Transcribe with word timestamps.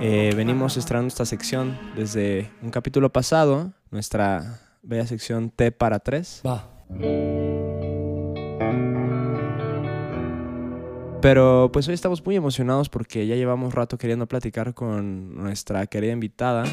Eh, 0.00 0.32
venimos 0.36 0.76
estrenando 0.76 1.08
esta 1.08 1.24
sección 1.24 1.78
desde 1.96 2.50
un 2.62 2.70
capítulo 2.70 3.12
pasado, 3.12 3.72
nuestra 3.90 4.60
bella 4.82 5.06
sección 5.06 5.50
T 5.50 5.72
para 5.72 6.00
3. 6.00 6.42
Va. 6.46 6.68
Pero 11.22 11.70
pues 11.72 11.86
hoy 11.86 11.94
estamos 11.94 12.24
muy 12.26 12.34
emocionados 12.34 12.88
porque 12.88 13.26
ya 13.28 13.36
llevamos 13.36 13.74
rato 13.74 13.96
queriendo 13.96 14.26
platicar 14.26 14.74
con 14.74 15.36
nuestra 15.36 15.86
querida 15.86 16.12
invitada, 16.12 16.64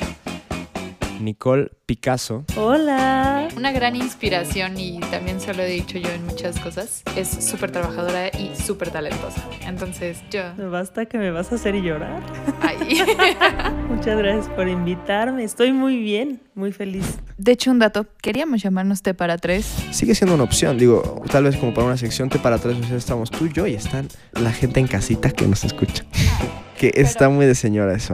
Nicole 1.20 1.72
Picasso. 1.86 2.46
Hola. 2.56 3.48
Una 3.56 3.72
gran 3.72 3.96
inspiración 3.96 4.80
y 4.80 5.00
también 5.12 5.40
se 5.40 5.54
lo 5.54 5.64
he 5.64 5.68
dicho 5.68 5.98
yo 5.98 6.10
en 6.10 6.26
muchas 6.26 6.60
cosas. 6.60 7.04
Es 7.16 7.28
súper 7.28 7.72
trabajadora 7.72 8.28
y 8.28 8.52
súper 8.56 8.92
talentosa. 8.92 9.44
Entonces 9.66 10.20
yo... 10.32 10.42
Me 10.58 10.68
basta 10.68 11.06
que 11.06 11.18
me 11.18 11.32
vas 11.32 11.52
a 11.52 11.56
hacer 11.56 11.76
llorar. 11.76 12.22
Ahí. 12.62 13.02
Muchas 13.90 14.18
gracias 14.18 14.48
por 14.50 14.68
invitarme. 14.68 15.44
Estoy 15.44 15.72
muy 15.72 15.98
bien, 15.98 16.42
muy 16.56 16.72
feliz. 16.72 17.20
De 17.38 17.52
hecho, 17.52 17.72
un 17.72 17.80
dato. 17.80 18.06
Queríamos 18.22 18.62
llamarnos 18.62 19.02
T 19.02 19.14
para 19.14 19.38
tres. 19.38 19.66
Sigue 19.92 20.16
siendo 20.16 20.36
una 20.36 20.44
opción, 20.44 20.78
digo, 20.78 21.24
tal 21.32 21.44
vez 21.46 21.58
como 21.58 21.74
para 21.74 21.88
una 21.88 21.98
sección 21.98 22.30
T 22.30 22.40
para 22.40 22.58
3, 22.58 22.78
o 22.78 22.84
sea, 22.84 22.98
estamos 22.98 23.32
tú, 23.32 23.48
yo 23.48 23.68
y 23.68 23.74
están 23.74 24.08
la 24.34 24.52
gente 24.52 24.80
en 24.80 24.88
casita 24.88 25.32
que 25.32 25.48
nos 25.48 25.64
escucha. 25.64 26.06
que 26.78 26.92
está 26.96 27.30
muy 27.30 27.46
de 27.46 27.56
señora 27.56 27.94
eso. 27.96 28.14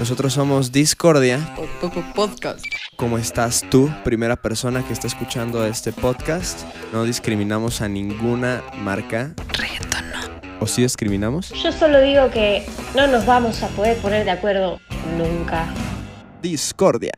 Nosotros 0.00 0.32
somos 0.32 0.72
Discordia. 0.72 1.54
Podcast. 2.14 2.64
¿Cómo 2.96 3.18
estás 3.18 3.62
tú, 3.68 3.90
primera 4.02 4.34
persona 4.34 4.82
que 4.82 4.94
está 4.94 5.06
escuchando 5.06 5.62
este 5.66 5.92
podcast? 5.92 6.62
No 6.90 7.04
discriminamos 7.04 7.82
a 7.82 7.88
ninguna 7.90 8.64
marca. 8.78 9.34
Reggaetón 9.52 10.06
¿O 10.58 10.66
sí 10.66 10.80
discriminamos? 10.80 11.50
Yo 11.50 11.70
solo 11.70 12.00
digo 12.00 12.30
que 12.30 12.64
no 12.96 13.08
nos 13.08 13.26
vamos 13.26 13.62
a 13.62 13.68
poder 13.68 13.98
poner 13.98 14.24
de 14.24 14.30
acuerdo 14.30 14.80
nunca. 15.18 15.68
Discordia. 16.40 17.12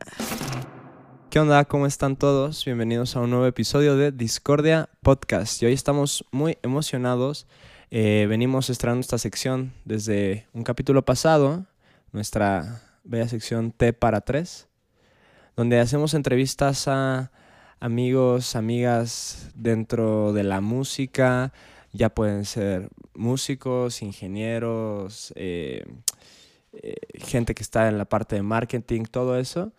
¿Qué 1.29 1.39
onda? 1.39 1.63
¿Cómo 1.63 1.87
están 1.87 2.17
todos? 2.17 2.65
Bienvenidos 2.65 3.15
a 3.15 3.21
un 3.21 3.29
nuevo 3.29 3.45
episodio 3.45 3.95
de 3.95 4.11
Discordia 4.11 4.89
Podcast. 5.01 5.63
Y 5.63 5.67
hoy 5.67 5.73
estamos 5.73 6.25
muy 6.31 6.57
emocionados. 6.63 7.47
Eh, 7.91 8.25
venimos 8.27 8.69
estrenando 8.69 8.99
esta 8.99 9.19
sección 9.19 9.71
desde 9.85 10.47
un 10.51 10.63
capítulo 10.63 11.05
pasado, 11.05 11.65
nuestra 12.13 12.81
bella 13.03 13.27
sección 13.27 13.71
T 13.71 13.91
para 13.91 14.21
3, 14.21 14.67
donde 15.57 15.79
hacemos 15.79 16.13
entrevistas 16.13 16.87
a 16.87 17.31
amigos, 17.79 18.55
amigas 18.55 19.51
dentro 19.55 20.31
de 20.31 20.43
la 20.43 20.61
música. 20.61 21.51
Ya 21.91 22.09
pueden 22.09 22.45
ser 22.45 22.89
músicos, 23.13 24.01
ingenieros, 24.01 25.33
eh, 25.35 25.85
eh, 26.71 26.95
gente 27.15 27.53
que 27.53 27.61
está 27.61 27.89
en 27.89 27.97
la 27.97 28.05
parte 28.05 28.35
de 28.35 28.41
marketing, 28.41 29.03
todo 29.03 29.37
eso. 29.37 29.73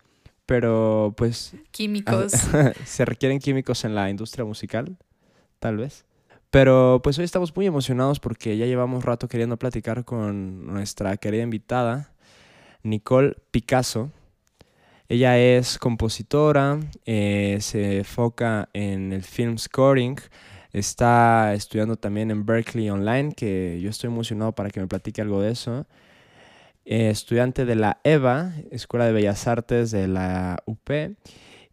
Pero 0.45 1.13
pues 1.17 1.55
Químicos. 1.71 2.31
se 2.85 3.05
requieren 3.05 3.39
químicos 3.39 3.83
en 3.83 3.95
la 3.95 4.09
industria 4.09 4.45
musical, 4.45 4.97
tal 5.59 5.77
vez. 5.77 6.05
Pero 6.51 7.01
pues 7.03 7.17
hoy 7.17 7.25
estamos 7.25 7.55
muy 7.55 7.65
emocionados 7.65 8.19
porque 8.19 8.55
ya 8.55 8.65
llevamos 8.65 9.03
rato 9.03 9.27
queriendo 9.27 9.57
platicar 9.57 10.05
con 10.05 10.67
nuestra 10.67 11.17
querida 11.17 11.43
invitada, 11.43 12.13
Nicole 12.85 13.35
Picasso. 13.51 14.11
Ella 15.09 15.37
es 15.37 15.77
compositora, 15.77 16.79
eh, 17.05 17.57
se 17.59 17.99
enfoca 17.99 18.69
en 18.73 19.11
el 19.11 19.23
film 19.23 19.57
scoring, 19.57 20.17
está 20.71 21.53
estudiando 21.53 21.95
también 21.95 22.31
en 22.31 22.45
Berkeley 22.45 22.89
Online, 22.89 23.33
que 23.33 23.79
yo 23.81 23.89
estoy 23.89 24.09
emocionado 24.09 24.53
para 24.53 24.69
que 24.69 24.79
me 24.79 24.87
platique 24.87 25.21
algo 25.21 25.41
de 25.41 25.51
eso. 25.51 25.85
Eh, 26.85 27.09
estudiante 27.09 27.65
de 27.65 27.75
la 27.75 27.99
EVA, 28.03 28.53
Escuela 28.71 29.05
de 29.05 29.13
Bellas 29.13 29.47
Artes 29.47 29.91
de 29.91 30.07
la 30.07 30.57
UP. 30.65 31.15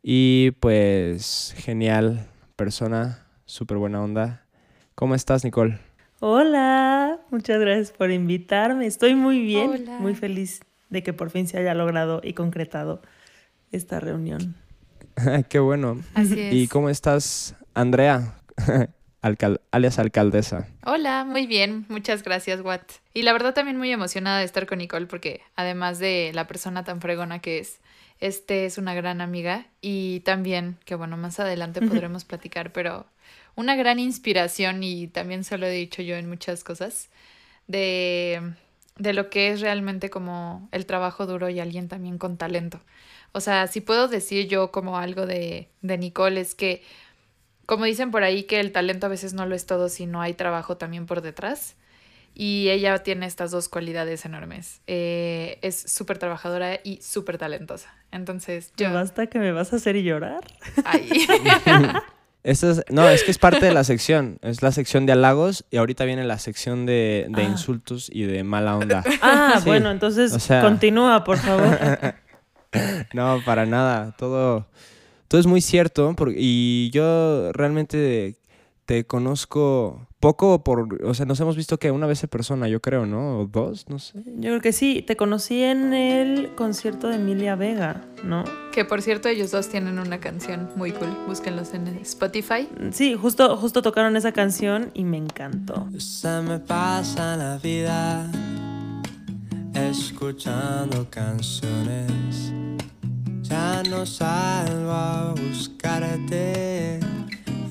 Y 0.02 0.52
pues 0.52 1.54
genial 1.58 2.26
persona, 2.56 3.26
súper 3.44 3.76
buena 3.76 4.02
onda. 4.02 4.46
¿Cómo 4.94 5.14
estás, 5.14 5.44
Nicole? 5.44 5.78
Hola. 6.20 7.20
Muchas 7.30 7.60
gracias 7.60 7.92
por 7.92 8.10
invitarme. 8.10 8.86
Estoy 8.86 9.14
muy 9.14 9.40
bien, 9.40 9.70
Hola. 9.70 9.98
muy 10.00 10.14
feliz 10.14 10.60
de 10.92 11.02
que 11.02 11.12
por 11.12 11.30
fin 11.30 11.48
se 11.48 11.58
haya 11.58 11.74
logrado 11.74 12.20
y 12.22 12.34
concretado 12.34 13.02
esta 13.72 13.98
reunión. 13.98 14.54
Qué 15.48 15.58
bueno. 15.58 16.00
Así 16.14 16.38
es. 16.38 16.54
¿Y 16.54 16.68
cómo 16.68 16.90
estás, 16.90 17.56
Andrea? 17.74 18.34
Alcal- 19.22 19.60
alias 19.70 19.98
alcaldesa. 20.00 20.66
Hola, 20.84 21.24
muy 21.24 21.46
bien, 21.46 21.86
muchas 21.88 22.22
gracias, 22.24 22.60
Watt. 22.60 22.82
Y 23.14 23.22
la 23.22 23.32
verdad 23.32 23.54
también 23.54 23.78
muy 23.78 23.90
emocionada 23.92 24.40
de 24.40 24.44
estar 24.44 24.66
con 24.66 24.78
Nicole 24.78 25.06
porque 25.06 25.40
además 25.54 25.98
de 26.00 26.32
la 26.34 26.46
persona 26.48 26.82
tan 26.84 27.00
fregona 27.00 27.38
que 27.38 27.60
es, 27.60 27.78
este 28.18 28.66
es 28.66 28.78
una 28.78 28.94
gran 28.94 29.20
amiga 29.20 29.66
y 29.80 30.20
también, 30.20 30.76
que 30.84 30.96
bueno, 30.96 31.16
más 31.16 31.38
adelante 31.38 31.80
podremos 31.80 32.24
platicar, 32.24 32.72
pero 32.72 33.06
una 33.54 33.76
gran 33.76 34.00
inspiración 34.00 34.82
y 34.82 35.06
también 35.06 35.44
se 35.44 35.56
lo 35.56 35.66
he 35.66 35.70
dicho 35.70 36.02
yo 36.02 36.16
en 36.16 36.28
muchas 36.28 36.64
cosas, 36.64 37.08
de, 37.68 38.54
de 38.96 39.12
lo 39.12 39.30
que 39.30 39.50
es 39.50 39.60
realmente 39.60 40.10
como 40.10 40.68
el 40.72 40.86
trabajo 40.86 41.26
duro 41.26 41.48
y 41.48 41.60
alguien 41.60 41.88
también 41.88 42.18
con 42.18 42.36
talento. 42.36 42.80
O 43.32 43.40
sea, 43.40 43.66
si 43.66 43.80
puedo 43.80 44.08
decir 44.08 44.48
yo 44.48 44.70
como 44.70 44.98
algo 44.98 45.26
de, 45.26 45.70
de 45.80 45.98
Nicole 45.98 46.40
es 46.40 46.54
que 46.54 46.82
como 47.66 47.84
dicen 47.84 48.10
por 48.10 48.22
ahí 48.22 48.42
que 48.42 48.60
el 48.60 48.72
talento 48.72 49.06
a 49.06 49.08
veces 49.08 49.32
no 49.32 49.46
lo 49.46 49.54
es 49.54 49.66
todo 49.66 49.88
si 49.88 50.06
no 50.06 50.20
hay 50.20 50.34
trabajo 50.34 50.76
también 50.76 51.06
por 51.06 51.22
detrás. 51.22 51.76
Y 52.34 52.70
ella 52.70 53.02
tiene 53.02 53.26
estas 53.26 53.50
dos 53.50 53.68
cualidades 53.68 54.24
enormes. 54.24 54.80
Eh, 54.86 55.58
es 55.60 55.76
súper 55.76 56.18
trabajadora 56.18 56.80
y 56.82 57.00
súper 57.02 57.36
talentosa. 57.36 57.94
Entonces, 58.10 58.72
¿Me 58.78 58.86
yo... 58.86 58.92
basta 58.92 59.26
que 59.26 59.38
me 59.38 59.52
vas 59.52 59.72
a 59.72 59.76
hacer 59.76 59.96
llorar? 59.96 60.44
Esta 62.44 62.70
es- 62.72 62.82
no, 62.90 63.08
es 63.08 63.22
que 63.22 63.30
es 63.30 63.38
parte 63.38 63.64
de 63.66 63.72
la 63.72 63.84
sección. 63.84 64.38
Es 64.42 64.62
la 64.62 64.72
sección 64.72 65.06
de 65.06 65.12
halagos 65.12 65.64
y 65.70 65.76
ahorita 65.76 66.04
viene 66.04 66.24
la 66.24 66.38
sección 66.38 66.86
de, 66.86 67.26
de 67.30 67.42
Ah. 67.42 67.44
insultos 67.44 68.10
y 68.12 68.24
de 68.24 68.42
mala 68.44 68.76
onda. 68.76 69.04
Ah, 69.22 69.60
Sí, 69.62 69.68
bueno, 69.68 69.90
entonces 69.90 70.32
o 70.32 70.38
sea- 70.40 70.62
continúa, 70.62 71.24
por 71.24 71.38
favor. 71.38 71.78
No, 73.12 73.40
para 73.44 73.66
nada. 73.66 74.14
Todo, 74.16 74.66
todo 75.28 75.38
es 75.40 75.46
muy 75.46 75.60
cierto. 75.60 76.14
y 76.34 76.90
yo 76.90 77.52
realmente 77.52 78.36
te 78.86 79.04
conozco 79.04 80.08
poco 80.22 80.62
por. 80.62 81.04
O 81.04 81.14
sea, 81.14 81.26
nos 81.26 81.40
hemos 81.40 81.56
visto 81.56 81.78
que 81.78 81.90
una 81.90 82.06
vez 82.06 82.22
en 82.22 82.30
persona, 82.30 82.68
yo 82.68 82.80
creo, 82.80 83.06
¿no? 83.06 83.40
O 83.40 83.46
dos, 83.46 83.88
no 83.88 83.98
sé. 83.98 84.22
Yo 84.24 84.50
creo 84.50 84.60
que 84.60 84.72
sí, 84.72 85.02
te 85.04 85.16
conocí 85.16 85.62
en 85.62 85.92
el 85.92 86.54
concierto 86.54 87.08
de 87.08 87.16
Emilia 87.16 87.56
Vega, 87.56 88.04
¿no? 88.24 88.44
que 88.72 88.84
por 88.84 89.02
cierto, 89.02 89.28
ellos 89.28 89.50
dos 89.50 89.68
tienen 89.68 89.98
una 89.98 90.20
canción 90.20 90.70
muy 90.76 90.92
cool. 90.92 91.10
Búsquenlos 91.26 91.74
en 91.74 91.88
Spotify. 91.98 92.68
Sí, 92.92 93.14
justo, 93.14 93.56
justo 93.56 93.82
tocaron 93.82 94.16
esa 94.16 94.32
canción 94.32 94.92
y 94.94 95.04
me 95.04 95.18
encantó. 95.18 95.88
Se 95.98 96.40
me 96.40 96.58
pasa 96.60 97.36
la 97.36 97.58
vida 97.58 98.30
escuchando 99.74 101.06
canciones. 101.10 102.52
Ya 103.42 103.82
no 103.90 104.06
salgo 104.06 104.90
a 104.92 105.34
buscarte. 105.34 107.00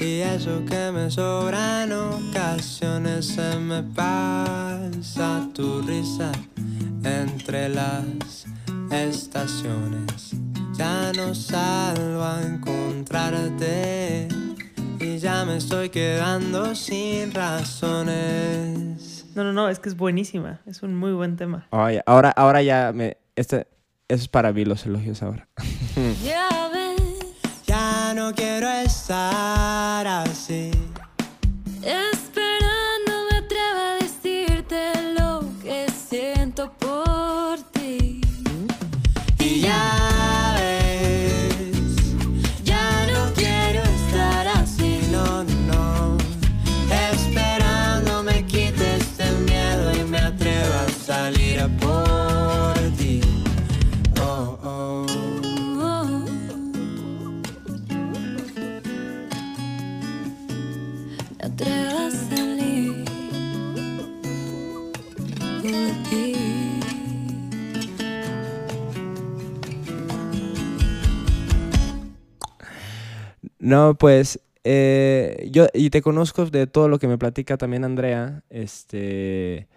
Y 0.02 0.22
eso 0.22 0.66
que 0.66 0.92
me 0.92 1.12
sobra 1.12 1.84
en 1.84 1.94
ocasiones 1.94 3.28
se 3.28 3.56
me 3.60 3.84
pasa 3.84 5.48
tu 5.54 5.84
risa 5.84 6.32
entre 7.04 7.70
las 7.70 8.48
estaciones. 8.90 10.36
Ya 10.74 11.12
no 11.16 11.36
salgo 11.36 12.24
a 12.24 12.42
encontrarte 12.42 14.28
y 15.00 15.20
ya 15.20 15.46
me 15.46 15.58
estoy 15.58 15.90
quedando 15.90 16.74
sin 16.74 17.32
razones. 17.32 19.28
No, 19.36 19.44
no, 19.44 19.54
no, 19.54 19.70
es 19.70 19.78
que 19.78 19.90
es 19.90 19.96
buenísima. 19.96 20.62
Es 20.66 20.82
un 20.82 20.96
muy 20.96 21.12
buen 21.14 21.38
tema. 21.38 21.68
Ay, 21.70 22.00
ahora, 22.08 22.32
ahora 22.32 22.64
ya 22.64 22.92
me. 22.92 23.18
Este, 23.36 23.68
eso 24.08 24.24
es 24.24 24.28
para 24.28 24.52
mí 24.52 24.66
los 24.66 24.84
elogios 24.88 25.22
ahora. 25.22 25.48
No 28.14 28.34
quiero 28.34 28.68
estar 28.70 30.06
así. 30.06 30.72
No, 73.72 73.96
pues 73.96 74.42
eh, 74.66 75.48
yo 75.50 75.68
y 75.74 75.92
te 75.92 76.02
conozco 76.02 76.46
de 76.46 76.68
todo 76.68 76.90
lo 76.90 77.00
que 77.00 77.08
me 77.08 77.18
platica 77.18 77.56
también 77.56 77.86
Andrea. 77.86 78.44
Este, 78.50 79.70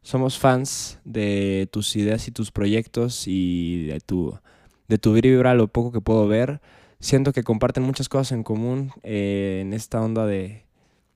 somos 0.00 0.38
fans 0.38 1.00
de 1.04 1.68
tus 1.72 1.96
ideas 1.96 2.28
y 2.28 2.30
tus 2.30 2.52
proyectos 2.52 3.24
y 3.26 3.86
de 3.86 3.98
tu 3.98 4.38
de 4.86 4.98
tu 4.98 5.14
vibra, 5.14 5.54
lo 5.54 5.66
poco 5.66 5.90
que 5.90 6.00
puedo 6.00 6.28
ver. 6.28 6.60
Siento 7.00 7.32
que 7.32 7.42
comparten 7.42 7.82
muchas 7.82 8.08
cosas 8.08 8.30
en 8.30 8.44
común 8.44 8.92
eh, 9.02 9.58
en 9.62 9.72
esta 9.72 10.00
onda 10.00 10.24
de, 10.24 10.64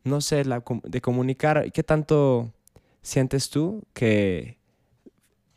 no 0.02 0.20
sé, 0.20 0.44
la, 0.44 0.64
de 0.82 1.00
comunicar. 1.00 1.70
¿Qué 1.70 1.84
tanto 1.84 2.50
sientes 3.02 3.50
tú 3.50 3.84
que 3.94 4.58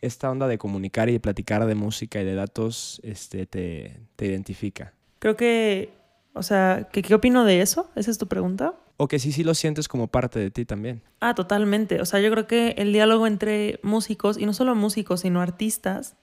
esta 0.01 0.30
onda 0.30 0.48
de 0.48 0.60
comunicar 0.60 1.10
y 1.10 1.13
de 1.13 1.19
platicar 1.19 1.66
de 1.66 1.74
música 1.74 2.21
y 2.21 2.25
de 2.25 2.36
datos 2.36 3.01
este, 3.04 3.48
te, 3.48 4.01
te 4.16 4.27
identifica? 4.27 4.94
Creo 5.18 5.36
que, 5.36 5.98
o 6.33 6.43
sea, 6.43 6.87
¿qué, 6.91 7.01
¿qué 7.01 7.13
opino 7.15 7.43
de 7.45 7.61
eso? 7.61 7.89
¿Esa 7.95 8.11
es 8.11 8.17
tu 8.17 8.27
pregunta? 8.27 8.73
O 8.97 9.07
que 9.07 9.19
sí, 9.19 9.31
sí 9.31 9.43
lo 9.43 9.53
sientes 9.53 9.87
como 9.87 10.07
parte 10.07 10.39
de 10.39 10.51
ti 10.51 10.65
también. 10.65 11.01
Ah, 11.21 11.33
totalmente. 11.33 12.01
O 12.01 12.05
sea, 12.05 12.19
yo 12.19 12.29
creo 12.31 12.47
que 12.47 12.75
el 12.77 12.91
diálogo 12.93 13.27
entre 13.27 13.79
músicos, 13.83 14.37
y 14.37 14.45
no 14.45 14.53
solo 14.53 14.75
músicos, 14.75 15.21
sino 15.21 15.41
artistas, 15.41 16.15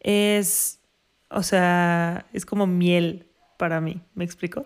es, 0.00 0.80
o 1.28 1.42
sea, 1.42 2.26
es 2.32 2.46
como 2.46 2.66
miel 2.66 3.26
para 3.56 3.80
mí, 3.80 4.00
¿me 4.14 4.24
explico? 4.24 4.64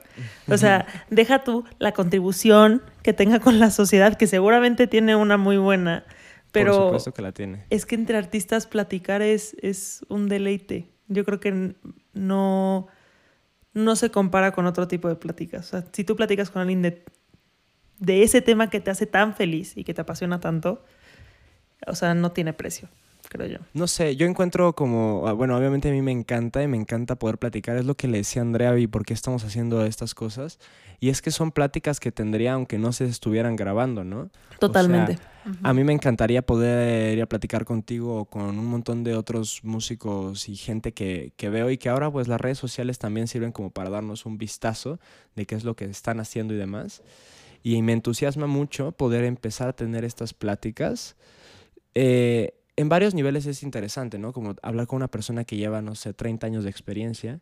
O 0.48 0.56
sea, 0.58 0.86
deja 1.10 1.44
tú 1.44 1.64
la 1.78 1.92
contribución 1.92 2.82
que 3.02 3.12
tenga 3.12 3.38
con 3.40 3.58
la 3.58 3.70
sociedad, 3.70 4.16
que 4.16 4.26
seguramente 4.26 4.86
tiene 4.86 5.14
una 5.16 5.36
muy 5.36 5.56
buena, 5.56 6.04
pero 6.52 6.72
Por 6.72 6.84
supuesto 6.84 7.12
que 7.12 7.22
la 7.22 7.32
tiene. 7.32 7.64
es 7.70 7.84
que 7.86 7.94
entre 7.94 8.16
artistas 8.16 8.66
platicar 8.66 9.22
es, 9.22 9.56
es 9.60 10.04
un 10.08 10.28
deleite. 10.28 10.88
Yo 11.08 11.24
creo 11.24 11.40
que 11.40 11.74
no, 12.14 12.88
no 13.78 13.96
se 13.96 14.10
compara 14.10 14.52
con 14.52 14.66
otro 14.66 14.88
tipo 14.88 15.08
de 15.08 15.16
pláticas. 15.16 15.66
O 15.66 15.70
sea, 15.70 15.84
si 15.92 16.04
tú 16.04 16.16
platicas 16.16 16.50
con 16.50 16.60
alguien 16.60 16.82
de, 16.82 17.04
de 17.98 18.22
ese 18.22 18.42
tema 18.42 18.70
que 18.70 18.80
te 18.80 18.90
hace 18.90 19.06
tan 19.06 19.34
feliz 19.34 19.76
y 19.76 19.84
que 19.84 19.94
te 19.94 20.00
apasiona 20.00 20.40
tanto, 20.40 20.84
o 21.86 21.94
sea, 21.94 22.14
no 22.14 22.32
tiene 22.32 22.52
precio, 22.52 22.88
creo 23.28 23.46
yo. 23.46 23.58
No 23.74 23.86
sé, 23.86 24.16
yo 24.16 24.26
encuentro 24.26 24.74
como, 24.74 25.24
ah, 25.26 25.32
bueno, 25.32 25.56
obviamente 25.56 25.88
a 25.88 25.92
mí 25.92 26.02
me 26.02 26.12
encanta 26.12 26.62
y 26.62 26.68
me 26.68 26.76
encanta 26.76 27.16
poder 27.16 27.38
platicar, 27.38 27.76
es 27.76 27.84
lo 27.84 27.96
que 27.96 28.08
le 28.08 28.18
decía 28.18 28.42
Andrea 28.42 28.78
y 28.78 28.86
por 28.86 29.04
qué 29.04 29.14
estamos 29.14 29.44
haciendo 29.44 29.84
estas 29.84 30.14
cosas. 30.14 30.58
Y 31.00 31.10
es 31.10 31.22
que 31.22 31.30
son 31.30 31.52
pláticas 31.52 32.00
que 32.00 32.10
tendría 32.10 32.54
aunque 32.54 32.78
no 32.78 32.92
se 32.92 33.04
estuvieran 33.04 33.54
grabando, 33.54 34.02
¿no? 34.02 34.30
Totalmente. 34.58 35.18
A 35.62 35.72
mí 35.72 35.84
me 35.84 35.92
encantaría 35.92 36.42
poder 36.42 37.16
ir 37.16 37.22
a 37.22 37.26
platicar 37.26 37.64
contigo 37.64 38.20
o 38.20 38.24
con 38.24 38.58
un 38.58 38.66
montón 38.66 39.04
de 39.04 39.14
otros 39.14 39.60
músicos 39.62 40.48
y 40.48 40.56
gente 40.56 40.92
que, 40.92 41.32
que 41.36 41.48
veo 41.48 41.70
y 41.70 41.78
que 41.78 41.88
ahora 41.88 42.10
pues 42.10 42.28
las 42.28 42.40
redes 42.40 42.58
sociales 42.58 42.98
también 42.98 43.28
sirven 43.28 43.52
como 43.52 43.70
para 43.70 43.88
darnos 43.90 44.26
un 44.26 44.36
vistazo 44.36 44.98
de 45.36 45.46
qué 45.46 45.54
es 45.54 45.64
lo 45.64 45.76
que 45.76 45.84
están 45.84 46.20
haciendo 46.20 46.52
y 46.52 46.56
demás. 46.56 47.02
Y 47.62 47.80
me 47.82 47.92
entusiasma 47.92 48.46
mucho 48.46 48.92
poder 48.92 49.24
empezar 49.24 49.68
a 49.68 49.72
tener 49.72 50.04
estas 50.04 50.34
pláticas. 50.34 51.16
Eh, 51.94 52.57
en 52.78 52.88
varios 52.88 53.12
niveles 53.12 53.44
es 53.46 53.64
interesante, 53.64 54.20
¿no? 54.20 54.32
Como 54.32 54.54
hablar 54.62 54.86
con 54.86 54.98
una 54.98 55.08
persona 55.08 55.42
que 55.42 55.56
lleva, 55.56 55.82
no 55.82 55.96
sé, 55.96 56.14
30 56.14 56.46
años 56.46 56.62
de 56.62 56.70
experiencia, 56.70 57.40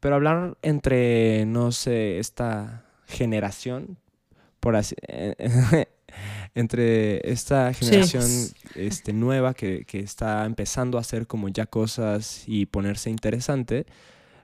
pero 0.00 0.16
hablar 0.16 0.58
entre, 0.62 1.46
no 1.46 1.70
sé, 1.70 2.18
esta 2.18 2.84
generación, 3.06 3.98
por 4.58 4.74
así, 4.74 4.96
entre 6.56 7.30
esta 7.30 7.72
generación 7.72 8.28
este, 8.74 9.12
nueva 9.12 9.54
que, 9.54 9.84
que 9.84 10.00
está 10.00 10.44
empezando 10.44 10.98
a 10.98 11.02
hacer 11.02 11.28
como 11.28 11.48
ya 11.48 11.66
cosas 11.66 12.42
y 12.48 12.66
ponerse 12.66 13.10
interesante, 13.10 13.86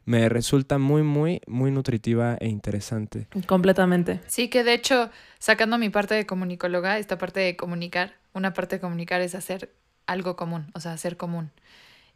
me 0.04 0.28
resulta 0.28 0.78
muy, 0.78 1.02
muy, 1.02 1.40
muy 1.48 1.72
nutritiva 1.72 2.36
e 2.38 2.46
interesante. 2.46 3.26
Completamente. 3.48 4.20
Sí, 4.28 4.48
que 4.48 4.62
de 4.62 4.74
hecho, 4.74 5.10
sacando 5.40 5.76
mi 5.76 5.90
parte 5.90 6.14
de 6.14 6.24
comunicóloga, 6.24 6.98
esta 6.98 7.18
parte 7.18 7.40
de 7.40 7.56
comunicar, 7.56 8.14
una 8.32 8.54
parte 8.54 8.76
de 8.76 8.80
comunicar 8.80 9.22
es 9.22 9.34
hacer 9.34 9.72
algo 10.10 10.34
común, 10.34 10.70
o 10.74 10.80
sea, 10.80 10.92
hacer 10.92 11.16
común. 11.16 11.52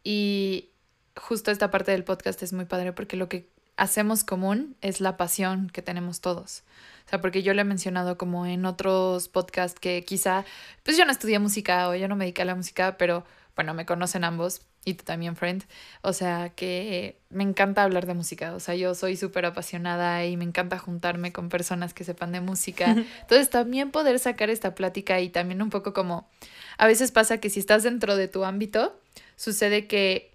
Y 0.03 0.69
justo 1.15 1.49
esta 1.49 1.71
parte 1.71 1.91
del 1.91 2.03
podcast 2.03 2.43
es 2.43 2.51
muy 2.51 2.65
padre 2.65 2.91
porque 2.91 3.15
lo 3.15 3.29
que 3.29 3.49
hacemos 3.77 4.25
común 4.25 4.75
es 4.81 4.99
la 4.99 5.15
pasión 5.15 5.69
que 5.69 5.81
tenemos 5.81 6.19
todos. 6.19 6.63
O 7.05 7.09
sea, 7.09 7.21
porque 7.21 7.41
yo 7.41 7.53
le 7.53 7.61
he 7.61 7.65
mencionado 7.65 8.17
como 8.17 8.45
en 8.45 8.65
otros 8.65 9.29
podcasts 9.29 9.79
que 9.79 10.03
quizá, 10.03 10.43
pues 10.83 10.97
yo 10.97 11.05
no 11.05 11.11
estudié 11.11 11.39
música 11.39 11.87
o 11.87 11.95
yo 11.95 12.09
no 12.09 12.17
me 12.17 12.25
dediqué 12.25 12.41
a 12.41 12.45
la 12.45 12.55
música, 12.55 12.97
pero 12.97 13.23
bueno, 13.55 13.73
me 13.73 13.85
conocen 13.85 14.25
ambos 14.25 14.61
y 14.83 14.95
tú 14.95 15.05
también, 15.05 15.37
friend. 15.37 15.63
O 16.01 16.11
sea, 16.11 16.49
que 16.49 17.17
me 17.29 17.43
encanta 17.43 17.83
hablar 17.83 18.05
de 18.07 18.13
música. 18.13 18.55
O 18.55 18.59
sea, 18.59 18.75
yo 18.75 18.93
soy 18.93 19.15
súper 19.15 19.45
apasionada 19.45 20.25
y 20.25 20.35
me 20.35 20.43
encanta 20.43 20.77
juntarme 20.77 21.31
con 21.31 21.47
personas 21.47 21.93
que 21.93 22.03
sepan 22.03 22.33
de 22.33 22.41
música. 22.41 22.85
Entonces, 23.21 23.49
también 23.49 23.91
poder 23.91 24.19
sacar 24.19 24.49
esta 24.49 24.75
plática 24.75 25.21
y 25.21 25.29
también 25.29 25.61
un 25.61 25.69
poco 25.69 25.93
como, 25.93 26.29
a 26.77 26.87
veces 26.87 27.11
pasa 27.11 27.39
que 27.39 27.49
si 27.49 27.59
estás 27.59 27.83
dentro 27.83 28.15
de 28.15 28.27
tu 28.27 28.43
ámbito, 28.45 28.99
sucede 29.35 29.87
que 29.87 30.31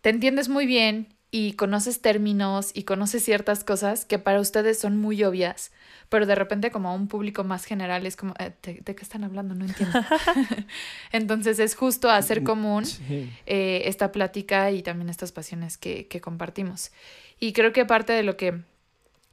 te 0.00 0.10
entiendes 0.10 0.48
muy 0.48 0.66
bien 0.66 1.14
y 1.30 1.52
conoces 1.52 2.00
términos 2.00 2.70
y 2.72 2.84
conoces 2.84 3.22
ciertas 3.24 3.62
cosas 3.62 4.06
que 4.06 4.18
para 4.18 4.40
ustedes 4.40 4.78
son 4.78 4.96
muy 4.96 5.22
obvias, 5.24 5.72
pero 6.08 6.24
de 6.24 6.34
repente 6.34 6.70
como 6.70 6.88
a 6.88 6.94
un 6.94 7.06
público 7.06 7.44
más 7.44 7.66
general 7.66 8.06
es 8.06 8.16
como, 8.16 8.32
eh, 8.38 8.52
¿de, 8.62 8.80
de 8.82 8.94
qué 8.94 9.02
están 9.02 9.24
hablando? 9.24 9.54
No 9.54 9.66
entiendo. 9.66 9.98
Entonces 11.12 11.58
es 11.58 11.74
justo 11.74 12.10
hacer 12.10 12.42
común 12.44 12.86
Sí. 12.86 13.30
eh, 13.46 13.82
esta 13.86 14.12
plática 14.12 14.70
y 14.70 14.82
también 14.82 15.08
estas 15.08 15.32
pasiones 15.32 15.76
que, 15.78 16.06
que 16.08 16.20
compartimos. 16.20 16.92
Y 17.40 17.52
creo 17.52 17.72
que 17.72 17.84
parte 17.84 18.12
de 18.12 18.22
lo 18.22 18.36
que 18.36 18.62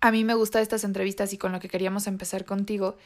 a 0.02 0.12
mí 0.12 0.24
me 0.24 0.34
gusta 0.34 0.60
de 0.60 0.64
estas 0.64 0.84
entrevistas 0.84 1.34
y 1.34 1.38
con 1.38 1.52
lo 1.52 1.60
que 1.60 1.70
queríamos 1.70 2.08
empezar 2.08 2.46
contigo 2.46 2.98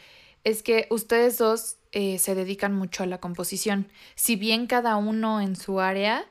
es 0.44 0.64
que 0.64 0.88
ustedes 0.90 1.38
dos 1.38 1.78
eh, 1.92 2.20
se 2.20 2.36
dedican 2.36 2.74
mucho 2.74 3.04
a 3.04 3.08
la 3.08 3.20
composición. 3.20 3.88
Si 4.16 4.36
bien 4.36 4.68
cada 4.68 4.96
uno 4.96 5.42
en 5.42 5.56
su 5.56 5.80
área 5.80 6.26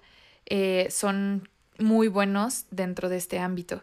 eh, 0.46 0.88
son 0.90 1.49
muy 1.78 2.08
buenos 2.08 2.66
dentro 2.70 3.08
de 3.08 3.16
este 3.16 3.38
ámbito. 3.38 3.82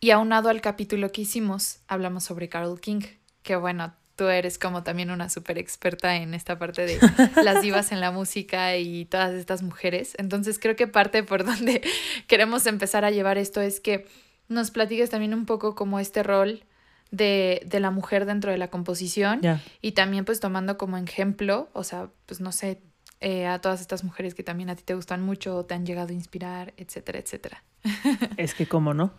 Y 0.00 0.10
aunado 0.10 0.48
al 0.48 0.60
capítulo 0.60 1.12
que 1.12 1.22
hicimos, 1.22 1.80
hablamos 1.88 2.24
sobre 2.24 2.48
Carol 2.48 2.80
King, 2.80 3.02
que 3.42 3.56
bueno, 3.56 3.94
tú 4.16 4.28
eres 4.28 4.58
como 4.58 4.82
también 4.82 5.10
una 5.10 5.28
súper 5.28 5.58
experta 5.58 6.16
en 6.16 6.34
esta 6.34 6.58
parte 6.58 6.86
de 6.86 6.98
las 7.42 7.62
divas 7.62 7.92
en 7.92 8.00
la 8.00 8.10
música 8.10 8.76
y 8.76 9.04
todas 9.06 9.34
estas 9.34 9.62
mujeres. 9.62 10.14
Entonces 10.18 10.58
creo 10.58 10.76
que 10.76 10.86
parte 10.86 11.22
por 11.22 11.44
donde 11.46 11.82
queremos 12.26 12.66
empezar 12.66 13.04
a 13.04 13.10
llevar 13.10 13.38
esto 13.38 13.60
es 13.60 13.80
que 13.80 14.06
nos 14.48 14.70
platiques 14.70 15.10
también 15.10 15.34
un 15.34 15.46
poco 15.46 15.74
como 15.74 15.98
este 15.98 16.22
rol 16.22 16.64
de, 17.10 17.62
de 17.66 17.80
la 17.80 17.90
mujer 17.90 18.26
dentro 18.26 18.50
de 18.50 18.58
la 18.58 18.68
composición 18.68 19.40
y 19.80 19.92
también 19.92 20.24
pues 20.24 20.40
tomando 20.40 20.78
como 20.78 20.96
ejemplo, 20.96 21.68
o 21.72 21.84
sea, 21.84 22.10
pues 22.26 22.40
no 22.40 22.52
sé, 22.52 22.80
eh, 23.20 23.46
a 23.46 23.58
todas 23.58 23.80
estas 23.80 24.04
mujeres 24.04 24.34
que 24.34 24.42
también 24.42 24.68
a 24.68 24.76
ti 24.76 24.82
te 24.84 24.94
gustan 24.94 25.22
mucho, 25.22 25.56
o 25.56 25.64
te 25.64 25.74
han 25.74 25.86
llegado 25.86 26.10
a 26.10 26.12
inspirar, 26.12 26.74
etcétera, 26.76 27.18
etcétera. 27.18 27.64
Es 28.36 28.54
que 28.54 28.66
cómo 28.66 28.94
no. 28.94 29.12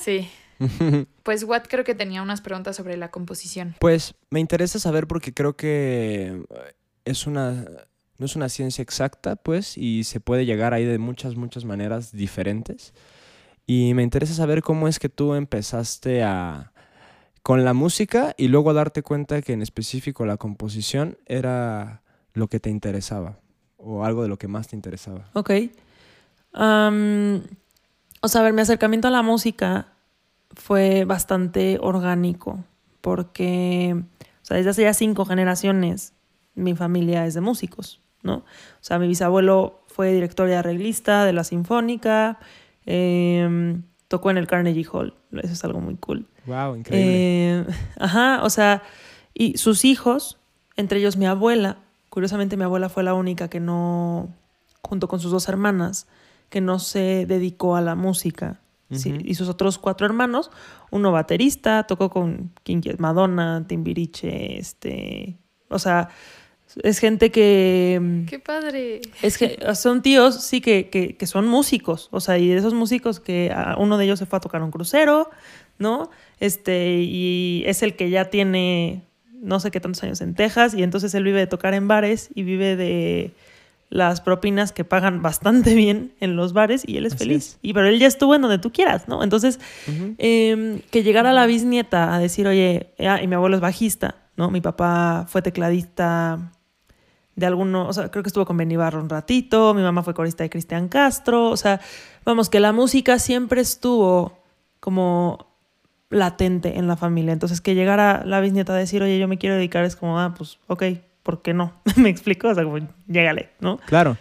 Sí. 0.00 0.28
Pues 1.24 1.42
Watt 1.42 1.66
creo 1.68 1.82
que 1.82 1.94
tenía 1.94 2.22
unas 2.22 2.40
preguntas 2.40 2.76
sobre 2.76 2.96
la 2.96 3.10
composición. 3.10 3.74
Pues 3.80 4.14
me 4.30 4.38
interesa 4.38 4.78
saber 4.78 5.08
porque 5.08 5.34
creo 5.34 5.56
que 5.56 6.44
es 7.04 7.26
una 7.26 7.64
no 8.18 8.26
es 8.26 8.36
una 8.36 8.48
ciencia 8.48 8.82
exacta, 8.82 9.34
pues, 9.34 9.76
y 9.76 10.04
se 10.04 10.20
puede 10.20 10.46
llegar 10.46 10.74
ahí 10.74 10.84
de 10.84 10.98
muchas 10.98 11.34
muchas 11.34 11.64
maneras 11.64 12.12
diferentes. 12.12 12.94
Y 13.66 13.94
me 13.94 14.02
interesa 14.02 14.34
saber 14.34 14.62
cómo 14.62 14.88
es 14.88 14.98
que 14.98 15.08
tú 15.08 15.34
empezaste 15.34 16.22
a 16.22 16.71
con 17.42 17.64
la 17.64 17.72
música 17.72 18.34
y 18.36 18.48
luego 18.48 18.72
darte 18.72 19.02
cuenta 19.02 19.42
que 19.42 19.52
en 19.52 19.62
específico 19.62 20.26
la 20.26 20.36
composición 20.36 21.18
era 21.26 22.02
lo 22.34 22.48
que 22.48 22.60
te 22.60 22.70
interesaba 22.70 23.38
o 23.76 24.04
algo 24.04 24.22
de 24.22 24.28
lo 24.28 24.38
que 24.38 24.48
más 24.48 24.68
te 24.68 24.76
interesaba. 24.76 25.28
Ok. 25.34 25.50
Am, 26.52 27.42
o 28.20 28.28
sea, 28.28 28.42
ver, 28.42 28.52
mi 28.52 28.60
acercamiento 28.60 29.08
a 29.08 29.10
la 29.10 29.22
música 29.22 29.88
fue 30.54 31.04
bastante 31.04 31.78
orgánico, 31.80 32.64
porque, 33.00 33.96
o 33.96 34.44
sea, 34.44 34.56
desde 34.56 34.70
hace 34.70 34.82
ya 34.82 34.94
cinco 34.94 35.24
generaciones 35.24 36.14
mi 36.54 36.74
familia 36.74 37.26
es 37.26 37.34
de 37.34 37.40
músicos, 37.40 38.00
¿no? 38.22 38.34
O 38.34 38.44
sea, 38.80 38.98
mi 38.98 39.08
bisabuelo 39.08 39.82
fue 39.88 40.12
director 40.12 40.48
y 40.48 40.52
arreglista 40.52 41.24
de 41.24 41.32
la 41.32 41.44
Sinfónica, 41.44 42.38
em, 42.84 43.82
tocó 44.12 44.30
en 44.30 44.36
el 44.36 44.46
Carnegie 44.46 44.86
Hall, 44.92 45.14
eso 45.32 45.54
es 45.54 45.64
algo 45.64 45.80
muy 45.80 45.96
cool. 45.96 46.26
Wow, 46.44 46.76
increíble. 46.76 47.60
Eh, 47.60 47.66
ajá, 47.98 48.42
o 48.42 48.50
sea, 48.50 48.82
y 49.32 49.56
sus 49.56 49.86
hijos, 49.86 50.38
entre 50.76 50.98
ellos 50.98 51.16
mi 51.16 51.24
abuela, 51.24 51.78
curiosamente 52.10 52.58
mi 52.58 52.64
abuela 52.64 52.90
fue 52.90 53.04
la 53.04 53.14
única 53.14 53.48
que 53.48 53.58
no, 53.58 54.28
junto 54.82 55.08
con 55.08 55.18
sus 55.18 55.30
dos 55.30 55.48
hermanas, 55.48 56.08
que 56.50 56.60
no 56.60 56.78
se 56.78 57.24
dedicó 57.24 57.74
a 57.74 57.80
la 57.80 57.94
música. 57.94 58.60
Sí, 58.90 59.16
y 59.24 59.34
sus 59.36 59.48
otros 59.48 59.78
cuatro 59.78 60.04
hermanos, 60.04 60.50
uno 60.90 61.10
baterista, 61.10 61.84
tocó 61.84 62.10
con 62.10 62.52
Madonna, 62.98 63.64
Timbiriche, 63.66 64.58
este, 64.58 65.38
o 65.70 65.78
sea, 65.78 66.10
es 66.82 66.98
gente 66.98 67.30
que 67.30 68.24
¡Qué 68.28 68.38
padre! 68.38 69.00
es 69.22 69.38
que 69.38 69.58
son 69.74 70.02
tíos, 70.02 70.42
sí, 70.42 70.60
que, 70.60 70.88
que, 70.88 71.16
que 71.16 71.26
son 71.26 71.46
músicos. 71.46 72.08
O 72.12 72.20
sea, 72.20 72.38
y 72.38 72.48
de 72.48 72.56
esos 72.56 72.74
músicos 72.74 73.20
que 73.20 73.54
uno 73.78 73.98
de 73.98 74.04
ellos 74.04 74.18
se 74.18 74.26
fue 74.26 74.36
a 74.38 74.40
tocar 74.40 74.62
un 74.62 74.70
crucero, 74.70 75.30
¿no? 75.78 76.10
Este, 76.40 77.00
y 77.00 77.64
es 77.66 77.82
el 77.82 77.96
que 77.96 78.10
ya 78.10 78.26
tiene 78.30 79.02
no 79.42 79.58
sé 79.58 79.70
qué 79.72 79.80
tantos 79.80 80.02
años 80.04 80.20
en 80.20 80.34
Texas, 80.34 80.72
y 80.72 80.82
entonces 80.84 81.12
él 81.14 81.24
vive 81.24 81.40
de 81.40 81.46
tocar 81.48 81.74
en 81.74 81.88
bares 81.88 82.30
y 82.34 82.44
vive 82.44 82.76
de 82.76 83.32
las 83.90 84.20
propinas 84.22 84.72
que 84.72 84.84
pagan 84.84 85.20
bastante 85.20 85.74
bien 85.74 86.12
en 86.20 86.36
los 86.36 86.52
bares 86.54 86.82
y 86.86 86.96
él 86.96 87.04
es 87.06 87.14
Así 87.14 87.24
feliz. 87.24 87.44
es. 87.44 87.58
Y 87.60 87.74
pero 87.74 87.88
él 87.88 87.98
ya 87.98 88.06
estuvo 88.06 88.34
en 88.34 88.40
donde 88.40 88.58
tú 88.58 88.72
quieras, 88.72 89.08
¿no? 89.08 89.22
Entonces, 89.22 89.60
eh, 90.18 90.80
que 90.90 91.02
llegara 91.02 91.32
la 91.32 91.44
bisnieta 91.46 92.14
a 92.14 92.18
decir, 92.18 92.46
oye, 92.46 92.94
ah, 93.00 93.20
y 93.22 93.26
mi 93.26 93.34
abuelo 93.34 93.56
es 93.56 93.60
bajista, 93.60 94.14
¿no? 94.36 94.50
Mi 94.50 94.60
papá 94.60 95.26
fue 95.28 95.42
tecladista 95.42 96.52
de 97.36 97.46
alguno, 97.46 97.88
o 97.88 97.92
sea, 97.92 98.10
creo 98.10 98.22
que 98.22 98.28
estuvo 98.28 98.44
con 98.44 98.56
Benny 98.56 98.76
Barro 98.76 99.00
un 99.00 99.08
ratito, 99.08 99.74
mi 99.74 99.82
mamá 99.82 100.02
fue 100.02 100.14
corista 100.14 100.44
de 100.44 100.50
Cristian 100.50 100.88
Castro, 100.88 101.50
o 101.50 101.56
sea, 101.56 101.80
vamos, 102.24 102.50
que 102.50 102.60
la 102.60 102.72
música 102.72 103.18
siempre 103.18 103.60
estuvo 103.60 104.38
como 104.80 105.46
latente 106.10 106.78
en 106.78 106.88
la 106.88 106.96
familia. 106.96 107.32
Entonces, 107.32 107.60
que 107.60 107.74
llegara 107.74 108.22
la 108.26 108.40
bisnieta 108.40 108.74
a 108.74 108.76
decir, 108.76 109.02
oye, 109.02 109.18
yo 109.18 109.28
me 109.28 109.38
quiero 109.38 109.56
dedicar, 109.56 109.84
es 109.84 109.96
como, 109.96 110.20
ah, 110.20 110.34
pues, 110.36 110.58
ok, 110.66 110.84
¿por 111.22 111.42
qué 111.42 111.54
no? 111.54 111.80
me 111.96 112.10
explico, 112.10 112.48
o 112.48 112.54
sea, 112.54 112.64
como, 112.64 112.78
llégale, 113.06 113.50
¿no? 113.60 113.78
Claro. 113.78 114.18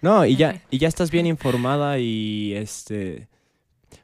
No, 0.00 0.26
y 0.26 0.36
ya, 0.36 0.60
y 0.70 0.78
ya 0.78 0.88
estás 0.88 1.10
bien 1.12 1.26
informada 1.26 1.98
y 1.98 2.54
este 2.54 3.28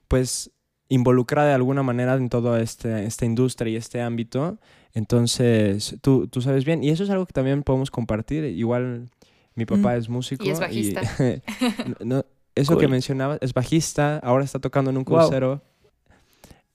pues 0.08 0.50
involucrada 0.88 1.48
de 1.48 1.54
alguna 1.54 1.82
manera 1.82 2.14
en 2.14 2.28
toda 2.28 2.60
este, 2.60 3.04
esta 3.04 3.24
industria 3.26 3.72
y 3.72 3.76
este 3.76 4.00
ámbito. 4.00 4.58
Entonces, 4.94 5.96
tú, 6.00 6.28
tú 6.28 6.40
sabes 6.40 6.64
bien. 6.64 6.82
Y 6.82 6.90
eso 6.90 7.04
es 7.04 7.10
algo 7.10 7.26
que 7.26 7.32
también 7.32 7.62
podemos 7.62 7.90
compartir. 7.90 8.44
Igual 8.44 9.10
mi 9.54 9.66
papá 9.66 9.96
es 9.96 10.08
músico. 10.08 10.44
Y 10.44 10.50
es 10.50 10.60
bajista. 10.60 11.02
no, 12.04 12.24
eso 12.54 12.78
que 12.78 12.88
mencionabas, 12.88 13.38
es 13.40 13.52
bajista, 13.54 14.18
ahora 14.18 14.44
está 14.44 14.58
tocando 14.58 14.90
en 14.90 14.96
un 14.96 15.04
Wow. 15.04 15.18
crucero. 15.20 15.62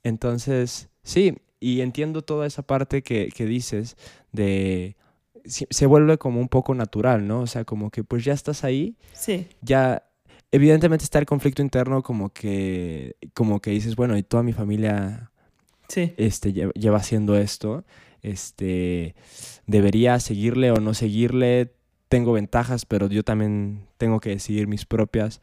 Entonces, 0.03 0.89
sí, 1.03 1.38
y 1.60 1.82
entiendo 1.82 2.22
toda 2.24 2.46
esa 2.46 2.62
parte 2.63 3.01
que, 3.03 3.29
que 3.36 3.46
dices 3.46 3.96
de... 4.32 4.96
Se 5.46 5.86
vuelve 5.88 6.17
como 6.17 6.39
un 6.39 6.48
poco 6.48 6.74
natural, 6.74 7.27
¿no? 7.27 7.41
O 7.41 7.48
sea, 7.48 7.65
como 7.65 7.89
que 7.89 8.05
pues 8.05 8.24
ya 8.24 8.32
estás 8.32 8.63
ahí, 8.63 8.96
Sí. 9.13 9.48
ya 9.62 10.03
evidentemente 10.53 11.03
está 11.03 11.19
el 11.19 11.25
conflicto 11.25 11.62
interno 11.62 12.01
como 12.03 12.29
que 12.29 13.15
como 13.33 13.60
que 13.60 13.72
dices 13.72 13.95
bueno 13.98 14.15
y 14.17 14.24
toda 14.24 14.43
mi 14.43 14.53
familia 14.53 15.31
Sí. 15.89 16.13
este 16.17 16.53
lle- 16.53 16.72
lleva 16.74 16.98
haciendo 16.98 17.36
esto 17.36 17.83
este 18.22 19.15
debería 19.67 20.19
seguirle 20.19 20.72
o 20.72 20.77
no 20.77 20.93
seguirle 20.93 21.74
tengo 22.07 22.31
ventajas 22.33 22.86
pero 22.86 23.07
yo 23.10 23.24
también 23.24 23.86
tengo 23.98 24.19
que 24.19 24.29
decidir 24.29 24.67
mis 24.67 24.86
propias 24.86 25.41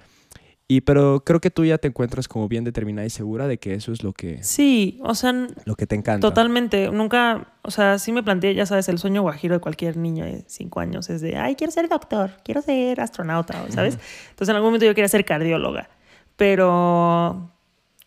y 0.71 0.83
pero 0.83 1.25
creo 1.25 1.41
que 1.41 1.51
tú 1.51 1.65
ya 1.65 1.79
te 1.79 1.89
encuentras 1.89 2.29
como 2.29 2.47
bien 2.47 2.63
determinada 2.63 3.05
y 3.05 3.11
segura 3.11 3.49
de 3.49 3.59
que 3.59 3.75
eso 3.75 3.91
es 3.91 4.05
lo 4.05 4.13
que 4.13 4.41
Sí, 4.45 5.01
o 5.03 5.17
sea, 5.17 5.35
lo 5.65 5.75
que 5.75 5.89
te 5.89 5.97
encanta 5.97 6.21
Totalmente, 6.29 6.93
nunca, 6.93 7.55
o 7.63 7.73
sea, 7.73 7.99
sí 7.99 8.13
me 8.13 8.23
planteé, 8.23 8.55
ya 8.55 8.67
sabes, 8.67 8.89
el 8.89 9.01
sueño 9.01 9.23
guajiro 9.23 9.57
de 9.57 9.61
cualquier 9.61 9.97
niño 9.97 10.25
de 10.25 10.45
cinco 10.47 10.79
años 10.79 11.11
es 11.11 11.23
de, 11.23 11.37
ay, 11.37 11.57
quiero 11.57 11.73
ser 11.73 11.89
doctor, 11.89 12.35
quiero 12.45 12.63
ser 12.63 13.01
astronauta, 13.01 13.65
¿sabes? 13.71 13.99
Entonces 14.31 14.49
en 14.49 14.55
algún 14.55 14.69
momento 14.69 14.87
yo 14.87 14.95
quería 14.95 15.09
ser 15.09 15.25
cardióloga, 15.25 15.91
pero, 16.37 17.51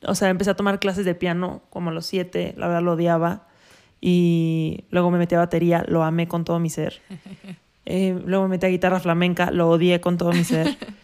o 0.07 0.15
sea, 0.15 0.29
empecé 0.29 0.51
a 0.51 0.55
tomar 0.55 0.79
clases 0.79 1.03
de 1.03 1.15
piano 1.15 1.63
como 1.69 1.89
a 1.89 1.93
los 1.93 2.05
siete, 2.05 2.53
la 2.55 2.67
verdad 2.67 2.81
lo 2.81 2.93
odiaba, 2.93 3.45
y 3.99 4.85
luego 4.89 5.11
me 5.11 5.17
metí 5.17 5.35
a 5.35 5.39
batería, 5.39 5.83
lo 5.85 6.01
amé 6.05 6.29
con 6.29 6.45
todo 6.45 6.59
mi 6.59 6.69
ser. 6.69 7.01
Eh, 7.85 8.17
luego 8.25 8.43
me 8.43 8.51
metí 8.51 8.65
a 8.65 8.69
guitarra 8.69 9.01
flamenca, 9.01 9.51
lo 9.51 9.67
odié 9.67 9.99
con 9.99 10.17
todo 10.17 10.31
mi 10.31 10.45
ser. 10.45 10.77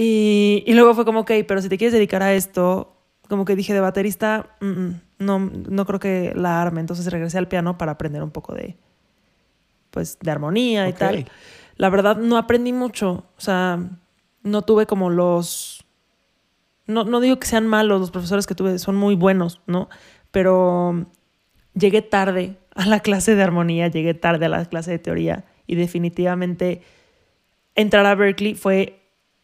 Y, 0.00 0.62
y 0.64 0.74
luego 0.74 0.94
fue 0.94 1.04
como, 1.04 1.20
ok, 1.20 1.32
pero 1.48 1.60
si 1.60 1.68
te 1.68 1.76
quieres 1.76 1.92
dedicar 1.92 2.22
a 2.22 2.32
esto, 2.32 2.96
como 3.28 3.44
que 3.44 3.56
dije 3.56 3.74
de 3.74 3.80
baterista, 3.80 4.56
mm, 4.60 4.66
mm, 4.66 5.00
no, 5.18 5.38
no 5.40 5.86
creo 5.86 5.98
que 5.98 6.32
la 6.36 6.62
arme. 6.62 6.80
Entonces 6.80 7.10
regresé 7.10 7.36
al 7.36 7.48
piano 7.48 7.76
para 7.78 7.92
aprender 7.92 8.22
un 8.22 8.30
poco 8.30 8.54
de, 8.54 8.76
pues, 9.90 10.16
de 10.20 10.30
armonía 10.30 10.88
y 10.88 10.92
tal. 10.92 11.26
La 11.76 11.90
verdad, 11.90 12.16
no 12.16 12.36
aprendí 12.36 12.72
mucho. 12.72 13.24
O 13.36 13.40
sea, 13.40 13.80
no 14.44 14.62
tuve 14.62 14.86
como 14.86 15.10
los... 15.10 15.84
No, 16.86 17.02
no 17.02 17.18
digo 17.18 17.40
que 17.40 17.48
sean 17.48 17.66
malos, 17.66 18.00
los 18.00 18.12
profesores 18.12 18.46
que 18.46 18.54
tuve 18.54 18.78
son 18.78 18.94
muy 18.94 19.16
buenos, 19.16 19.62
¿no? 19.66 19.88
Pero 20.30 21.06
llegué 21.74 22.02
tarde 22.02 22.56
a 22.76 22.86
la 22.86 23.00
clase 23.00 23.34
de 23.34 23.42
armonía, 23.42 23.88
llegué 23.88 24.14
tarde 24.14 24.46
a 24.46 24.48
la 24.48 24.64
clase 24.66 24.92
de 24.92 25.00
teoría 25.00 25.44
y 25.66 25.74
definitivamente 25.74 26.82
entrar 27.74 28.06
a 28.06 28.14
Berkeley 28.14 28.54
fue, 28.54 29.02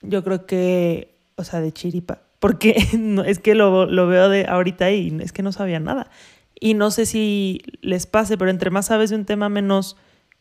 yo 0.08 0.24
creo 0.24 0.46
que, 0.46 1.14
o 1.36 1.44
sea, 1.44 1.60
de 1.60 1.72
chiripa, 1.72 2.22
porque 2.38 2.76
no, 2.98 3.24
es 3.24 3.38
que 3.38 3.54
lo, 3.54 3.86
lo 3.86 4.06
veo 4.06 4.28
de 4.28 4.46
ahorita 4.46 4.90
y 4.90 5.16
es 5.20 5.32
que 5.32 5.42
no 5.42 5.52
sabía 5.52 5.80
nada. 5.80 6.10
Y 6.58 6.74
no 6.74 6.90
sé 6.90 7.06
si 7.06 7.62
les 7.80 8.06
pase, 8.06 8.38
pero 8.38 8.50
entre 8.50 8.70
más 8.70 8.86
sabes 8.86 9.10
de 9.10 9.16
un 9.16 9.24
tema, 9.24 9.48
menos 9.48 9.96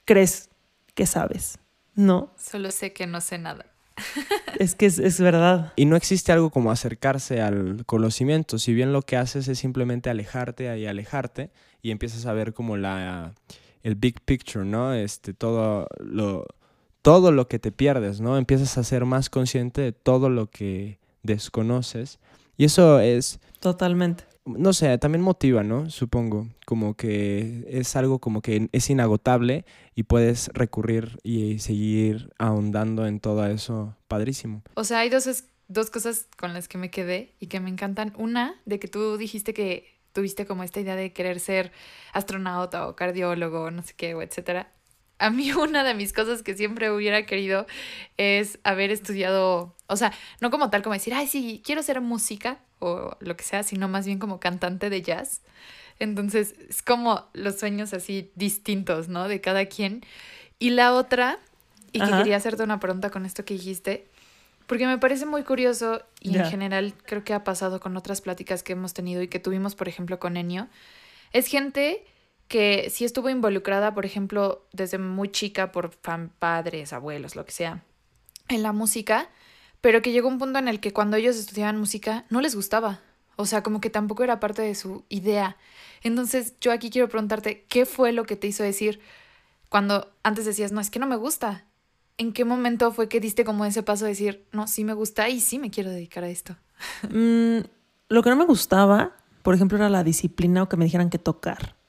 crees 0.05 0.49
que 0.93 1.05
sabes, 1.05 1.57
¿no? 1.95 2.33
Solo 2.37 2.71
sé 2.71 2.93
que 2.93 3.07
no 3.07 3.21
sé 3.21 3.37
nada. 3.37 3.65
Es 4.59 4.75
que 4.75 4.85
es, 4.85 4.99
es 4.99 5.19
verdad. 5.19 5.73
Y 5.75 5.85
no 5.85 5.95
existe 5.95 6.31
algo 6.31 6.51
como 6.51 6.71
acercarse 6.71 7.41
al 7.41 7.85
conocimiento, 7.85 8.59
si 8.59 8.73
bien 8.73 8.93
lo 8.93 9.01
que 9.01 9.17
haces 9.17 9.47
es 9.47 9.57
simplemente 9.57 10.11
alejarte 10.11 10.77
y 10.77 10.85
alejarte 10.85 11.49
y 11.81 11.89
empiezas 11.89 12.27
a 12.27 12.33
ver 12.33 12.53
como 12.53 12.77
la 12.77 13.33
el 13.81 13.95
big 13.95 14.21
picture, 14.21 14.63
¿no? 14.63 14.93
Este 14.93 15.33
todo 15.33 15.87
lo 15.99 16.45
todo 17.03 17.31
lo 17.31 17.47
que 17.47 17.59
te 17.59 17.71
pierdes, 17.71 18.21
¿no? 18.21 18.37
Empiezas 18.37 18.77
a 18.79 18.83
ser 18.83 19.05
más 19.05 19.29
consciente 19.29 19.81
de 19.81 19.91
todo 19.91 20.29
lo 20.29 20.49
que 20.49 20.97
desconoces 21.21 22.17
y 22.57 22.65
eso 22.65 22.99
es 22.99 23.39
Totalmente. 23.59 24.23
no 24.45 24.73
sé, 24.73 24.97
también 24.97 25.21
motiva, 25.21 25.63
¿no? 25.63 25.89
Supongo, 25.89 26.47
como 26.65 26.95
que 26.95 27.65
es 27.69 27.95
algo 27.95 28.19
como 28.19 28.41
que 28.41 28.69
es 28.71 28.89
inagotable 28.89 29.65
y 29.95 30.03
puedes 30.03 30.49
recurrir 30.53 31.19
y 31.23 31.59
seguir 31.59 32.31
ahondando 32.39 33.05
en 33.05 33.19
todo 33.19 33.45
eso, 33.47 33.95
padrísimo. 34.07 34.63
O 34.75 34.85
sea, 34.85 34.99
hay 34.99 35.09
dos, 35.09 35.43
dos 35.67 35.89
cosas 35.89 36.27
con 36.37 36.53
las 36.53 36.69
que 36.69 36.77
me 36.77 36.89
quedé 36.89 37.33
y 37.39 37.47
que 37.47 37.59
me 37.59 37.69
encantan. 37.69 38.13
Una, 38.17 38.55
de 38.65 38.79
que 38.79 38.87
tú 38.87 39.17
dijiste 39.17 39.53
que 39.53 39.93
tuviste 40.13 40.45
como 40.45 40.63
esta 40.63 40.79
idea 40.79 40.95
de 40.95 41.11
querer 41.11 41.41
ser 41.41 41.73
astronauta 42.13 42.87
o 42.87 42.95
cardiólogo, 42.95 43.71
no 43.71 43.81
sé 43.83 43.93
qué, 43.97 44.15
o 44.15 44.21
etcétera. 44.21 44.71
A 45.23 45.29
mí 45.29 45.51
una 45.53 45.83
de 45.83 45.93
mis 45.93 46.13
cosas 46.13 46.43
que 46.43 46.55
siempre 46.55 46.91
hubiera 46.91 47.25
querido 47.25 47.65
es 48.17 48.59
haber 48.63 48.91
estudiado, 48.91 49.75
o 49.87 49.95
sea, 49.95 50.11
no 50.41 50.51
como 50.51 50.69
tal 50.69 50.83
como 50.83 50.93
decir, 50.93 51.13
ay, 51.13 51.27
sí, 51.27 51.61
quiero 51.65 51.81
ser 51.81 52.01
música 52.01 52.59
o 52.79 53.15
lo 53.19 53.37
que 53.37 53.43
sea, 53.43 53.63
sino 53.63 53.87
más 53.87 54.05
bien 54.05 54.19
como 54.19 54.39
cantante 54.39 54.89
de 54.89 55.01
jazz. 55.01 55.41
Entonces, 55.99 56.55
es 56.69 56.81
como 56.81 57.25
los 57.33 57.57
sueños 57.59 57.93
así 57.93 58.31
distintos, 58.35 59.07
¿no? 59.07 59.27
De 59.29 59.39
cada 59.39 59.65
quien. 59.67 60.01
Y 60.59 60.71
la 60.71 60.93
otra, 60.93 61.39
y 61.93 62.01
que 62.01 62.11
quería 62.11 62.35
hacerte 62.35 62.63
una 62.63 62.79
pregunta 62.79 63.09
con 63.09 63.25
esto 63.25 63.45
que 63.45 63.53
dijiste, 63.53 64.07
porque 64.67 64.87
me 64.87 64.97
parece 64.97 65.25
muy 65.25 65.43
curioso 65.43 66.01
y 66.19 66.37
en 66.37 66.45
general 66.45 66.93
creo 67.05 67.23
que 67.23 67.33
ha 67.33 67.43
pasado 67.43 67.79
con 67.79 67.95
otras 67.95 68.21
pláticas 68.21 68.63
que 68.63 68.73
hemos 68.73 68.93
tenido 68.93 69.21
y 69.21 69.27
que 69.27 69.39
tuvimos, 69.39 69.75
por 69.75 69.87
ejemplo, 69.87 70.19
con 70.19 70.35
Enio. 70.35 70.67
Es 71.31 71.47
gente 71.47 72.03
que 72.53 72.91
sí 72.91 73.03
estuvo 73.03 73.31
involucrada, 73.31 73.95
por 73.95 74.05
ejemplo, 74.05 74.67
desde 74.73 74.99
muy 74.99 75.31
chica 75.31 75.71
por 75.71 75.89
fam- 76.03 76.29
padres, 76.37 76.93
abuelos, 76.93 77.35
lo 77.35 77.45
que 77.45 77.51
sea, 77.51 77.83
en 78.47 78.61
la 78.61 78.73
música, 78.73 79.27
pero 79.81 80.03
que 80.03 80.11
llegó 80.11 80.27
un 80.27 80.37
punto 80.37 80.59
en 80.59 80.67
el 80.67 80.79
que 80.79 80.93
cuando 80.93 81.17
ellos 81.17 81.35
estudiaban 81.35 81.79
música 81.79 82.25
no 82.29 82.41
les 82.41 82.53
gustaba. 82.55 82.99
O 83.37 83.47
sea, 83.47 83.63
como 83.63 83.81
que 83.81 83.89
tampoco 83.89 84.23
era 84.23 84.39
parte 84.39 84.61
de 84.61 84.75
su 84.75 85.03
idea. 85.09 85.57
Entonces, 86.03 86.53
yo 86.61 86.71
aquí 86.71 86.91
quiero 86.91 87.09
preguntarte, 87.09 87.65
¿qué 87.69 87.87
fue 87.87 88.11
lo 88.11 88.25
que 88.25 88.35
te 88.35 88.45
hizo 88.45 88.61
decir 88.61 88.99
cuando 89.67 90.13
antes 90.21 90.45
decías, 90.45 90.71
no, 90.71 90.79
es 90.79 90.91
que 90.91 90.99
no 90.99 91.07
me 91.07 91.15
gusta? 91.15 91.65
¿En 92.19 92.33
qué 92.33 92.45
momento 92.45 92.91
fue 92.91 93.09
que 93.09 93.19
diste 93.19 93.43
como 93.43 93.65
ese 93.65 93.81
paso 93.81 94.05
de 94.05 94.11
decir, 94.11 94.45
no, 94.51 94.67
sí 94.67 94.83
me 94.83 94.93
gusta 94.93 95.27
y 95.27 95.39
sí 95.39 95.57
me 95.57 95.71
quiero 95.71 95.89
dedicar 95.89 96.23
a 96.23 96.29
esto? 96.29 96.55
Mm, 97.09 97.61
lo 98.09 98.21
que 98.21 98.29
no 98.29 98.35
me 98.35 98.45
gustaba, 98.45 99.15
por 99.41 99.55
ejemplo, 99.55 99.79
era 99.79 99.89
la 99.89 100.03
disciplina 100.03 100.61
o 100.61 100.69
que 100.69 100.77
me 100.77 100.85
dijeran 100.85 101.09
que 101.09 101.17
tocar. 101.17 101.81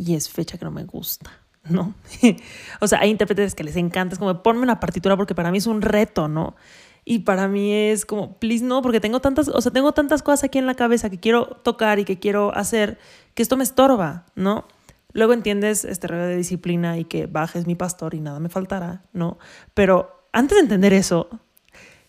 Y 0.00 0.14
es 0.14 0.30
fecha 0.30 0.56
que 0.56 0.64
no 0.64 0.70
me 0.70 0.84
gusta, 0.84 1.30
¿no? 1.68 1.94
o 2.80 2.86
sea, 2.86 3.00
hay 3.00 3.10
intérpretes 3.10 3.54
que 3.54 3.64
les 3.64 3.76
encanta, 3.76 4.14
es 4.14 4.18
como 4.18 4.42
ponme 4.42 4.62
una 4.62 4.80
partitura 4.80 5.14
porque 5.14 5.34
para 5.34 5.50
mí 5.50 5.58
es 5.58 5.66
un 5.66 5.82
reto, 5.82 6.26
¿no? 6.26 6.56
Y 7.04 7.20
para 7.20 7.48
mí 7.48 7.72
es 7.72 8.06
como, 8.06 8.38
please 8.38 8.64
no, 8.64 8.80
porque 8.80 8.98
tengo 8.98 9.20
tantas, 9.20 9.48
o 9.48 9.60
sea, 9.60 9.70
tengo 9.72 9.92
tantas 9.92 10.22
cosas 10.22 10.44
aquí 10.44 10.58
en 10.58 10.66
la 10.66 10.74
cabeza 10.74 11.10
que 11.10 11.20
quiero 11.20 11.46
tocar 11.46 11.98
y 11.98 12.04
que 12.04 12.18
quiero 12.18 12.54
hacer, 12.54 12.98
que 13.34 13.42
esto 13.42 13.58
me 13.58 13.64
estorba, 13.64 14.24
¿no? 14.34 14.64
Luego 15.12 15.34
entiendes 15.34 15.84
este 15.84 16.06
rollo 16.06 16.26
de 16.26 16.36
disciplina 16.36 16.96
y 16.96 17.04
que 17.04 17.26
bajes 17.26 17.66
mi 17.66 17.74
pastor 17.74 18.14
y 18.14 18.20
nada 18.20 18.40
me 18.40 18.48
faltará, 18.48 19.02
¿no? 19.12 19.38
Pero 19.74 20.24
antes 20.32 20.56
de 20.56 20.62
entender 20.62 20.94
eso, 20.94 21.28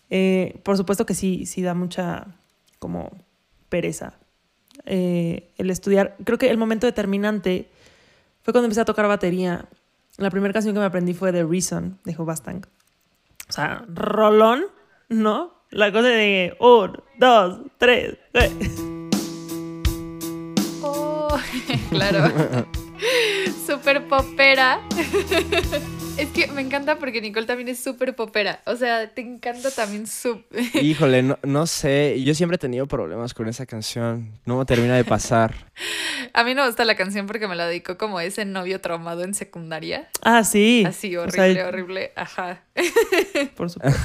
eh, 0.08 0.60
por 0.62 0.78
supuesto 0.78 1.04
que 1.04 1.14
sí, 1.14 1.44
sí 1.44 1.60
da 1.60 1.74
mucha 1.74 2.26
como 2.78 3.10
pereza 3.68 4.14
eh, 4.86 5.52
el 5.58 5.70
estudiar. 5.70 6.16
Creo 6.24 6.38
que 6.38 6.50
el 6.50 6.58
momento 6.58 6.86
determinante 6.86 7.70
fue 8.42 8.52
cuando 8.52 8.66
empecé 8.66 8.80
a 8.80 8.84
tocar 8.84 9.06
batería. 9.08 9.66
La 10.18 10.30
primera 10.30 10.52
canción 10.52 10.74
que 10.74 10.80
me 10.80 10.86
aprendí 10.86 11.14
fue 11.14 11.32
The 11.32 11.44
Reason 11.44 11.98
de 12.04 12.14
Hubastang. 12.16 12.66
O 13.48 13.52
sea, 13.52 13.84
rolón, 13.88 14.64
¿no? 15.08 15.54
La 15.70 15.90
cosa 15.90 16.08
de 16.08 16.56
un, 16.60 17.02
dos, 17.18 17.60
tres. 17.78 18.18
eh. 18.34 18.50
Oh, 20.82 21.28
claro. 21.90 22.30
Súper 23.66 24.06
popera. 24.08 24.80
Es 26.18 26.28
que 26.30 26.46
me 26.48 26.60
encanta 26.60 26.98
porque 26.98 27.20
Nicole 27.20 27.46
también 27.46 27.68
es 27.68 27.82
súper 27.82 28.14
popera. 28.14 28.60
O 28.66 28.76
sea, 28.76 29.08
te 29.12 29.22
encanta 29.22 29.70
también 29.70 30.06
su... 30.06 30.42
Híjole, 30.80 31.22
no, 31.22 31.38
no 31.42 31.66
sé. 31.66 32.22
Yo 32.22 32.34
siempre 32.34 32.56
he 32.56 32.58
tenido 32.58 32.86
problemas 32.86 33.34
con 33.34 33.48
esa 33.48 33.66
canción. 33.66 34.30
No 34.44 34.58
me 34.58 34.64
termina 34.64 34.94
de 34.94 35.04
pasar. 35.04 35.54
A 36.34 36.44
mí 36.44 36.54
no 36.54 36.62
me 36.62 36.68
gusta 36.68 36.84
la 36.84 36.94
canción 36.96 37.26
porque 37.26 37.48
me 37.48 37.56
la 37.56 37.66
dedicó 37.66 37.98
como 37.98 38.20
ese 38.20 38.44
novio 38.44 38.80
traumado 38.80 39.24
en 39.24 39.34
secundaria. 39.34 40.08
Ah, 40.22 40.44
sí. 40.44 40.84
Así, 40.86 41.16
O 41.16 41.22
horrible, 41.22 41.54
sea, 41.54 41.68
horrible. 41.68 42.12
Ajá. 42.14 42.62
Por 43.56 43.70
supuesto. 43.70 44.00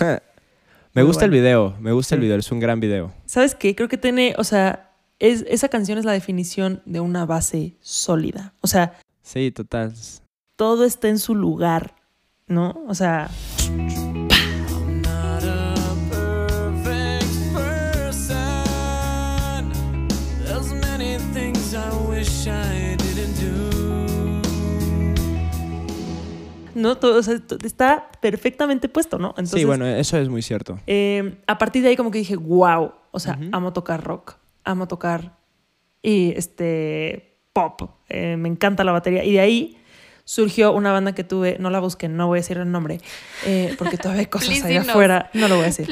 Me 0.94 1.04
Muy 1.04 1.04
gusta 1.04 1.26
el 1.26 1.32
video. 1.32 1.76
Me 1.80 1.92
gusta 1.92 2.16
el 2.16 2.22
video. 2.22 2.38
Es 2.38 2.52
un 2.52 2.60
gran 2.60 2.80
video. 2.80 3.14
¿Sabes 3.26 3.54
qué? 3.54 3.76
Creo 3.76 3.90
que 3.90 3.98
tiene, 3.98 4.34
o 4.38 4.44
sea, 4.44 4.92
es, 5.20 5.46
esa 5.48 5.70
canción 5.70 6.00
es 6.00 6.06
la 6.06 6.14
definición 6.14 6.82
de 6.86 7.00
una 7.02 7.26
base 7.26 7.76
sólida. 7.82 8.54
O 8.62 8.68
sea, 8.68 8.98
Sí, 9.22 9.52
total. 9.52 9.94
todo 10.56 10.86
está 10.86 11.10
en 11.10 11.20
su 11.20 11.36
lugar, 11.36 11.94
¿no? 12.48 12.75
O 12.88 12.96
sea, 12.96 13.30
no, 26.75 26.98
todo, 26.98 27.20
o 27.20 27.24
sea, 27.24 27.36
está 27.63 28.10
perfectamente 28.22 28.88
puesto, 28.88 29.18
¿no? 29.18 29.30
Entonces, 29.30 29.60
sí, 29.60 29.66
bueno, 29.66 29.86
eso 29.86 30.18
es 30.18 30.30
muy 30.30 30.42
cierto. 30.42 30.80
eh, 30.88 31.38
a 31.48 31.58
partir 31.58 31.84
de 31.84 31.89
ahí 31.89 31.96
como 31.96 32.12
que 32.12 32.20
dije, 32.20 32.36
wow, 32.36 32.94
o 33.12 33.20
sea, 33.20 33.39
amo 33.51 33.74
tocar 33.74 34.04
rock, 34.04 34.36
amo 34.63 34.88
tocar 34.88 35.38
y 36.01 36.34
este 36.36 37.39
pop, 37.51 37.82
eh, 38.08 38.38
me 38.38 38.48
encanta 38.48 38.84
la 38.84 38.92
batería 38.92 39.24
y 39.25 39.34
de 39.34 39.39
ahí 39.39 39.77
surgió 40.30 40.74
una 40.74 40.92
banda 40.92 41.16
que 41.16 41.24
tuve, 41.24 41.56
no 41.58 41.70
la 41.70 41.80
busqué, 41.80 42.10
no 42.10 42.28
voy 42.28 42.40
a 42.40 42.42
decir 42.42 42.58
el 42.58 42.70
nombre, 42.70 43.00
eh, 43.46 43.74
porque 43.78 43.96
todavía 43.98 44.20
hay 44.20 44.26
cosas 44.26 44.50
allá 44.66 44.82
afuera, 44.92 45.30
no 45.34 45.48
lo 45.48 45.56
voy 45.56 45.64
a 45.64 45.68
decir. 45.68 45.86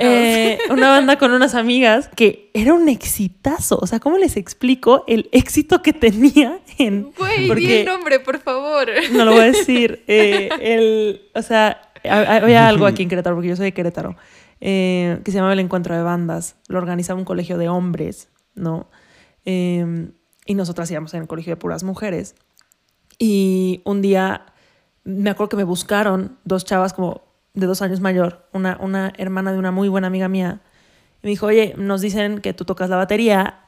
Eh, 0.00 0.58
una 0.70 0.88
banda 0.88 1.18
con 1.18 1.32
unas 1.32 1.54
amigas 1.54 2.08
que 2.16 2.50
era 2.54 2.72
un 2.72 2.88
exitazo. 2.88 3.78
O 3.82 3.86
sea, 3.86 4.00
¿cómo 4.00 4.16
les 4.16 4.38
explico 4.38 5.04
el 5.06 5.28
éxito 5.32 5.82
que 5.82 5.92
tenía 5.92 6.60
en. 6.78 7.12
Güey, 7.18 7.42
di 7.42 7.48
porque- 7.48 7.80
el 7.80 7.86
nombre, 7.86 8.20
por 8.20 8.38
favor. 8.40 8.88
No 9.12 9.26
lo 9.26 9.32
voy 9.32 9.42
a 9.42 9.44
decir. 9.52 10.02
eh, 10.06 10.48
el, 10.62 11.28
o 11.34 11.42
sea, 11.42 11.82
ha- 12.08 12.36
había 12.36 12.66
algo 12.66 12.86
aquí 12.86 13.02
en 13.02 13.10
Querétaro, 13.10 13.36
porque 13.36 13.50
yo 13.50 13.56
soy 13.56 13.66
de 13.66 13.74
Querétaro, 13.74 14.16
eh, 14.62 15.20
que 15.26 15.30
se 15.30 15.36
llamaba 15.36 15.52
el 15.52 15.60
Encuentro 15.60 15.94
de 15.94 16.02
Bandas. 16.02 16.56
Lo 16.68 16.78
organizaba 16.78 17.18
un 17.18 17.26
colegio 17.26 17.58
de 17.58 17.68
hombres, 17.68 18.30
¿no? 18.54 18.88
Eh, 19.44 20.08
y 20.46 20.54
nosotras 20.54 20.90
íbamos 20.90 21.12
en 21.12 21.20
el 21.22 21.26
colegio 21.28 21.52
de 21.52 21.56
puras 21.58 21.82
mujeres. 21.84 22.34
Y 23.18 23.82
un 23.84 24.02
día 24.02 24.46
me 25.04 25.30
acuerdo 25.30 25.50
que 25.50 25.56
me 25.56 25.64
buscaron 25.64 26.38
dos 26.44 26.64
chavas 26.64 26.92
como 26.92 27.22
de 27.52 27.66
dos 27.66 27.82
años 27.82 28.00
mayor, 28.00 28.48
una, 28.52 28.76
una 28.80 29.12
hermana 29.16 29.52
de 29.52 29.58
una 29.58 29.70
muy 29.70 29.88
buena 29.88 30.08
amiga 30.08 30.28
mía. 30.28 30.60
Y 31.22 31.26
me 31.26 31.30
dijo, 31.30 31.46
oye, 31.46 31.74
nos 31.76 32.00
dicen 32.00 32.40
que 32.40 32.52
tú 32.52 32.64
tocas 32.64 32.90
la 32.90 32.96
batería 32.96 33.60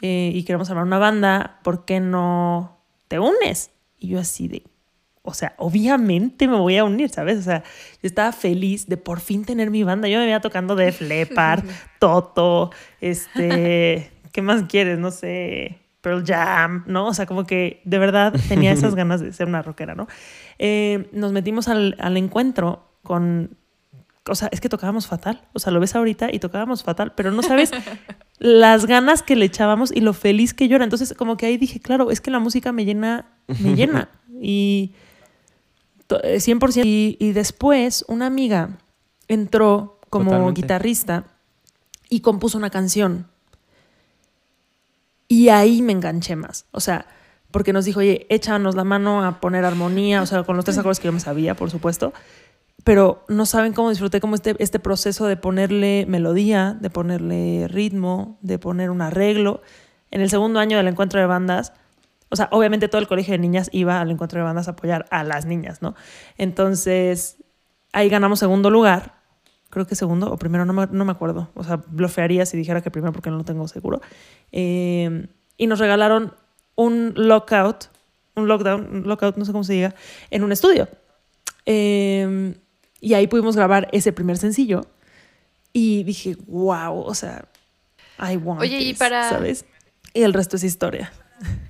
eh, 0.00 0.32
y 0.34 0.42
queremos 0.44 0.70
armar 0.70 0.84
una 0.84 0.98
banda, 0.98 1.60
¿por 1.62 1.84
qué 1.84 2.00
no 2.00 2.78
te 3.08 3.18
unes? 3.18 3.70
Y 3.98 4.08
yo 4.08 4.20
así 4.20 4.48
de, 4.48 4.62
o 5.22 5.34
sea, 5.34 5.54
obviamente 5.58 6.48
me 6.48 6.56
voy 6.56 6.78
a 6.78 6.84
unir, 6.84 7.10
¿sabes? 7.10 7.38
O 7.38 7.42
sea, 7.42 7.62
yo 8.02 8.06
estaba 8.06 8.32
feliz 8.32 8.86
de 8.86 8.96
por 8.96 9.20
fin 9.20 9.44
tener 9.44 9.70
mi 9.70 9.82
banda. 9.82 10.08
Yo 10.08 10.18
me 10.18 10.24
veía 10.24 10.40
tocando 10.40 10.74
de 10.74 10.94
Leppard, 11.00 11.64
Toto, 11.98 12.70
este, 13.02 14.10
¿qué 14.32 14.42
más 14.42 14.62
quieres? 14.64 14.98
No 14.98 15.10
sé, 15.10 15.79
Pearl 16.00 16.24
Jam, 16.26 16.84
¿no? 16.86 17.06
O 17.08 17.14
sea, 17.14 17.26
como 17.26 17.44
que 17.46 17.82
de 17.84 17.98
verdad 17.98 18.34
tenía 18.48 18.72
esas 18.72 18.94
ganas 18.96 19.20
de 19.20 19.32
ser 19.32 19.46
una 19.48 19.62
rockera, 19.62 19.94
¿no? 19.94 20.06
Eh, 20.58 21.08
nos 21.12 21.32
metimos 21.32 21.68
al, 21.68 21.96
al 22.00 22.16
encuentro 22.16 22.86
con 23.02 23.56
o 24.28 24.34
sea, 24.34 24.48
es 24.52 24.60
que 24.60 24.68
tocábamos 24.68 25.06
fatal. 25.06 25.42
O 25.54 25.58
sea, 25.58 25.72
lo 25.72 25.80
ves 25.80 25.96
ahorita 25.96 26.28
y 26.32 26.38
tocábamos 26.38 26.84
fatal, 26.84 27.14
pero 27.16 27.30
no 27.32 27.42
sabes 27.42 27.70
las 28.38 28.86
ganas 28.86 29.22
que 29.22 29.34
le 29.34 29.46
echábamos 29.46 29.90
y 29.90 30.00
lo 30.00 30.12
feliz 30.12 30.54
que 30.54 30.68
yo 30.68 30.76
era. 30.76 30.84
Entonces, 30.84 31.14
como 31.16 31.36
que 31.36 31.46
ahí 31.46 31.56
dije, 31.56 31.80
claro, 31.80 32.10
es 32.10 32.20
que 32.20 32.30
la 32.30 32.38
música 32.38 32.70
me 32.70 32.84
llena, 32.84 33.26
me 33.60 33.74
llena. 33.74 34.08
Y 34.42 34.94
to- 36.06 36.22
eh, 36.22 36.36
100%. 36.36 36.82
Y, 36.84 37.16
y 37.18 37.32
después, 37.32 38.04
una 38.08 38.26
amiga 38.26 38.78
entró 39.28 40.00
como 40.10 40.26
Totalmente. 40.30 40.60
guitarrista 40.62 41.24
y 42.08 42.20
compuso 42.20 42.56
una 42.58 42.70
canción. 42.70 43.26
Y 45.30 45.48
ahí 45.50 45.80
me 45.80 45.92
enganché 45.92 46.34
más. 46.34 46.66
O 46.72 46.80
sea, 46.80 47.06
porque 47.52 47.72
nos 47.72 47.84
dijo, 47.84 48.00
oye, 48.00 48.26
échanos 48.30 48.74
la 48.74 48.82
mano 48.82 49.24
a 49.24 49.40
poner 49.40 49.64
armonía, 49.64 50.22
o 50.22 50.26
sea, 50.26 50.42
con 50.42 50.56
los 50.56 50.64
tres 50.64 50.76
acordes 50.76 50.98
que 50.98 51.06
yo 51.06 51.12
me 51.12 51.20
sabía, 51.20 51.54
por 51.54 51.70
supuesto. 51.70 52.12
Pero 52.82 53.24
no 53.28 53.46
saben 53.46 53.72
cómo 53.72 53.90
disfruté 53.90 54.20
como 54.20 54.34
este, 54.34 54.56
este 54.58 54.80
proceso 54.80 55.26
de 55.26 55.36
ponerle 55.36 56.04
melodía, 56.08 56.76
de 56.80 56.90
ponerle 56.90 57.68
ritmo, 57.68 58.38
de 58.40 58.58
poner 58.58 58.90
un 58.90 59.02
arreglo. 59.02 59.62
En 60.10 60.20
el 60.20 60.30
segundo 60.30 60.58
año 60.58 60.78
del 60.78 60.88
encuentro 60.88 61.20
de 61.20 61.26
bandas, 61.26 61.74
o 62.28 62.34
sea, 62.34 62.48
obviamente 62.50 62.88
todo 62.88 63.00
el 63.00 63.06
colegio 63.06 63.30
de 63.30 63.38
niñas 63.38 63.70
iba 63.72 64.00
al 64.00 64.10
encuentro 64.10 64.40
de 64.40 64.44
bandas 64.44 64.66
a 64.66 64.72
apoyar 64.72 65.06
a 65.12 65.22
las 65.22 65.46
niñas, 65.46 65.80
¿no? 65.80 65.94
Entonces, 66.38 67.36
ahí 67.92 68.08
ganamos 68.08 68.40
segundo 68.40 68.68
lugar. 68.68 69.19
Creo 69.70 69.86
que 69.86 69.94
segundo 69.94 70.30
o 70.32 70.36
primero, 70.36 70.64
no 70.64 70.72
me, 70.72 70.86
no 70.90 71.04
me 71.04 71.12
acuerdo. 71.12 71.50
O 71.54 71.64
sea, 71.64 71.76
blofearía 71.86 72.44
si 72.44 72.56
dijera 72.56 72.80
que 72.82 72.90
primero 72.90 73.12
porque 73.12 73.30
no 73.30 73.36
lo 73.38 73.44
tengo 73.44 73.66
seguro. 73.68 74.00
Eh, 74.52 75.28
y 75.56 75.66
nos 75.66 75.78
regalaron 75.78 76.34
un 76.74 77.12
lockout, 77.16 77.86
un 78.34 78.48
lockdown, 78.48 78.88
un 78.96 79.08
lockout, 79.08 79.36
no 79.36 79.44
sé 79.44 79.52
cómo 79.52 79.64
se 79.64 79.74
diga, 79.74 79.94
en 80.30 80.42
un 80.44 80.50
estudio. 80.52 80.88
Eh, 81.66 82.54
y 83.00 83.14
ahí 83.14 83.26
pudimos 83.26 83.56
grabar 83.56 83.88
ese 83.92 84.12
primer 84.12 84.38
sencillo. 84.38 84.86
Y 85.72 86.02
dije, 86.02 86.36
wow, 86.46 86.98
o 86.98 87.14
sea, 87.14 87.44
I 88.18 88.36
want 88.36 88.60
Oye, 88.60 88.78
y 88.80 88.90
this", 88.90 88.98
para- 88.98 89.28
¿sabes? 89.28 89.64
Y 90.14 90.22
el 90.22 90.32
resto 90.34 90.56
es 90.56 90.64
historia. 90.64 91.12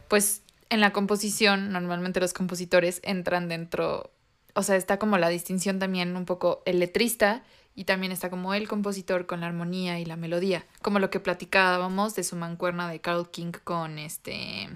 Pues 0.09 0.43
en 0.71 0.81
la 0.81 0.93
composición, 0.93 1.71
normalmente 1.71 2.19
los 2.21 2.33
compositores 2.33 3.01
entran 3.05 3.49
dentro, 3.49 4.11
o 4.55 4.63
sea, 4.63 4.77
está 4.77 4.99
como 4.99 5.19
la 5.19 5.29
distinción 5.29 5.79
también 5.79 6.17
un 6.17 6.25
poco 6.25 6.63
el 6.65 6.81
letrista 6.81 7.43
y 7.75 7.85
también 7.85 8.13
está 8.13 8.31
como 8.31 8.55
el 8.55 8.69
compositor 8.69 9.27
con 9.27 9.41
la 9.41 9.47
armonía 9.47 9.99
y 10.01 10.05
la 10.05 10.17
melodía, 10.17 10.67
como 10.83 10.99
lo 10.99 11.11
que 11.11 11.21
platicábamos 11.21 12.15
de 12.15 12.25
su 12.25 12.37
mancuerna 12.37 12.91
de 12.91 13.01
Carl 13.01 13.31
King 13.31 13.53
con 13.65 13.99
este... 13.99 14.69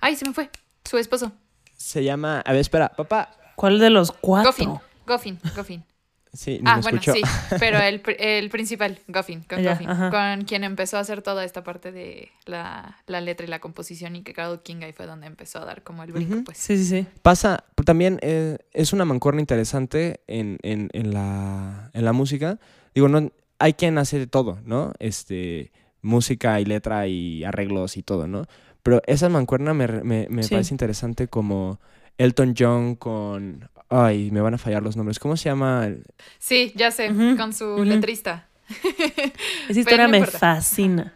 Ay, 0.00 0.16
se 0.16 0.26
me 0.26 0.34
fue, 0.34 0.50
su 0.84 0.98
esposo. 0.98 1.32
Se 1.76 2.02
llama. 2.02 2.40
A 2.40 2.52
ver, 2.52 2.60
espera, 2.60 2.88
papá. 2.90 3.30
¿Cuál 3.54 3.78
de 3.78 3.90
los 3.90 4.10
cuatro? 4.12 4.50
Goffin, 4.50 4.78
Goffin, 5.06 5.38
Goffin. 5.54 5.84
Sí, 6.32 6.60
Ah, 6.64 6.76
me 6.76 6.82
bueno, 6.82 6.98
escuchó. 6.98 7.12
sí, 7.12 7.22
pero 7.58 7.78
el, 7.78 8.00
el 8.18 8.48
principal, 8.48 8.98
Goffin, 9.06 9.42
con 9.42 9.62
Goffin, 9.62 9.86
con 10.10 10.44
quien 10.44 10.64
empezó 10.64 10.96
a 10.96 11.00
hacer 11.00 11.20
toda 11.20 11.44
esta 11.44 11.62
parte 11.62 11.92
de 11.92 12.30
la, 12.46 12.96
la 13.06 13.20
letra 13.20 13.44
y 13.46 13.50
la 13.50 13.58
composición 13.60 14.16
y 14.16 14.22
que 14.22 14.32
Carl 14.32 14.62
King 14.62 14.76
ahí 14.82 14.92
fue 14.92 15.06
donde 15.06 15.26
empezó 15.26 15.60
a 15.60 15.64
dar 15.66 15.82
como 15.82 16.02
el 16.04 16.12
brinco, 16.12 16.42
pues. 16.44 16.56
Sí, 16.58 16.78
sí, 16.78 16.84
sí. 16.86 17.06
Pasa, 17.20 17.64
también 17.84 18.18
eh, 18.22 18.56
es 18.72 18.92
una 18.94 19.04
mancuerna 19.04 19.40
interesante 19.40 20.20
en, 20.26 20.58
en- 20.62 20.88
en 20.94 21.12
la, 21.12 21.90
en 21.92 22.04
la 22.04 22.12
música. 22.14 22.58
Digo, 22.94 23.08
no, 23.08 23.30
hay 23.58 23.74
quien 23.74 23.98
hace 23.98 24.18
de 24.18 24.26
todo, 24.26 24.58
¿no? 24.64 24.92
Este, 25.00 25.70
música 26.00 26.60
y 26.60 26.64
letra 26.64 27.06
y 27.08 27.44
arreglos 27.44 27.96
y 27.98 28.02
todo, 28.02 28.26
¿no? 28.26 28.46
Pero 28.82 29.02
esa 29.06 29.28
mancuerna 29.28 29.74
me, 29.74 29.86
me, 29.86 30.26
me 30.30 30.42
Sí. 30.44 30.50
parece 30.50 30.72
interesante 30.74 31.28
como 31.28 31.78
Elton 32.18 32.54
John 32.58 32.94
con... 32.96 33.68
Ay, 33.88 34.30
me 34.30 34.40
van 34.40 34.54
a 34.54 34.58
fallar 34.58 34.82
los 34.82 34.96
nombres. 34.96 35.18
¿Cómo 35.18 35.36
se 35.36 35.48
llama? 35.50 35.86
el- 35.86 36.04
Sí, 36.38 36.72
ya 36.76 36.90
sé, 36.90 37.08
con 37.36 37.52
su 37.52 37.84
letrista. 37.84 38.48
Esa 39.68 39.78
historia 39.80 40.04
no 40.04 40.10
me 40.10 40.18
importa. 40.18 40.38
fascina. 40.38 41.14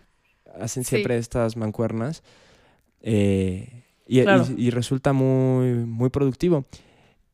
Hacen 0.60 0.84
Sí. 0.84 0.90
siempre 0.90 1.16
estas 1.18 1.56
mancuernas. 1.56 2.22
eh, 3.02 3.82
y, 4.06 4.20
y- 4.20 4.22
Claro. 4.24 4.46
y 4.56 4.70
resulta 4.70 5.12
muy, 5.12 5.68
muy 5.74 6.10
productivo. 6.10 6.64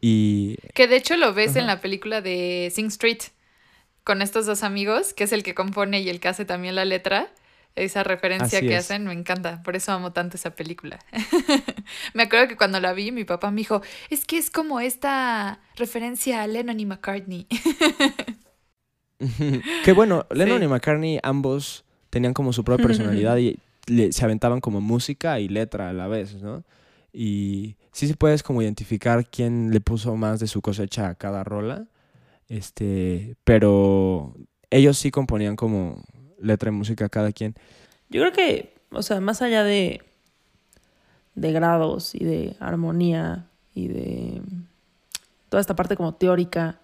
Y 0.00 0.56
Que 0.74 0.86
de 0.88 0.96
hecho 0.96 1.16
lo 1.16 1.32
ves 1.34 1.50
Ajá. 1.52 1.60
en 1.60 1.66
la 1.66 1.80
película 1.80 2.20
de 2.20 2.70
Sing 2.74 2.86
Street 2.88 3.18
con 4.04 4.20
estos 4.22 4.46
dos 4.46 4.62
amigos, 4.64 5.14
que 5.14 5.24
es 5.24 5.32
el 5.32 5.42
que 5.44 5.54
compone 5.54 6.00
y 6.00 6.08
el 6.08 6.18
que 6.20 6.28
hace 6.28 6.44
también 6.44 6.74
la 6.74 6.84
letra. 6.84 7.28
Esa 7.74 8.04
referencia 8.04 8.58
Así 8.58 8.66
que 8.68 8.74
es. 8.76 8.84
hacen 8.84 9.06
me 9.06 9.12
encanta, 9.14 9.62
por 9.62 9.76
eso 9.76 9.92
amo 9.92 10.12
tanto 10.12 10.36
esa 10.36 10.50
película. 10.54 10.98
me 12.14 12.24
acuerdo 12.24 12.48
que 12.48 12.56
cuando 12.56 12.80
la 12.80 12.92
vi, 12.92 13.12
mi 13.12 13.24
papá 13.24 13.50
me 13.50 13.58
dijo, 13.58 13.80
es 14.10 14.24
que 14.26 14.36
es 14.38 14.50
como 14.50 14.78
esta 14.80 15.60
referencia 15.76 16.42
a 16.42 16.46
Lennon 16.46 16.78
y 16.80 16.86
McCartney. 16.86 17.46
que 19.84 19.92
bueno, 19.92 20.26
Lennon 20.30 20.58
Sí. 20.58 20.64
y 20.64 20.68
McCartney 20.68 21.18
ambos 21.22 21.84
tenían 22.10 22.34
como 22.34 22.52
su 22.52 22.64
propia 22.64 22.84
personalidad 22.86 23.36
y 23.38 23.58
le- 23.86 24.12
se 24.12 24.24
aventaban 24.24 24.60
como 24.60 24.80
música 24.80 25.38
y 25.40 25.48
letra 25.48 25.88
a 25.90 25.92
la 25.92 26.08
vez, 26.08 26.34
¿no? 26.42 26.64
Y 27.12 27.76
sí 27.92 28.08
se 28.08 28.16
puedes 28.16 28.42
como 28.42 28.62
identificar 28.62 29.26
quién 29.28 29.70
le 29.70 29.80
puso 29.80 30.16
más 30.16 30.40
de 30.40 30.46
su 30.46 30.60
cosecha 30.62 31.08
a 31.08 31.14
cada 31.14 31.44
rola, 31.44 31.86
este, 32.48 33.36
pero 33.44 34.34
ellos 34.70 34.98
sí 34.98 35.10
componían 35.10 35.56
como 35.56 36.02
letra 36.42 36.70
y 36.70 36.72
música 36.72 37.08
cada 37.08 37.32
quien. 37.32 37.54
Yo 38.10 38.20
creo 38.20 38.32
que, 38.32 38.74
o 38.90 39.02
sea, 39.02 39.20
más 39.20 39.40
allá 39.42 39.64
de 39.64 40.02
de 41.34 41.52
grados 41.52 42.14
y 42.14 42.24
de 42.24 42.56
armonía 42.60 43.46
y 43.74 43.88
de 43.88 44.42
toda 45.48 45.60
esta 45.60 45.76
parte 45.76 45.96
como 45.96 46.14
teórica, 46.14 46.80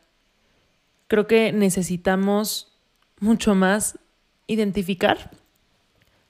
creo 1.07 1.27
que 1.27 1.53
necesitamos 1.53 2.73
mucho 3.21 3.55
más 3.55 3.99
identificar 4.47 5.31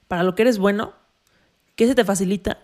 para 0.07 0.23
lo 0.23 0.35
que 0.35 0.41
eres 0.41 0.57
bueno, 0.57 0.93
qué 1.75 1.87
se 1.87 1.95
te 1.95 2.03
facilita. 2.03 2.57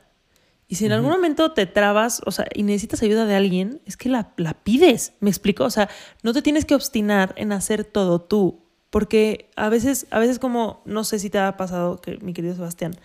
Y 0.68 0.76
si 0.76 0.88
en 0.88 0.94
algún 0.94 1.12
momento 1.12 1.52
te 1.52 1.68
trabas, 1.68 2.22
o 2.26 2.32
sea, 2.32 2.48
y 2.54 2.64
necesitas 2.64 3.04
ayuda 3.04 3.26
de 3.26 3.36
alguien, 3.36 3.82
es 3.86 3.98
que 3.98 4.10
la, 4.10 4.34
la 4.38 4.56
pides, 4.56 5.14
¿me 5.20 5.30
explico? 5.30 5.64
O 5.64 5.70
sea, 5.70 5.90
no 6.24 6.34
te 6.34 6.42
tienes 6.42 6.66
que 6.66 6.74
obstinar 6.74 7.34
en 7.38 7.52
hacer 7.52 7.84
todo 7.84 8.20
tú, 8.20 8.65
porque 8.96 9.50
a 9.58 9.68
veces, 9.68 10.08
a 10.10 10.20
veces 10.20 10.40
como, 10.40 10.82
no 10.86 11.04
sé 11.04 11.20
si 11.20 11.30
te 11.30 11.38
ha 11.38 11.58
pasado, 11.58 12.00
que, 12.00 12.18
mi 12.20 12.32
querido 12.32 12.56
Sebastián, 12.56 12.96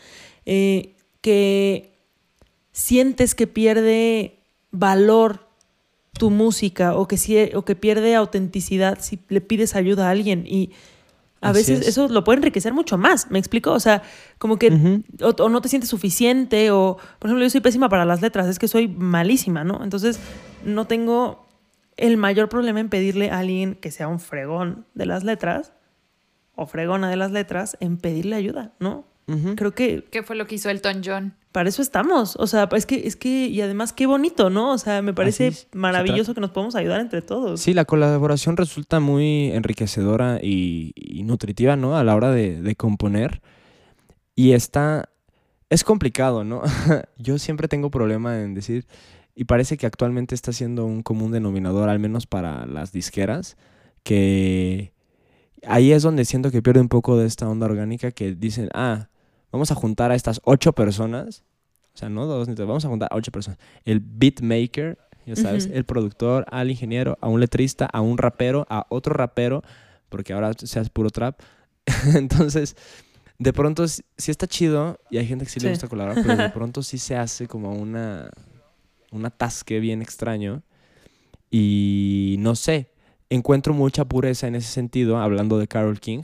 eh, 0.47 0.95
que 1.21 1.99
sientes 2.71 3.35
que 3.35 3.49
pierde 3.49 4.39
valor 4.71 5.49
tu 6.17 6.31
música 6.31 6.95
o 6.95 7.09
que, 7.09 7.17
si- 7.17 7.51
o 7.57 7.65
que 7.65 7.75
pierde 7.75 8.15
autenticidad 8.15 8.99
si 9.01 9.19
le 9.31 9.41
pides 9.41 9.75
ayuda 9.75 10.07
a 10.07 10.11
alguien 10.11 10.45
y 10.47 10.71
a 11.41 11.51
Así 11.51 11.59
veces 11.59 11.81
es. 11.81 11.89
eso 11.89 12.07
lo 12.07 12.23
puede 12.23 12.37
enriquecer 12.37 12.73
mucho 12.73 12.97
más, 12.97 13.29
¿me 13.33 13.41
explico? 13.41 13.73
O 13.73 13.81
sea, 13.81 14.03
como 14.39 14.59
que 14.61 15.03
o 15.23 15.49
no 15.49 15.61
te 15.61 15.69
sientes 15.69 15.91
suficiente 15.91 16.71
o, 16.71 16.99
por 17.19 17.29
ejemplo, 17.29 17.45
yo 17.45 17.51
soy 17.51 17.63
pésima 17.63 17.89
para 17.89 18.05
las 18.05 18.23
letras, 18.23 18.47
es 18.47 18.61
que 18.61 18.69
soy 18.69 18.87
malísima, 18.87 19.65
¿no? 19.65 19.83
Entonces 19.83 20.21
no 20.65 20.87
tengo 20.87 21.49
el 21.97 22.17
mayor 22.17 22.49
problema 22.49 22.79
en 22.79 22.91
pedirle 22.91 23.33
a 23.33 23.41
alguien 23.41 23.75
que 23.75 23.91
sea 23.91 24.07
un 24.07 24.21
fregón 24.21 24.87
de 24.95 25.07
las 25.07 25.25
letras 25.25 25.73
o 26.55 26.67
fregona 26.67 27.09
de 27.11 27.17
las 27.17 27.31
letras 27.33 27.77
en 27.81 27.97
pedirle 27.97 28.37
ayuda, 28.37 28.73
¿no? 28.81 29.05
Creo 29.55 29.73
que 29.73 30.05
¿Qué 30.11 30.25
fue 30.25 30.35
lo 30.35 30.49
que 30.49 30.57
hizo 30.57 30.71
Elton 30.71 31.03
John? 31.05 31.35
para 31.53 31.69
eso 31.69 31.83
estamos. 31.83 32.37
O 32.37 32.47
sea, 32.47 32.69
es 32.73 32.87
que, 32.87 33.07
es 33.07 33.17
que, 33.17 33.47
y 33.47 33.61
además 33.61 33.93
qué 33.93 34.07
bonito, 34.07 34.51
¿no? 34.51 34.73
O 34.73 34.79
sea, 34.79 35.03
me 35.03 35.13
parece 35.13 35.53
maravilloso 35.73 36.35
que 36.35 36.41
nos 36.41 36.51
podamos 36.51 36.77
ayudar 36.77 37.01
entre 37.01 37.23
todos. 37.23 37.61
Sí, 37.61 37.75
la 37.75 37.85
colaboración 37.85 38.57
resulta 38.57 39.01
muy 39.01 39.51
enriquecedora 39.53 40.39
y, 40.43 40.93
y 40.95 41.23
nutritiva, 41.25 41.77
¿no? 41.77 41.97
A 41.97 42.05
la 42.05 42.15
hora 42.15 42.31
de, 42.31 42.61
de 42.63 42.77
componer. 42.77 43.41
Y 44.35 44.53
está... 44.53 45.09
Es 45.71 45.85
complicado, 45.85 46.45
¿no? 46.45 46.63
Yo 47.19 47.39
siempre 47.39 47.69
tengo 47.69 47.91
problema 47.91 48.41
en 48.41 48.55
decir, 48.55 48.87
y 49.37 49.45
parece 49.45 49.77
que 49.77 49.87
actualmente 49.87 50.35
está 50.35 50.53
siendo 50.53 50.85
un 50.85 51.03
común 51.03 51.31
denominador, 51.31 51.89
al 51.89 52.01
menos 52.01 52.27
para 52.27 52.67
las 52.67 52.91
disqueras, 52.91 53.57
que 54.03 54.93
ahí 55.67 55.93
es 55.93 56.03
donde 56.03 56.25
siento 56.25 56.51
que 56.51 56.63
pierde 56.63 56.81
un 56.81 56.89
poco 56.89 57.17
de 57.17 57.27
esta 57.27 57.49
onda 57.49 57.67
orgánica 57.67 58.11
que 58.11 58.35
dicen, 58.35 58.69
ah, 58.75 59.09
vamos 59.53 59.71
a 59.71 59.75
juntar 59.75 60.11
a 60.11 60.15
estas 60.15 60.41
ocho 60.45 60.73
personas, 60.73 61.45
o 61.95 61.99
sea, 61.99 62.09
no 62.09 62.27
dos 62.27 62.49
ni 62.49 62.55
tres, 62.55 62.67
vamos 62.69 62.85
a 62.85 62.89
juntar 62.89 63.09
a 63.13 63.17
ocho 63.17 63.31
personas. 63.33 63.59
El 63.85 64.01
beatmaker, 64.01 64.99
ya 65.27 65.37
sabes, 65.37 65.67
Ujú. 65.67 65.75
el 65.75 65.85
productor, 65.85 66.47
al 66.51 66.71
ingeniero, 66.71 67.19
a 67.21 67.29
un 67.29 67.41
letrista, 67.41 67.87
a 67.87 68.01
un 68.01 68.17
rapero, 68.19 68.67
a 68.71 68.87
otro 68.89 69.13
rapero, 69.15 69.63
porque 70.09 70.33
ahora 70.33 70.53
se 70.57 70.79
hace 70.79 70.91
puro 70.91 71.11
trap. 71.11 71.41
Entonces, 72.15 72.77
de 73.39 73.53
pronto 73.53 73.87
sí 73.89 74.03
está 74.17 74.47
chido 74.47 74.99
y 75.11 75.19
hay 75.19 75.27
gente 75.27 75.45
que 75.45 75.51
sí, 75.51 75.61
Sí. 75.61 75.67
le 75.67 75.73
gusta 75.73 75.89
colaborar, 75.89 76.23
pero 76.23 76.37
de 76.37 76.49
pronto 76.51 76.83
sí 76.83 76.99
se 76.99 77.17
hace 77.17 77.47
como 77.49 77.73
una, 77.73 78.31
un 79.11 79.25
atasque 79.27 79.81
bien 79.81 80.01
extraño. 80.03 80.63
Y 81.51 82.37
no 82.39 82.55
sé, 82.55 82.91
encuentro 83.31 83.73
mucha 83.73 84.05
pureza 84.05 84.47
en 84.47 84.57
ese 84.57 84.69
sentido, 84.71 85.19
hablando 85.19 85.59
de 85.59 85.69
Carol 85.69 86.01
King, 86.01 86.23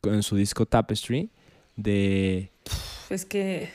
con 0.00 0.22
su 0.22 0.36
disco 0.36 0.64
Tapestry, 0.64 1.30
de 1.76 2.50
Es 3.10 3.26
que. 3.26 3.68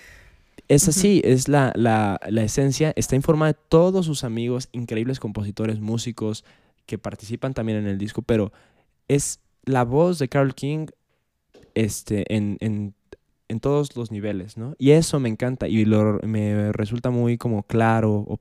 es 0.68 0.88
así, 0.88 1.22
es 1.24 1.48
la, 1.48 1.72
la, 1.76 2.20
la 2.30 2.44
esencia. 2.44 2.94
Está 2.96 3.16
informada 3.16 3.54
de 3.54 3.60
todos 3.70 4.06
sus 4.06 4.24
amigos, 4.24 4.70
increíbles 4.72 5.20
compositores, 5.20 5.80
músicos 5.80 6.44
que 6.86 6.98
participan 6.98 7.54
también 7.54 7.78
en 7.78 7.88
el 7.88 7.98
disco, 7.98 8.22
pero 8.22 8.52
es 9.08 9.40
la 9.66 9.84
voz 9.84 10.18
de 10.18 10.30
Carol 10.30 10.56
King 10.56 10.88
este, 11.76 12.36
en, 12.36 12.58
en, 12.62 12.96
en 13.48 13.60
todos 13.60 13.96
los 13.96 14.12
niveles, 14.12 14.58
¿no? 14.58 14.76
Y 14.78 14.92
eso 14.92 15.20
me 15.20 15.30
encanta 15.30 15.68
y 15.68 15.86
lo, 15.86 16.20
me 16.24 16.72
resulta 16.72 17.10
muy 17.10 17.38
como 17.38 17.64
claro 17.64 18.14
o, 18.14 18.40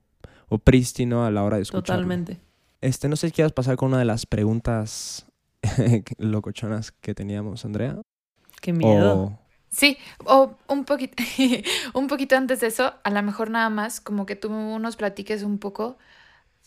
o 0.49 0.59
prístino 0.59 1.25
a 1.25 1.31
la 1.31 1.43
hora 1.43 1.57
de 1.57 1.64
escucharlo. 1.64 2.03
Totalmente. 2.03 2.38
Este, 2.81 3.09
no 3.09 3.16
sé 3.16 3.29
si 3.29 3.33
quieras 3.33 3.53
pasar 3.53 3.77
con 3.77 3.88
una 3.88 3.99
de 3.99 4.05
las 4.05 4.27
preguntas 4.27 5.27
locochonas 6.19 6.93
que 6.93 7.14
teníamos, 7.14 7.64
Andrea. 7.64 8.01
Qué 8.61 8.73
miedo. 8.73 9.19
O... 9.19 9.38
Sí, 9.71 9.99
o 10.25 10.57
un 10.66 10.85
poquito, 10.85 11.23
un 11.95 12.09
poquito 12.09 12.37
antes 12.37 12.61
de 12.61 12.69
eso, 12.69 12.95
a 13.03 13.11
lo 13.11 13.23
mejor 13.23 13.51
nada 13.51 13.71
más, 13.71 14.01
como 14.01 14.27
que 14.27 14.37
tú 14.37 14.51
nos 14.51 14.97
platiques 14.97 15.43
un 15.43 15.59
poco 15.59 15.99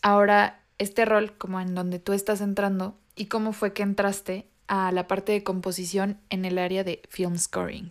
ahora 0.02 0.60
este 0.78 1.04
rol, 1.04 1.32
como 1.36 1.60
en 1.60 1.74
donde 1.74 1.98
tú 1.98 2.12
estás 2.12 2.40
entrando, 2.40 2.96
y 3.16 3.26
cómo 3.26 3.52
fue 3.52 3.72
que 3.72 3.82
entraste 3.82 4.48
a 4.66 4.90
la 4.92 5.06
parte 5.06 5.32
de 5.32 5.42
composición 5.42 6.18
en 6.30 6.44
el 6.44 6.58
área 6.58 6.84
de 6.84 7.02
film 7.08 7.36
scoring. 7.36 7.90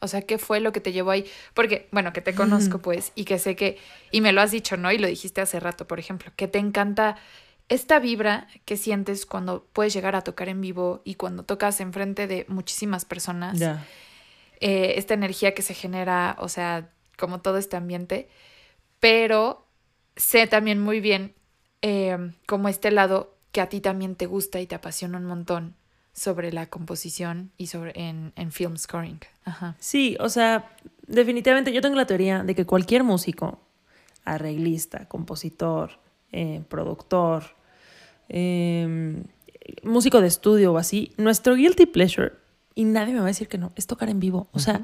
O 0.00 0.08
sea, 0.08 0.22
¿qué 0.22 0.38
fue 0.38 0.60
lo 0.60 0.72
que 0.72 0.80
te 0.80 0.92
llevó 0.92 1.10
ahí? 1.10 1.26
Porque, 1.54 1.88
bueno, 1.90 2.12
que 2.12 2.20
te 2.20 2.34
conozco, 2.34 2.78
pues, 2.78 3.12
y 3.14 3.24
que 3.24 3.38
sé 3.38 3.56
que, 3.56 3.78
y 4.10 4.20
me 4.20 4.32
lo 4.32 4.40
has 4.40 4.50
dicho, 4.50 4.76
¿no? 4.76 4.92
Y 4.92 4.98
lo 4.98 5.06
dijiste 5.06 5.40
hace 5.40 5.58
rato, 5.58 5.86
por 5.86 5.98
ejemplo, 5.98 6.32
que 6.36 6.48
te 6.48 6.58
encanta 6.58 7.16
esta 7.68 7.98
vibra 7.98 8.46
que 8.64 8.76
sientes 8.76 9.26
cuando 9.26 9.66
puedes 9.72 9.92
llegar 9.92 10.14
a 10.14 10.22
tocar 10.22 10.48
en 10.48 10.60
vivo 10.60 11.02
y 11.04 11.16
cuando 11.16 11.44
tocas 11.44 11.80
enfrente 11.80 12.26
de 12.26 12.46
muchísimas 12.48 13.04
personas 13.04 13.60
eh, 14.60 14.94
esta 14.96 15.14
energía 15.14 15.54
que 15.54 15.62
se 15.62 15.74
genera, 15.74 16.36
o 16.38 16.48
sea, 16.48 16.90
como 17.18 17.40
todo 17.40 17.58
este 17.58 17.76
ambiente, 17.76 18.28
pero 19.00 19.66
sé 20.16 20.46
también 20.46 20.80
muy 20.80 21.00
bien 21.00 21.34
eh, 21.82 22.32
como 22.46 22.68
este 22.68 22.90
lado 22.90 23.34
que 23.52 23.60
a 23.60 23.68
ti 23.68 23.80
también 23.80 24.16
te 24.16 24.26
gusta 24.26 24.60
y 24.60 24.66
te 24.66 24.74
apasiona 24.74 25.18
un 25.18 25.26
montón 25.26 25.74
sobre 26.12 26.52
la 26.52 26.66
composición 26.66 27.52
y 27.58 27.66
sobre 27.66 27.92
en, 27.94 28.32
en 28.36 28.50
film 28.50 28.76
scoring. 28.78 29.20
Ajá. 29.44 29.76
Sí, 29.78 30.16
o 30.20 30.28
sea, 30.30 30.74
definitivamente 31.06 31.72
yo 31.72 31.82
tengo 31.82 31.96
la 31.96 32.06
teoría 32.06 32.42
de 32.42 32.54
que 32.54 32.64
cualquier 32.64 33.04
músico, 33.04 33.60
arreglista, 34.24 35.06
compositor, 35.08 35.98
eh, 36.32 36.62
productor, 36.68 37.44
eh, 38.28 39.22
músico 39.82 40.20
de 40.20 40.28
estudio 40.28 40.72
o 40.72 40.78
así, 40.78 41.12
nuestro 41.16 41.54
guilty 41.54 41.86
pleasure, 41.86 42.32
y 42.74 42.84
nadie 42.84 43.12
me 43.14 43.20
va 43.20 43.26
a 43.26 43.28
decir 43.28 43.48
que 43.48 43.58
no, 43.58 43.72
es 43.76 43.86
tocar 43.86 44.08
en 44.08 44.20
vivo. 44.20 44.48
O 44.52 44.58
sea, 44.58 44.82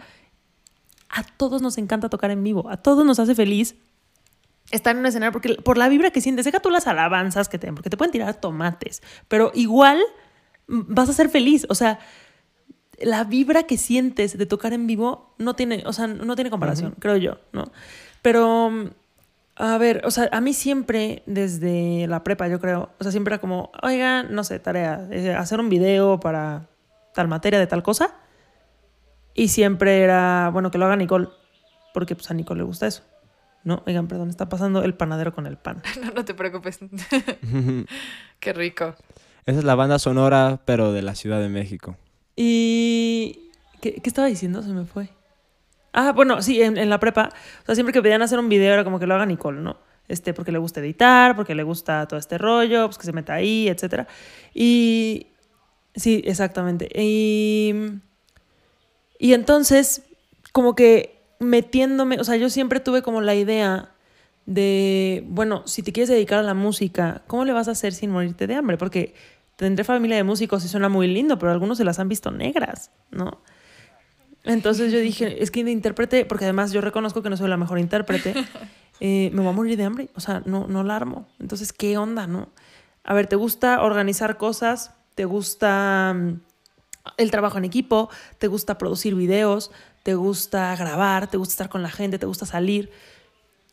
a 1.08 1.24
todos 1.24 1.62
nos 1.62 1.78
encanta 1.78 2.08
tocar 2.08 2.30
en 2.30 2.42
vivo, 2.42 2.68
a 2.68 2.78
todos 2.78 3.04
nos 3.04 3.18
hace 3.18 3.34
feliz 3.34 3.76
estar 4.70 4.94
en 4.94 5.00
un 5.00 5.06
escenario 5.06 5.32
porque 5.32 5.54
por 5.56 5.76
la 5.76 5.88
vibra 5.88 6.10
que 6.10 6.20
sientes, 6.20 6.44
deja 6.44 6.60
tú 6.60 6.70
las 6.70 6.86
alabanzas 6.86 7.48
que 7.48 7.58
te 7.58 7.66
den, 7.66 7.74
porque 7.74 7.90
te 7.90 7.96
pueden 7.96 8.12
tirar 8.12 8.40
tomates, 8.40 9.02
pero 9.28 9.52
igual 9.54 10.00
vas 10.66 11.08
a 11.08 11.12
ser 11.12 11.28
feliz, 11.28 11.66
o 11.68 11.74
sea, 11.74 11.98
la 12.98 13.24
vibra 13.24 13.64
que 13.64 13.76
sientes 13.76 14.38
de 14.38 14.46
tocar 14.46 14.72
en 14.72 14.86
vivo 14.86 15.34
no 15.38 15.54
tiene, 15.54 15.82
o 15.86 15.92
sea, 15.92 16.06
no 16.06 16.34
tiene 16.34 16.50
comparación, 16.50 16.94
creo 16.98 17.16
yo, 17.16 17.38
¿no? 17.52 17.70
Pero, 18.22 18.70
a 19.56 19.78
ver, 19.78 20.02
o 20.04 20.10
sea, 20.10 20.28
a 20.32 20.40
mí 20.40 20.54
siempre, 20.54 21.22
desde 21.26 22.06
la 22.08 22.24
prepa, 22.24 22.48
yo 22.48 22.60
creo, 22.60 22.90
o 22.98 23.02
sea, 23.02 23.12
siempre 23.12 23.34
era 23.34 23.40
como, 23.40 23.70
oiga, 23.82 24.22
no 24.22 24.44
sé, 24.44 24.58
tarea, 24.58 25.06
eh, 25.10 25.34
hacer 25.34 25.60
un 25.60 25.68
video 25.68 26.18
para 26.20 26.68
tal 27.14 27.28
materia 27.28 27.58
de 27.58 27.66
tal 27.66 27.82
cosa. 27.82 28.14
Y 29.34 29.48
siempre 29.48 30.02
era, 30.02 30.50
bueno, 30.52 30.70
que 30.70 30.78
lo 30.78 30.86
haga 30.86 30.96
Nicole, 30.96 31.28
porque 31.94 32.14
pues 32.14 32.30
a 32.30 32.34
Nicole 32.34 32.58
le 32.58 32.64
gusta 32.64 32.86
eso. 32.86 33.02
No, 33.64 33.82
oigan, 33.86 34.08
perdón, 34.08 34.28
está 34.28 34.48
pasando 34.48 34.82
el 34.82 34.94
panadero 34.94 35.34
con 35.34 35.46
el 35.46 35.56
pan. 35.56 35.82
No, 36.02 36.10
no 36.12 36.24
te 36.24 36.34
preocupes. 36.34 36.78
Qué 38.40 38.52
rico. 38.52 38.94
Esa 39.46 39.58
es 39.58 39.64
la 39.64 39.74
banda 39.74 39.98
sonora, 39.98 40.60
pero 40.64 40.92
de 40.92 41.02
la 41.02 41.14
Ciudad 41.14 41.40
de 41.40 41.48
México. 41.48 41.96
Y... 42.36 43.50
¿Qué, 43.80 43.94
qué 43.94 44.08
estaba 44.08 44.28
diciendo? 44.28 44.62
Se 44.62 44.68
me 44.68 44.84
fue. 44.84 45.10
Ah, 45.92 46.12
bueno, 46.12 46.42
sí, 46.42 46.62
en, 46.62 46.78
en 46.78 46.90
la 46.90 46.98
prepa. 46.98 47.30
O 47.62 47.66
sea, 47.66 47.74
siempre 47.74 47.92
que 47.92 48.02
pedían 48.02 48.22
hacer 48.22 48.38
un 48.38 48.48
video 48.48 48.72
era 48.72 48.84
como 48.84 48.98
que 48.98 49.06
lo 49.06 49.14
haga 49.14 49.26
Nicole, 49.26 49.60
¿no? 49.60 49.76
Este, 50.08 50.34
porque 50.34 50.52
le 50.52 50.58
gusta 50.58 50.80
editar, 50.80 51.36
porque 51.36 51.54
le 51.54 51.62
gusta 51.62 52.06
todo 52.06 52.18
este 52.18 52.38
rollo, 52.38 52.86
pues 52.86 52.98
que 52.98 53.04
se 53.04 53.12
meta 53.12 53.34
ahí, 53.34 53.68
etcétera. 53.68 54.06
Y... 54.54 55.26
Sí, 55.94 56.22
exactamente. 56.24 56.88
Y... 56.94 57.74
Y 59.18 59.34
entonces, 59.34 60.02
como 60.52 60.74
que 60.74 61.22
metiéndome, 61.38 62.18
o 62.18 62.24
sea, 62.24 62.36
yo 62.36 62.50
siempre 62.50 62.80
tuve 62.80 63.02
como 63.02 63.20
la 63.20 63.34
idea 63.34 63.92
de, 64.46 65.24
bueno, 65.28 65.62
si 65.66 65.82
te 65.82 65.92
quieres 65.92 66.08
dedicar 66.08 66.40
a 66.40 66.42
la 66.42 66.54
música, 66.54 67.22
¿cómo 67.26 67.44
le 67.44 67.52
vas 67.52 67.68
a 67.68 67.72
hacer 67.72 67.92
sin 67.92 68.10
morirte 68.10 68.46
de 68.46 68.54
hambre? 68.54 68.78
Porque 68.78 69.14
tendré 69.56 69.84
familia 69.84 70.16
de 70.16 70.24
músicos 70.24 70.64
y 70.64 70.68
suena 70.68 70.88
muy 70.88 71.06
lindo, 71.06 71.38
pero 71.38 71.52
algunos 71.52 71.78
se 71.78 71.84
las 71.84 71.98
han 71.98 72.08
visto 72.08 72.30
negras, 72.30 72.90
¿no? 73.10 73.42
Entonces 74.44 74.92
yo 74.92 74.98
dije, 74.98 75.42
es 75.42 75.50
que 75.50 75.64
de 75.64 75.70
intérprete, 75.70 76.24
porque 76.24 76.44
además 76.44 76.72
yo 76.72 76.80
reconozco 76.80 77.22
que 77.22 77.30
no 77.30 77.36
soy 77.36 77.48
la 77.48 77.56
mejor 77.56 77.78
intérprete, 77.78 78.34
eh, 79.00 79.30
me 79.32 79.40
voy 79.40 79.50
a 79.50 79.52
morir 79.52 79.76
de 79.76 79.84
hambre, 79.84 80.08
o 80.14 80.20
sea, 80.20 80.42
no, 80.46 80.66
no 80.66 80.82
la 80.82 80.96
armo. 80.96 81.28
Entonces, 81.38 81.72
¿qué 81.72 81.96
onda, 81.96 82.26
no? 82.26 82.48
A 83.04 83.14
ver, 83.14 83.26
¿te 83.26 83.36
gusta 83.36 83.82
organizar 83.82 84.36
cosas? 84.36 84.92
¿Te 85.14 85.24
gusta 85.24 86.14
mm, 86.14 86.40
el 87.18 87.30
trabajo 87.30 87.58
en 87.58 87.64
equipo? 87.64 88.10
¿Te 88.38 88.48
gusta 88.48 88.78
producir 88.78 89.14
videos? 89.14 89.70
¿Te 90.02 90.14
gusta 90.14 90.74
grabar? 90.76 91.28
¿Te 91.28 91.36
gusta 91.36 91.52
estar 91.52 91.68
con 91.68 91.82
la 91.82 91.90
gente? 91.90 92.18
¿Te 92.18 92.26
gusta 92.26 92.46
salir? 92.46 92.90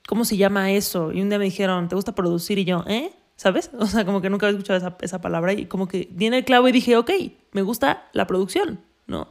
¿cómo 0.09 0.25
se 0.25 0.37
llama 0.37 0.71
eso? 0.71 1.11
Y 1.11 1.21
un 1.21 1.29
día 1.29 1.37
me 1.37 1.45
dijeron, 1.45 1.87
¿te 1.87 1.93
gusta 1.93 2.15
producir? 2.15 2.57
Y 2.57 2.65
yo, 2.65 2.83
¿eh? 2.87 3.13
¿Sabes? 3.35 3.69
O 3.77 3.85
sea, 3.85 4.05
como 4.05 4.21
que 4.21 4.31
nunca 4.31 4.47
había 4.47 4.57
escuchado 4.57 4.77
esa, 4.77 4.97
esa 5.01 5.21
palabra 5.21 5.53
y 5.53 5.67
como 5.67 5.87
que 5.87 6.09
di 6.11 6.25
en 6.25 6.33
el 6.33 6.43
clavo 6.43 6.67
y 6.67 6.71
dije, 6.71 6.97
ok, 6.97 7.11
me 7.51 7.61
gusta 7.61 8.09
la 8.13 8.25
producción, 8.25 8.79
¿no? 9.05 9.29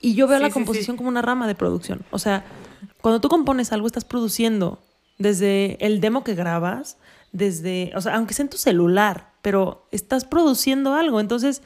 Y 0.00 0.14
yo 0.14 0.26
veo 0.26 0.38
Sí, 0.38 0.42
la 0.42 0.50
composición 0.50 0.94
sí. 0.94 0.98
como 0.98 1.08
una 1.08 1.22
rama 1.22 1.46
de 1.46 1.54
producción. 1.54 2.02
O 2.10 2.18
sea, 2.18 2.44
cuando 3.00 3.20
tú 3.20 3.28
compones 3.28 3.72
algo, 3.72 3.86
estás 3.86 4.04
produciendo 4.04 4.82
desde 5.18 5.76
el 5.84 6.00
demo 6.00 6.24
que 6.24 6.34
grabas, 6.34 6.96
desde, 7.32 7.92
o 7.94 8.00
sea, 8.00 8.16
aunque 8.16 8.34
sea 8.34 8.44
en 8.44 8.50
tu 8.50 8.56
celular, 8.56 9.32
pero 9.42 9.86
estás 9.90 10.24
produciendo 10.24 10.94
algo. 10.94 11.20
Entonces, 11.20 11.62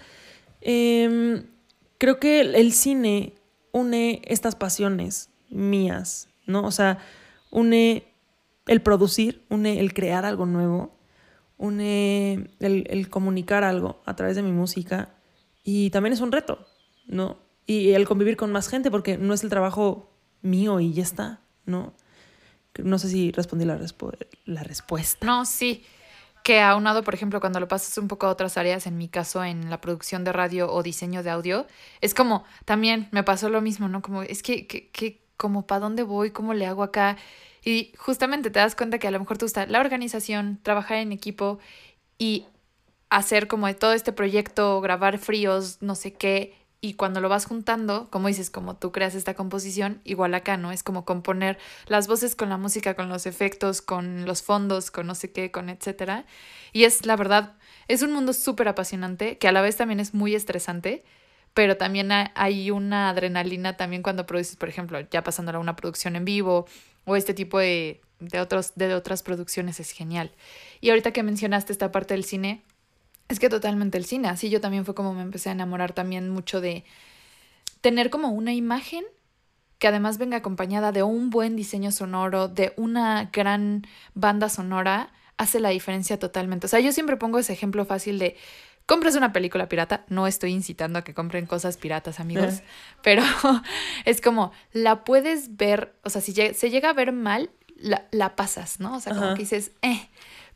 em, 0.61 1.47
creo 1.99 2.19
que 2.19 2.41
el, 2.41 2.55
el 2.57 2.73
cine 2.73 3.35
une 3.73 4.21
estas 4.25 4.57
pasiones 4.57 5.31
mías, 5.51 6.29
¿no? 6.47 6.65
O 6.65 6.71
sea, 6.71 6.99
une 7.51 8.05
el 8.67 8.83
producir, 8.83 9.45
une 9.51 9.79
el 9.79 9.95
crear 9.95 10.25
algo 10.25 10.47
nuevo, 10.47 10.97
une 11.57 12.51
el, 12.61 12.87
el 12.89 13.09
comunicar 13.11 13.63
algo 13.65 14.03
a 14.07 14.17
través 14.17 14.37
de 14.37 14.43
mi 14.43 14.53
música 14.53 15.15
y 15.63 15.91
también 15.91 16.13
es 16.13 16.21
un 16.21 16.33
reto, 16.33 16.67
¿no? 17.07 17.39
Y 17.67 17.93
el 17.93 18.07
convivir 18.07 18.37
con 18.37 18.53
más 18.53 18.69
gente 18.69 18.91
porque 18.91 19.17
no 19.17 19.33
es 19.35 19.43
el 19.43 19.51
trabajo 19.51 20.11
mío 20.43 20.81
y 20.81 20.93
ya 20.93 21.03
está, 21.03 21.41
¿no? 21.65 21.95
No 22.77 22.99
sé 22.99 23.09
si 23.09 23.31
respondí 23.33 23.65
la, 23.65 23.79
respu- 23.79 24.17
la 24.45 24.63
respuesta. 24.63 25.25
No, 25.25 25.45
sí. 25.47 25.85
Que 26.43 26.61
aunado, 26.61 27.03
por 27.05 27.15
ejemplo, 27.15 27.41
cuando 27.41 27.59
lo 27.59 27.69
pasas 27.69 27.97
un 27.97 28.07
poco 28.07 28.27
a 28.27 28.31
otras 28.31 28.59
áreas, 28.59 28.87
en 28.87 28.99
mi 28.99 29.09
caso, 29.09 29.43
en 29.43 29.71
la 29.71 29.81
producción 29.81 30.25
de 30.25 30.33
radio 30.33 30.71
o 30.71 30.83
diseño 30.83 31.23
de 31.23 31.31
audio, 31.31 31.67
es 32.03 32.13
como, 32.13 32.45
también 32.67 33.09
me 33.13 33.23
pasó 33.23 33.49
lo 33.49 33.63
mismo, 33.63 33.89
¿no? 33.89 34.03
Como, 34.03 34.23
es 34.23 34.43
que, 34.43 34.67
que, 34.67 34.91
que 34.91 35.23
como, 35.39 35.67
¿para 35.67 35.81
dónde 35.81 36.03
voy? 36.03 36.33
¿Cómo 36.33 36.53
le 36.53 36.67
hago 36.67 36.83
acá? 36.83 37.17
Y 37.65 37.93
justamente 37.97 38.51
te 38.51 38.59
das 38.59 38.77
cuenta 38.77 38.99
que 38.99 39.09
a 39.09 39.11
lo 39.11 39.21
mejor 39.21 39.39
te 39.39 39.47
gusta 39.47 39.65
la 39.67 39.81
organización, 39.81 40.59
trabajar 40.63 40.99
en 40.99 41.13
equipo 41.13 41.61
y 42.19 42.45
hacer 43.09 43.49
como 43.49 43.75
todo 43.75 43.95
este 43.95 44.13
proyecto, 44.13 44.83
grabar 44.83 45.17
fríos, 45.19 45.79
no 45.81 45.95
sé 45.95 46.13
qué, 46.13 46.55
y 46.85 46.95
cuando 46.95 47.23
lo 47.23 47.31
vas 47.31 47.47
juntando, 47.47 48.09
como 48.11 48.29
dices, 48.29 48.51
como 48.51 48.77
tú 48.77 48.93
creas 48.93 49.15
esta 49.15 49.33
composición, 49.33 50.03
igual 50.05 50.35
acá, 50.35 50.59
¿no? 50.59 50.71
Es 50.71 50.83
como 50.83 51.07
componer 51.07 51.57
las 51.87 52.09
voces 52.09 52.37
con 52.37 52.51
la 52.51 52.59
música, 52.59 52.93
con 52.93 53.09
los 53.09 53.25
efectos, 53.25 53.81
con 53.81 54.27
los 54.27 54.43
fondos, 54.43 54.91
con 54.91 55.07
no 55.07 55.15
sé 55.15 55.33
qué, 55.33 55.51
con 55.51 55.71
etcétera. 55.71 56.27
Y 56.75 56.85
es, 56.85 57.07
la 57.07 57.17
verdad, 57.17 57.55
es 57.89 58.03
un 58.03 58.13
mundo 58.13 58.35
súper 58.35 58.69
apasionante, 58.69 59.39
que 59.39 59.49
a 59.49 59.53
la 59.53 59.63
vez 59.63 59.77
también 59.77 59.99
es 59.99 60.13
muy 60.13 60.35
estresante, 60.35 61.05
pero 61.55 61.79
también 61.79 62.13
ha- 62.13 62.33
hay 62.35 62.71
una 62.71 63.09
adrenalina 63.09 63.79
también 63.79 64.03
cuando 64.03 64.27
produces, 64.27 64.57
por 64.57 64.69
ejemplo, 64.69 65.01
ya 65.11 65.25
pasándola 65.25 65.57
a 65.57 65.63
una 65.63 65.77
producción 65.77 66.17
en 66.17 66.27
vivo 66.27 66.67
o 67.07 67.17
este 67.17 67.33
tipo 67.33 67.59
de, 67.59 68.03
de, 68.21 68.41
otros, 68.41 68.73
de 68.75 68.95
otras 68.95 69.23
producciones 69.23 69.81
es 69.81 69.91
genial. 69.91 70.33
Y 70.83 70.91
ahorita 70.91 71.13
que 71.13 71.23
mencionaste 71.23 71.73
esta 71.73 71.91
parte 71.91 72.13
del 72.13 72.25
cine, 72.25 72.63
es 73.29 73.39
que 73.41 73.49
totalmente 73.49 73.99
el 73.99 74.05
cine, 74.05 74.29
así 74.29 74.51
yo 74.51 74.61
también 74.61 74.85
fue 74.85 74.95
como 74.95 75.15
me 75.15 75.23
empecé 75.23 75.49
a 75.49 75.53
enamorar 75.53 75.93
también 75.93 76.29
mucho 76.31 76.61
de 76.61 76.85
tener 77.81 78.11
como 78.11 78.29
una 78.29 78.53
imagen 78.53 79.05
que 79.79 79.89
además 79.89 80.19
venga 80.19 80.39
acompañada 80.39 80.93
de 80.93 81.03
un 81.03 81.31
buen 81.31 81.57
diseño 81.57 81.93
sonoro, 81.93 82.49
de 82.49 82.73
una 82.77 83.31
gran 83.33 83.87
banda 84.15 84.49
sonora, 84.49 85.13
hace 85.37 85.61
la 85.61 85.71
diferencia 85.71 86.19
totalmente. 86.19 86.67
O 86.67 86.69
sea, 86.69 86.81
yo 86.81 86.93
siempre 86.93 87.17
pongo 87.17 87.39
ese 87.39 87.53
ejemplo 87.53 87.85
fácil 87.85 88.19
de 88.19 88.37
compres 88.87 89.17
una 89.17 89.33
película 89.33 89.69
pirata, 89.69 90.05
no 90.09 90.27
estoy 90.27 90.53
incitando 90.53 90.99
a 90.99 91.05
que 91.05 91.15
compren 91.15 91.47
cosas 91.47 91.77
piratas, 91.77 92.21
amigos, 92.21 92.63
pero 93.03 93.23
es 94.05 94.21
como 94.21 94.53
la 94.73 95.05
puedes 95.05 95.57
ver, 95.57 95.95
o 96.05 96.11
sea, 96.11 96.21
si 96.21 96.33
se 96.33 96.71
llega 96.71 96.91
a 96.91 96.95
ver 96.95 97.13
mal, 97.13 97.51
la, 97.77 98.07
la 98.11 98.37
pasas, 98.37 98.81
¿no? 98.81 98.97
O 98.97 99.01
sea, 99.01 99.13
como 99.13 99.27
Ajá. 99.27 99.35
que 99.35 99.43
dices, 99.43 99.73
eh, 99.83 100.09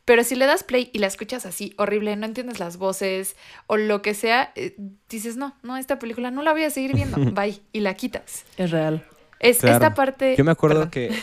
pero 0.09 0.23
si 0.23 0.33
le 0.33 0.47
das 0.47 0.63
play 0.63 0.89
y 0.91 0.97
la 0.97 1.05
escuchas 1.05 1.45
así, 1.45 1.75
horrible, 1.77 2.15
no 2.15 2.25
entiendes 2.25 2.59
las 2.59 2.77
voces 2.77 3.35
o 3.67 3.77
lo 3.77 4.01
que 4.01 4.15
sea, 4.15 4.51
eh, 4.55 4.75
dices, 5.07 5.37
no, 5.37 5.55
no, 5.61 5.77
esta 5.77 5.99
película 5.99 6.31
no 6.31 6.41
la 6.41 6.51
voy 6.51 6.63
a 6.63 6.71
seguir 6.71 6.95
viendo, 6.95 7.17
bye, 7.35 7.61
y 7.73 7.81
la 7.81 7.93
quitas. 7.93 8.43
Es 8.57 8.71
real. 8.71 9.05
Es 9.39 9.59
Claro. 9.59 9.75
esta 9.75 9.93
parte... 9.93 10.35
Yo 10.35 10.43
me 10.43 10.49
acuerdo 10.49 10.89
perdón, 10.89 10.89
que 10.89 11.15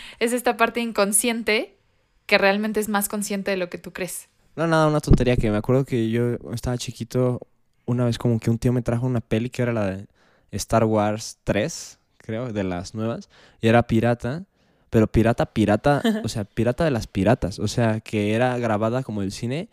Es 0.20 0.32
esta 0.32 0.56
parte 0.56 0.80
inconsciente 0.80 1.76
que 2.24 2.38
realmente 2.38 2.80
es 2.80 2.88
más 2.88 3.10
consciente 3.10 3.50
de 3.50 3.58
lo 3.58 3.68
que 3.68 3.76
tú 3.76 3.92
crees. 3.92 4.30
No, 4.56 4.66
nada, 4.66 4.86
una 4.86 5.00
tontería 5.00 5.36
que 5.36 5.50
me 5.50 5.58
acuerdo 5.58 5.84
que 5.84 6.08
yo 6.08 6.38
estaba 6.54 6.78
chiquito, 6.78 7.46
una 7.84 8.06
vez 8.06 8.16
como 8.16 8.40
que 8.40 8.48
un 8.48 8.56
tío 8.56 8.72
me 8.72 8.80
trajo 8.80 9.04
una 9.04 9.20
peli 9.20 9.50
que 9.50 9.60
era 9.60 9.74
la 9.74 9.84
de 9.84 10.06
Star 10.52 10.84
Wars 10.84 11.36
3, 11.44 11.98
creo, 12.16 12.50
de 12.54 12.64
las 12.64 12.94
nuevas, 12.94 13.28
y 13.60 13.68
era 13.68 13.82
pirata, 13.82 14.44
pero 14.90 15.06
pirata, 15.06 15.46
pirata, 15.46 16.02
o 16.24 16.28
sea, 16.28 16.44
pirata 16.44 16.84
de 16.84 16.90
las 16.90 17.06
piratas, 17.06 17.58
o 17.58 17.68
sea, 17.68 18.00
que 18.00 18.34
era 18.34 18.58
grabada 18.58 19.02
como 19.02 19.22
el 19.22 19.32
cine 19.32 19.68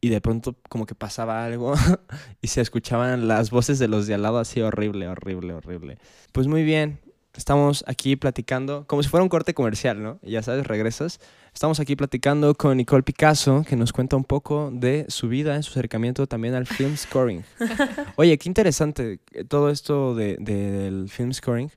y 0.00 0.08
de 0.08 0.20
pronto 0.20 0.56
como 0.68 0.84
que 0.86 0.94
pasaba 0.96 1.44
algo 1.44 1.74
y 2.42 2.48
se 2.48 2.60
escuchaban 2.60 3.28
las 3.28 3.50
voces 3.50 3.78
de 3.78 3.86
los 3.88 4.06
de 4.06 4.14
al 4.14 4.22
lado 4.22 4.38
así 4.38 4.60
horrible, 4.60 5.06
horrible, 5.08 5.54
horrible. 5.54 5.98
Pues 6.32 6.48
muy 6.48 6.64
bien, 6.64 6.98
estamos 7.34 7.84
aquí 7.86 8.16
platicando, 8.16 8.84
como 8.88 9.02
si 9.02 9.08
fuera 9.08 9.22
un 9.22 9.28
corte 9.28 9.54
comercial, 9.54 10.02
¿no? 10.02 10.18
Ya 10.22 10.42
sabes, 10.42 10.66
regresas. 10.66 11.20
Estamos 11.54 11.78
aquí 11.80 11.94
platicando 11.96 12.54
con 12.54 12.76
Nicole 12.78 13.02
Picasso, 13.02 13.62
que 13.68 13.76
nos 13.76 13.92
cuenta 13.92 14.16
un 14.16 14.24
poco 14.24 14.70
de 14.72 15.04
su 15.08 15.28
vida, 15.28 15.54
en 15.54 15.62
su 15.62 15.70
acercamiento 15.70 16.26
también 16.26 16.54
al 16.54 16.66
film 16.66 16.96
scoring. 16.96 17.44
Oye, 18.16 18.38
qué 18.38 18.48
interesante 18.48 19.20
eh, 19.32 19.44
todo 19.44 19.68
esto 19.70 20.14
de, 20.14 20.36
de- 20.40 20.70
del 20.70 21.08
film 21.10 21.32
scoring. 21.32 21.70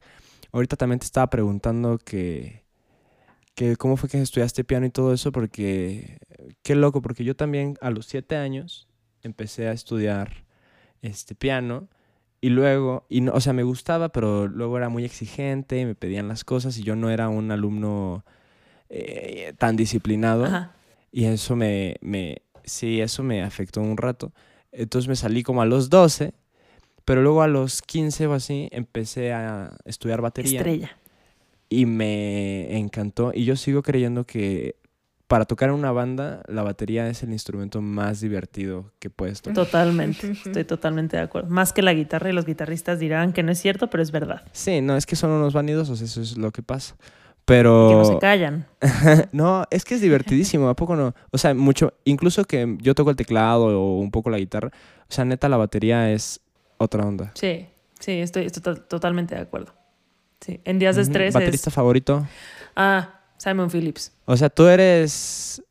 Ahorita 0.51 0.77
también 0.77 0.99
te 0.99 1.05
estaba 1.05 1.29
preguntando 1.29 1.97
que, 1.99 2.63
que 3.55 3.77
cómo 3.77 3.97
fue 3.97 4.09
que 4.09 4.21
estudiaste 4.21 4.63
piano 4.63 4.85
y 4.85 4.91
todo 4.91 5.13
eso, 5.13 5.31
porque 5.31 6.19
qué 6.61 6.75
loco, 6.75 7.01
porque 7.01 7.23
yo 7.23 7.35
también 7.35 7.77
a 7.81 7.89
los 7.89 8.05
siete 8.05 8.35
años 8.35 8.87
empecé 9.23 9.67
a 9.67 9.71
estudiar 9.71 10.45
este 11.01 11.35
piano 11.35 11.89
y 12.41 12.49
luego, 12.49 13.05
y 13.09 13.21
no, 13.21 13.31
o 13.33 13.41
sea, 13.41 13.53
me 13.53 13.63
gustaba, 13.63 14.09
pero 14.09 14.47
luego 14.47 14.77
era 14.77 14.89
muy 14.89 15.03
exigente, 15.03 15.83
me 15.85 15.95
pedían 15.95 16.27
las 16.27 16.43
cosas 16.43 16.77
y 16.77 16.83
yo 16.83 16.95
no 16.95 17.09
era 17.09 17.29
un 17.29 17.49
alumno 17.49 18.23
eh, 18.89 19.53
tan 19.57 19.75
disciplinado. 19.75 20.45
Ajá. 20.45 20.75
Y 21.11 21.25
eso 21.25 21.55
me, 21.55 21.95
me, 22.01 22.43
sí, 22.65 23.01
eso 23.01 23.23
me 23.23 23.41
afectó 23.41 23.81
un 23.81 23.97
rato. 23.97 24.33
Entonces 24.71 25.07
me 25.07 25.15
salí 25.15 25.43
como 25.43 25.61
a 25.61 25.65
los 25.65 25.89
12, 25.89 26.33
pero 27.05 27.21
luego 27.21 27.41
a 27.41 27.47
los 27.47 27.81
15 27.81 28.27
o 28.27 28.33
así 28.33 28.67
empecé 28.71 29.31
a 29.31 29.77
estudiar 29.85 30.21
batería 30.21 30.59
Estrella. 30.59 30.97
Y 31.69 31.85
me 31.85 32.77
encantó. 32.77 33.31
Y 33.33 33.45
yo 33.45 33.55
sigo 33.55 33.81
creyendo 33.83 34.25
que 34.25 34.75
para 35.27 35.45
tocar 35.45 35.69
en 35.69 35.75
una 35.75 35.91
banda, 35.91 36.43
la 36.47 36.61
batería 36.61 37.07
es 37.09 37.23
el 37.23 37.31
instrumento 37.31 37.81
más 37.81 38.21
divertido 38.21 38.91
que 38.99 39.09
puedes 39.09 39.41
tocar. 39.41 39.55
Totalmente. 39.65 40.31
Estoy 40.31 40.63
totalmente 40.65 41.17
de 41.17 41.23
acuerdo. 41.23 41.49
Más 41.49 41.73
que 41.73 41.81
la 41.81 41.93
guitarra 41.93 42.29
y 42.29 42.33
los 42.33 42.45
guitarristas 42.45 42.99
dirán 42.99 43.33
que 43.33 43.41
no 43.41 43.51
es 43.51 43.59
cierto, 43.59 43.89
pero 43.89 44.03
es 44.03 44.11
verdad. 44.11 44.43
Sí, 44.51 44.81
no, 44.81 44.95
es 44.95 45.05
que 45.07 45.15
son 45.15 45.31
unos 45.31 45.53
vanidosos, 45.53 46.01
eso 46.01 46.21
es 46.21 46.37
lo 46.37 46.51
que 46.51 46.61
pasa. 46.61 46.95
Que 47.47 47.63
no 47.63 48.05
se 48.05 48.11
Pero 48.13 48.19
callan. 48.19 48.67
no, 49.31 49.65
es 49.69 49.83
que 49.85 49.95
es 49.95 50.01
divertidísimo, 50.01 50.67
¿a 50.69 50.75
poco 50.75 50.95
no? 50.95 51.13
O 51.31 51.37
sea, 51.37 51.53
mucho, 51.53 51.93
incluso 52.03 52.45
que 52.45 52.75
yo 52.81 52.95
toco 52.95 53.11
el 53.11 53.15
teclado 53.15 53.65
o 53.79 53.99
un 53.99 54.09
poco 54.11 54.29
la 54.31 54.37
guitarra, 54.39 54.69
o 55.01 55.13
sea, 55.13 55.25
neta 55.25 55.47
la 55.49 55.57
batería 55.57 56.11
es 56.11 56.41
otra 56.77 57.05
onda. 57.05 57.31
Sí, 57.35 57.67
sí, 57.99 58.13
estoy, 58.13 58.45
estoy 58.45 58.63
to- 58.63 58.81
totalmente 58.81 59.35
de 59.35 59.41
acuerdo. 59.41 59.73
Sí. 60.41 60.59
En 60.63 60.79
días 60.79 60.95
de 60.95 61.03
estrés 61.03 61.33
¿Baterista 61.33 61.69
es... 61.69 61.73
favorito? 61.73 62.27
Ah, 62.75 63.21
Simon 63.37 63.69
Phillips. 63.69 64.11
O 64.25 64.35
sea, 64.37 64.49
tú 64.49 64.67
eres... 64.67 65.61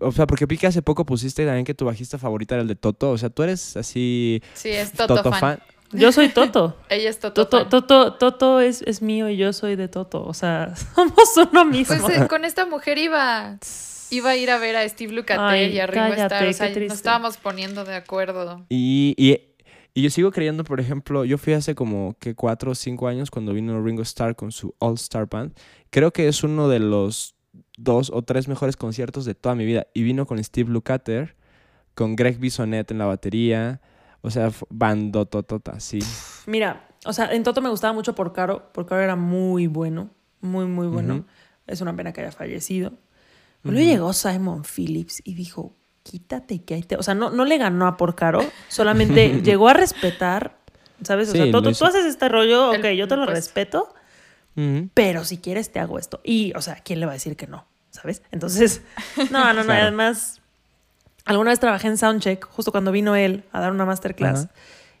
O 0.00 0.12
sea, 0.12 0.26
porque 0.26 0.46
vi 0.46 0.56
que 0.56 0.66
hace 0.66 0.80
poco 0.80 1.04
pusiste 1.04 1.44
también 1.44 1.66
que 1.66 1.74
tu 1.74 1.84
bajista 1.84 2.16
favorita 2.16 2.54
era 2.54 2.62
el 2.62 2.68
de 2.68 2.74
Toto. 2.74 3.10
O 3.10 3.18
sea, 3.18 3.28
tú 3.28 3.42
eres 3.42 3.76
así... 3.76 4.42
Sí, 4.54 4.70
es 4.70 4.92
Toto, 4.92 5.30
fan. 5.30 5.60
Yo 5.92 6.12
soy 6.12 6.28
Toto. 6.28 6.76
Ella 6.88 7.10
es 7.10 7.18
Toto, 7.18 7.46
Toto, 7.46 7.58
fan. 7.58 7.68
Toto, 7.68 8.14
Toto 8.14 8.60
es, 8.60 8.82
es 8.82 9.02
mío 9.02 9.28
y 9.28 9.36
yo 9.36 9.52
soy 9.52 9.76
de 9.76 9.88
Toto. 9.88 10.24
O 10.24 10.34
sea, 10.34 10.74
somos 10.94 11.36
uno 11.36 11.64
mismo. 11.64 11.96
Pues 12.00 12.18
eh, 12.18 12.26
con 12.28 12.44
esta 12.44 12.66
mujer 12.66 12.98
iba, 12.98 13.58
iba 14.10 14.30
a 14.30 14.36
ir 14.36 14.50
a 14.50 14.58
ver 14.58 14.76
a 14.76 14.88
Steve 14.88 15.12
Lukather 15.12 15.70
y 15.70 15.78
a 15.78 15.86
Ringo 15.86 16.08
cállate, 16.08 16.48
Starr. 16.50 16.70
O 16.70 16.74
sea, 16.74 16.82
nos 16.88 16.92
estábamos 16.94 17.36
poniendo 17.36 17.84
de 17.84 17.94
acuerdo. 17.94 18.64
Y, 18.68 19.14
y, 19.16 19.53
y 19.94 20.02
yo 20.02 20.10
sigo 20.10 20.30
creyendo, 20.32 20.64
por 20.64 20.80
ejemplo, 20.80 21.24
yo 21.24 21.38
fui 21.38 21.52
hace 21.52 21.74
como 21.74 22.16
que 22.18 22.34
cuatro 22.34 22.72
o 22.72 22.74
cinco 22.74 23.06
años 23.08 23.30
cuando 23.30 23.52
vino 23.52 23.80
Ringo 23.82 24.02
Starr 24.02 24.34
con 24.34 24.50
su 24.52 24.74
All 24.80 24.94
Star 24.94 25.28
Band. 25.28 25.54
Creo 25.90 26.12
que 26.12 26.26
es 26.28 26.42
uno 26.42 26.68
de 26.68 26.80
los 26.80 27.36
dos 27.78 28.10
o 28.12 28.22
tres 28.22 28.48
mejores 28.48 28.76
conciertos 28.76 29.24
de 29.24 29.34
toda 29.36 29.54
mi 29.54 29.64
vida. 29.64 29.86
Y 29.94 30.02
vino 30.02 30.26
con 30.26 30.42
Steve 30.42 30.70
Lukather, 30.72 31.36
con 31.94 32.16
Greg 32.16 32.38
Bisonet 32.38 32.90
en 32.90 32.98
la 32.98 33.06
batería. 33.06 33.80
O 34.22 34.30
sea, 34.30 34.50
fu- 34.50 34.66
bandototota, 34.70 35.78
sí. 35.78 36.00
Mira, 36.46 36.88
o 37.04 37.12
sea, 37.12 37.32
en 37.32 37.42
Toto 37.44 37.60
me 37.60 37.68
gustaba 37.68 37.92
mucho 37.92 38.14
por 38.14 38.32
Caro. 38.32 38.72
Por 38.72 38.86
Caro 38.86 39.02
era 39.02 39.14
muy 39.16 39.66
bueno. 39.68 40.10
Muy, 40.40 40.66
muy 40.66 40.88
bueno. 40.88 41.24
Es 41.66 41.80
una 41.80 41.94
pena 41.94 42.12
que 42.12 42.20
haya 42.22 42.32
fallecido. 42.32 42.94
Luego 43.62 43.80
llegó 43.80 44.12
Simon 44.12 44.62
Phillips 44.64 45.22
y 45.24 45.34
dijo, 45.34 45.74
quítate 46.04 46.62
que 46.62 46.74
ahí 46.74 46.82
te... 46.84 46.94
O 46.96 47.02
sea, 47.02 47.14
no, 47.14 47.30
no 47.30 47.44
le 47.44 47.58
ganó 47.58 47.88
a 47.88 47.96
por 47.96 48.14
Caro. 48.14 48.44
Solamente 48.68 49.40
llegó 49.42 49.68
a 49.68 49.72
respetar, 49.72 50.56
¿sabes? 51.02 51.28
O 51.30 51.32
Sí, 51.32 51.38
sea, 51.38 51.46
hizo. 51.48 51.62
tú 51.62 51.84
haces 51.84 52.04
este 52.04 52.28
rollo, 52.28 52.72
El- 52.74 52.80
ok, 52.80 52.86
yo 52.90 53.08
te 53.08 53.16
lo 53.16 53.24
pues. 53.24 53.36
respeto. 53.38 53.92
Pero 54.94 55.24
si 55.24 55.38
quieres 55.38 55.72
te 55.72 55.80
hago 55.80 55.98
esto. 55.98 56.20
Y, 56.22 56.52
o 56.54 56.62
sea, 56.62 56.76
¿quién 56.76 57.00
le 57.00 57.06
va 57.06 57.12
a 57.12 57.14
decir 57.14 57.36
que 57.36 57.48
no? 57.48 57.66
¿Sabes? 57.90 58.22
Entonces, 58.30 58.82
no, 59.32 59.44
no, 59.52 59.54
no. 59.54 59.64
Claro. 59.64 59.82
Además, 59.82 60.40
alguna 61.24 61.50
vez 61.50 61.58
trabajé 61.58 61.88
en 61.88 61.96
Soundcheck, 61.98 62.44
justo 62.46 62.70
cuando 62.70 62.92
vino 62.92 63.16
él 63.16 63.42
a 63.50 63.60
dar 63.60 63.72
una 63.72 63.84
masterclass. 63.84 64.46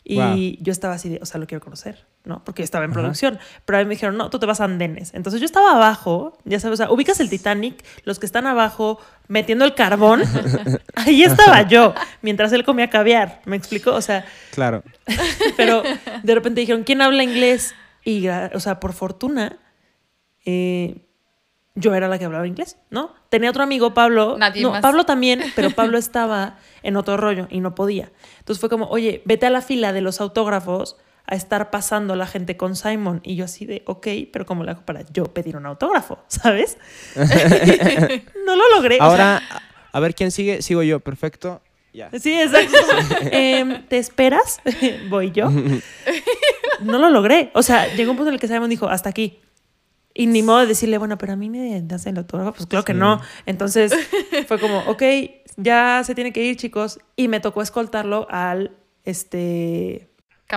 Y 0.02 0.16
Wow. 0.16 0.64
yo 0.64 0.72
estaba 0.72 0.94
así 0.94 1.08
de, 1.08 1.18
o 1.22 1.26
sea, 1.26 1.38
lo 1.40 1.46
quiero 1.46 1.62
conocer, 1.62 2.04
¿no? 2.24 2.42
Porque 2.44 2.62
yo 2.62 2.64
estaba 2.64 2.84
en 2.84 2.90
Ajá. 2.90 3.00
producción. 3.00 3.38
Pero 3.64 3.78
a 3.78 3.80
mí 3.82 3.84
me 3.86 3.94
dijeron, 3.94 4.16
no, 4.16 4.30
tú 4.30 4.38
te 4.38 4.46
vas 4.46 4.60
a 4.60 4.64
andenes. 4.64 5.12
Entonces 5.14 5.40
yo 5.40 5.44
estaba 5.46 5.72
abajo, 5.72 6.38
ya 6.44 6.58
sabes, 6.58 6.80
o 6.80 6.84
sea, 6.84 6.92
ubicas 6.92 7.20
el 7.20 7.28
Titanic, 7.28 7.84
los 8.04 8.18
que 8.18 8.26
están 8.26 8.46
abajo 8.46 8.98
metiendo 9.28 9.64
el 9.64 9.74
carbón. 9.74 10.22
Ahí 10.94 11.22
estaba 11.22 11.62
yo, 11.62 11.94
mientras 12.22 12.52
él 12.52 12.64
comía 12.64 12.88
caviar. 12.90 13.40
¿Me 13.44 13.56
explico? 13.56 13.92
O 13.92 14.00
sea, 14.00 14.24
Claro. 14.52 14.82
pero 15.56 15.82
de 16.22 16.34
repente 16.34 16.60
dijeron, 16.60 16.82
¿quién 16.84 17.02
habla 17.02 17.22
inglés? 17.22 17.74
Y, 18.04 18.26
o 18.28 18.60
sea, 18.60 18.80
por 18.80 18.92
fortuna, 18.92 19.58
eh, 20.44 21.06
yo 21.74 21.94
era 21.94 22.06
la 22.08 22.18
que 22.18 22.24
hablaba 22.24 22.46
inglés, 22.46 22.76
¿no? 22.90 23.12
Tenía 23.28 23.50
otro 23.50 23.62
amigo, 23.62 23.94
Pablo. 23.94 24.36
Nadie 24.38 24.62
no, 24.62 24.70
más. 24.70 24.80
Pablo 24.80 25.04
también, 25.04 25.42
pero 25.56 25.70
Pablo 25.70 25.98
estaba 25.98 26.56
en 26.82 26.96
otro 26.96 27.16
rollo 27.16 27.48
y 27.50 27.60
no 27.60 27.74
podía. 27.74 28.12
Entonces 28.38 28.60
fue 28.60 28.68
como, 28.68 28.86
oye, 28.86 29.22
vete 29.24 29.46
a 29.46 29.50
la 29.50 29.60
fila 29.60 29.92
de 29.92 30.00
los 30.00 30.20
autógrafos 30.20 30.96
a 31.26 31.34
estar 31.34 31.70
pasando 31.70 32.16
la 32.16 32.26
gente 32.26 32.56
con 32.56 32.76
Simon. 32.76 33.20
Y 33.22 33.36
yo 33.36 33.44
así 33.46 33.64
de, 33.66 33.82
ok, 33.86 34.06
pero 34.32 34.44
¿cómo 34.46 34.62
le 34.64 34.72
hago 34.72 34.82
para 34.82 35.02
yo 35.12 35.24
pedir 35.24 35.56
un 35.56 35.66
autógrafo? 35.66 36.18
¿Sabes? 36.28 36.76
no 38.46 38.56
lo 38.56 38.70
logré. 38.76 38.96
o 38.96 38.98
sea, 38.98 39.06
Ahora, 39.06 39.42
a- 39.92 40.00
ver 40.00 40.14
quién 40.14 40.30
sigue. 40.30 40.62
Sigo 40.62 40.82
yo, 40.82 41.00
perfecto. 41.00 41.62
Ya. 41.92 42.10
Sí, 42.18 42.32
exacto. 42.40 42.76
Em, 43.30 43.86
¿Te 43.86 43.98
esperas? 43.98 44.60
Voy 45.08 45.30
yo. 45.30 45.48
No 46.80 46.98
lo 46.98 47.08
logré. 47.08 47.50
O 47.54 47.62
sea, 47.62 47.86
llegó 47.94 48.10
un 48.10 48.16
punto 48.16 48.30
en 48.30 48.34
el 48.34 48.40
que 48.40 48.48
Simon 48.48 48.68
dijo, 48.68 48.88
hasta 48.88 49.08
aquí. 49.10 49.38
Y 50.12 50.26
ni 50.26 50.42
modo 50.42 50.60
de 50.60 50.66
decirle, 50.66 50.98
bueno, 50.98 51.18
pero 51.18 51.32
a 51.32 51.36
mí 51.36 51.50
me 51.50 51.80
das 51.82 52.06
el 52.06 52.18
autógrafo. 52.18 52.52
Pues 52.52 52.66
claro 52.66 52.84
que 52.84 52.94
no. 52.94 53.20
Entonces 53.46 53.92
fue 54.48 54.58
como, 54.60 54.78
ok, 54.86 55.02
ya 55.56 56.02
se 56.04 56.14
tiene 56.14 56.32
que 56.32 56.42
ir, 56.42 56.56
chicos. 56.56 56.98
Y 57.16 57.28
me 57.28 57.38
tocó 57.40 57.62
escoltarlo 57.62 58.26
al, 58.30 58.72
este, 59.04 60.08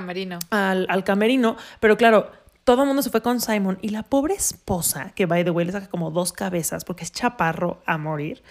Camerino. 0.02 0.40
al, 0.50 0.86
al 0.90 1.04
camerino. 1.04 1.58
Pero 1.80 1.98
claro, 1.98 2.32
todo 2.64 2.82
el 2.82 2.88
mundo 2.88 3.02
se 3.02 3.10
fue 3.10 3.22
con 3.22 3.40
Simon. 3.40 3.78
Y 3.82 3.90
la 3.90 4.04
pobre 4.04 4.34
esposa, 4.34 5.12
que 5.16 5.26
by 5.26 5.44
the 5.44 5.52
way 5.52 5.66
le 5.66 5.72
saca 5.72 5.88
como 5.88 6.12
dos 6.12 6.34
cabezas 6.34 6.84
porque 6.86 7.04
es 7.04 7.12
chaparro 7.12 7.82
a 7.86 7.98
morir. 7.98 8.44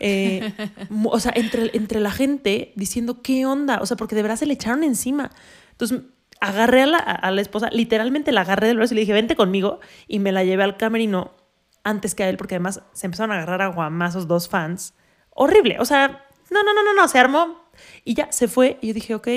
eh, 0.00 0.52
o 1.04 1.20
sea, 1.20 1.32
entre, 1.36 1.70
entre 1.74 2.00
la 2.00 2.10
gente 2.10 2.72
diciendo, 2.74 3.22
¿qué 3.22 3.46
onda? 3.46 3.78
O 3.80 3.86
sea, 3.86 3.96
porque 3.96 4.16
de 4.16 4.22
verdad 4.22 4.36
se 4.36 4.46
le 4.46 4.54
echaron 4.54 4.82
encima. 4.82 5.30
Entonces 5.70 6.00
agarré 6.40 6.82
a 6.82 6.86
la, 6.86 6.98
a 6.98 7.30
la 7.30 7.40
esposa, 7.40 7.68
literalmente 7.70 8.32
la 8.32 8.40
agarré 8.40 8.66
del 8.66 8.78
brazo 8.78 8.94
y 8.94 8.96
le 8.96 9.00
dije, 9.02 9.12
vente 9.12 9.36
conmigo. 9.36 9.78
Y 10.08 10.18
me 10.18 10.32
la 10.32 10.42
llevé 10.42 10.64
al 10.64 10.76
camerino 10.76 11.30
antes 11.84 12.14
que 12.16 12.24
a 12.24 12.28
él, 12.28 12.36
porque 12.36 12.56
además 12.56 12.82
se 12.92 13.06
empezaron 13.06 13.30
a 13.30 13.36
agarrar 13.36 13.62
a 13.62 13.68
guamazos 13.68 14.26
dos 14.26 14.48
fans. 14.48 14.94
Horrible. 15.30 15.78
O 15.78 15.84
sea, 15.84 16.24
no, 16.50 16.62
no, 16.64 16.74
no, 16.74 16.82
no, 16.82 16.94
no, 16.94 17.06
se 17.06 17.18
armó. 17.20 17.62
Y 18.04 18.14
ya 18.14 18.30
se 18.32 18.48
fue. 18.48 18.78
Y 18.82 18.88
yo 18.88 18.94
dije, 18.94 19.14
ok, 19.14 19.28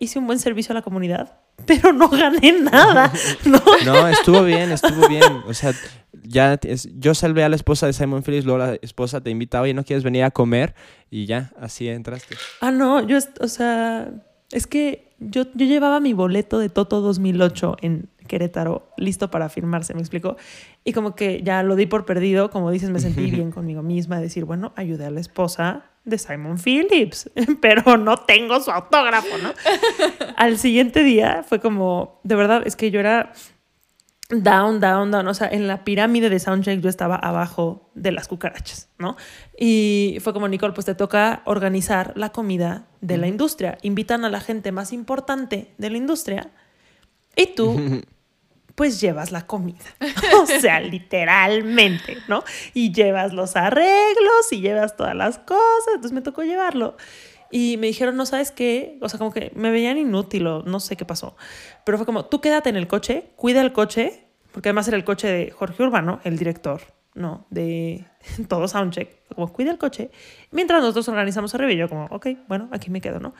hice 0.00 0.18
un 0.18 0.26
buen 0.26 0.40
servicio 0.40 0.72
a 0.72 0.74
la 0.74 0.82
comunidad, 0.82 1.38
pero 1.66 1.92
no 1.92 2.08
gané 2.08 2.52
nada. 2.60 3.12
¿no? 3.44 3.62
No, 3.84 4.08
estuvo 4.08 4.42
bien, 4.42 4.72
estuvo 4.72 5.06
bien. 5.08 5.42
O 5.46 5.54
sea, 5.54 5.72
ya 6.24 6.58
es- 6.62 6.88
yo 6.98 7.14
salvé 7.14 7.44
a 7.44 7.48
la 7.48 7.56
esposa 7.56 7.86
de 7.86 7.92
Simon 7.92 8.22
Phillips, 8.24 8.44
luego 8.44 8.58
la 8.58 8.74
esposa 8.82 9.20
te 9.20 9.30
invita, 9.30 9.60
oye, 9.60 9.72
¿no 9.74 9.84
quieres 9.84 10.02
venir 10.02 10.24
a 10.24 10.30
comer? 10.32 10.74
Y 11.10 11.26
ya, 11.26 11.52
así 11.60 11.88
entraste. 11.88 12.36
Ah, 12.60 12.70
no, 12.72 13.00
yo, 13.06 13.18
o 13.40 13.48
sea, 13.48 14.10
es 14.50 14.66
que 14.66 15.08
yo, 15.20 15.44
yo 15.54 15.66
llevaba 15.66 16.00
mi 16.00 16.12
boleto 16.12 16.58
de 16.58 16.68
Toto 16.68 17.00
2008 17.00 17.76
en 17.82 18.09
Querétaro 18.30 18.92
listo 18.96 19.28
para 19.28 19.48
firmarse, 19.48 19.92
¿me 19.92 20.00
explico? 20.00 20.36
Y 20.84 20.92
como 20.92 21.16
que 21.16 21.42
ya 21.42 21.64
lo 21.64 21.74
di 21.74 21.86
por 21.86 22.04
perdido, 22.04 22.50
como 22.50 22.70
dices, 22.70 22.90
me 22.90 23.00
sentí 23.00 23.28
bien 23.30 23.50
conmigo 23.50 23.82
misma, 23.82 24.16
de 24.16 24.22
decir, 24.22 24.44
bueno, 24.44 24.72
ayudé 24.76 25.06
a 25.06 25.10
la 25.10 25.18
esposa 25.18 25.90
de 26.04 26.16
Simon 26.16 26.56
Phillips, 26.56 27.28
pero 27.60 27.96
no 27.96 28.18
tengo 28.18 28.60
su 28.60 28.70
autógrafo, 28.70 29.36
¿no? 29.42 29.52
Al 30.36 30.58
siguiente 30.58 31.02
día 31.02 31.44
fue 31.46 31.58
como, 31.58 32.20
de 32.22 32.36
verdad, 32.36 32.62
es 32.64 32.76
que 32.76 32.92
yo 32.92 33.00
era 33.00 33.32
down, 34.28 34.78
down, 34.78 35.10
down. 35.10 35.26
O 35.26 35.34
sea, 35.34 35.48
en 35.48 35.66
la 35.66 35.82
pirámide 35.82 36.30
de 36.30 36.38
Soundcheck 36.38 36.80
yo 36.80 36.88
estaba 36.88 37.16
abajo 37.16 37.90
de 37.96 38.12
las 38.12 38.28
cucarachas, 38.28 38.88
¿no? 38.96 39.16
Y 39.58 40.18
fue 40.20 40.32
como, 40.32 40.46
Nicole, 40.46 40.72
pues 40.72 40.86
te 40.86 40.94
toca 40.94 41.42
organizar 41.46 42.12
la 42.14 42.30
comida 42.30 42.86
de 43.00 43.18
la 43.18 43.26
industria. 43.26 43.76
Invitan 43.82 44.24
a 44.24 44.30
la 44.30 44.40
gente 44.40 44.70
más 44.70 44.92
importante 44.92 45.74
de 45.78 45.90
la 45.90 45.96
industria 45.96 46.52
y 47.36 47.54
tú, 47.54 48.02
pues 48.74 49.00
llevas 49.00 49.32
la 49.32 49.46
comida. 49.46 49.78
O 50.42 50.46
sea, 50.46 50.80
literalmente, 50.80 52.16
¿no? 52.28 52.44
Y 52.72 52.92
llevas 52.92 53.32
los 53.32 53.56
arreglos 53.56 54.52
y 54.52 54.60
llevas 54.60 54.96
todas 54.96 55.14
las 55.14 55.38
cosas. 55.38 55.88
Entonces 55.94 56.12
me 56.12 56.22
tocó 56.22 56.42
llevarlo. 56.42 56.96
Y 57.50 57.76
me 57.78 57.88
dijeron, 57.88 58.16
no 58.16 58.26
sabes 58.26 58.52
qué, 58.52 58.98
o 59.00 59.08
sea, 59.08 59.18
como 59.18 59.32
que 59.32 59.50
me 59.56 59.70
veían 59.70 59.98
inútil 59.98 60.46
o 60.46 60.62
no 60.62 60.78
sé 60.78 60.96
qué 60.96 61.04
pasó. 61.04 61.36
Pero 61.84 61.98
fue 61.98 62.06
como, 62.06 62.24
tú 62.26 62.40
quédate 62.40 62.70
en 62.70 62.76
el 62.76 62.86
coche, 62.86 63.32
cuida 63.36 63.60
el 63.60 63.72
coche, 63.72 64.24
porque 64.52 64.68
además 64.68 64.86
era 64.88 64.96
el 64.96 65.04
coche 65.04 65.26
de 65.26 65.50
Jorge 65.50 65.82
Urbano, 65.82 66.20
el 66.22 66.38
director, 66.38 66.80
¿no? 67.14 67.46
De 67.50 68.06
todo 68.48 68.68
Soundcheck. 68.68 69.34
Como, 69.34 69.52
cuida 69.52 69.72
el 69.72 69.78
coche. 69.78 70.10
Mientras 70.52 70.80
nosotros 70.80 71.08
organizamos 71.08 71.52
y 71.54 71.76
yo 71.76 71.88
como, 71.88 72.04
ok, 72.06 72.28
bueno, 72.46 72.68
aquí 72.70 72.88
me 72.90 73.00
quedo, 73.00 73.18
¿no? 73.18 73.34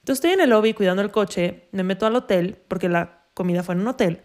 Entonces 0.00 0.24
estoy 0.24 0.32
en 0.32 0.40
el 0.40 0.50
lobby 0.50 0.74
cuidando 0.74 1.02
el 1.02 1.10
coche, 1.10 1.68
me 1.72 1.82
meto 1.82 2.06
al 2.06 2.16
hotel, 2.16 2.58
porque 2.68 2.88
la 2.88 3.24
comida 3.34 3.62
fue 3.62 3.74
en 3.74 3.82
un 3.82 3.88
hotel, 3.88 4.22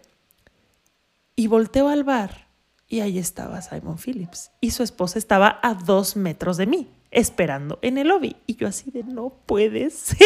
y 1.36 1.46
volteo 1.46 1.88
al 1.88 2.04
bar 2.04 2.48
y 2.88 3.00
ahí 3.00 3.18
estaba 3.18 3.60
Simon 3.62 3.98
Phillips. 3.98 4.50
Y 4.60 4.70
su 4.70 4.82
esposa 4.82 5.18
estaba 5.18 5.58
a 5.62 5.74
dos 5.74 6.16
metros 6.16 6.56
de 6.56 6.66
mí, 6.66 6.88
esperando 7.10 7.78
en 7.82 7.98
el 7.98 8.08
lobby. 8.08 8.36
Y 8.46 8.56
yo 8.56 8.68
así 8.68 8.90
de, 8.90 9.02
no 9.04 9.30
puede 9.46 9.90
ser. 9.90 10.18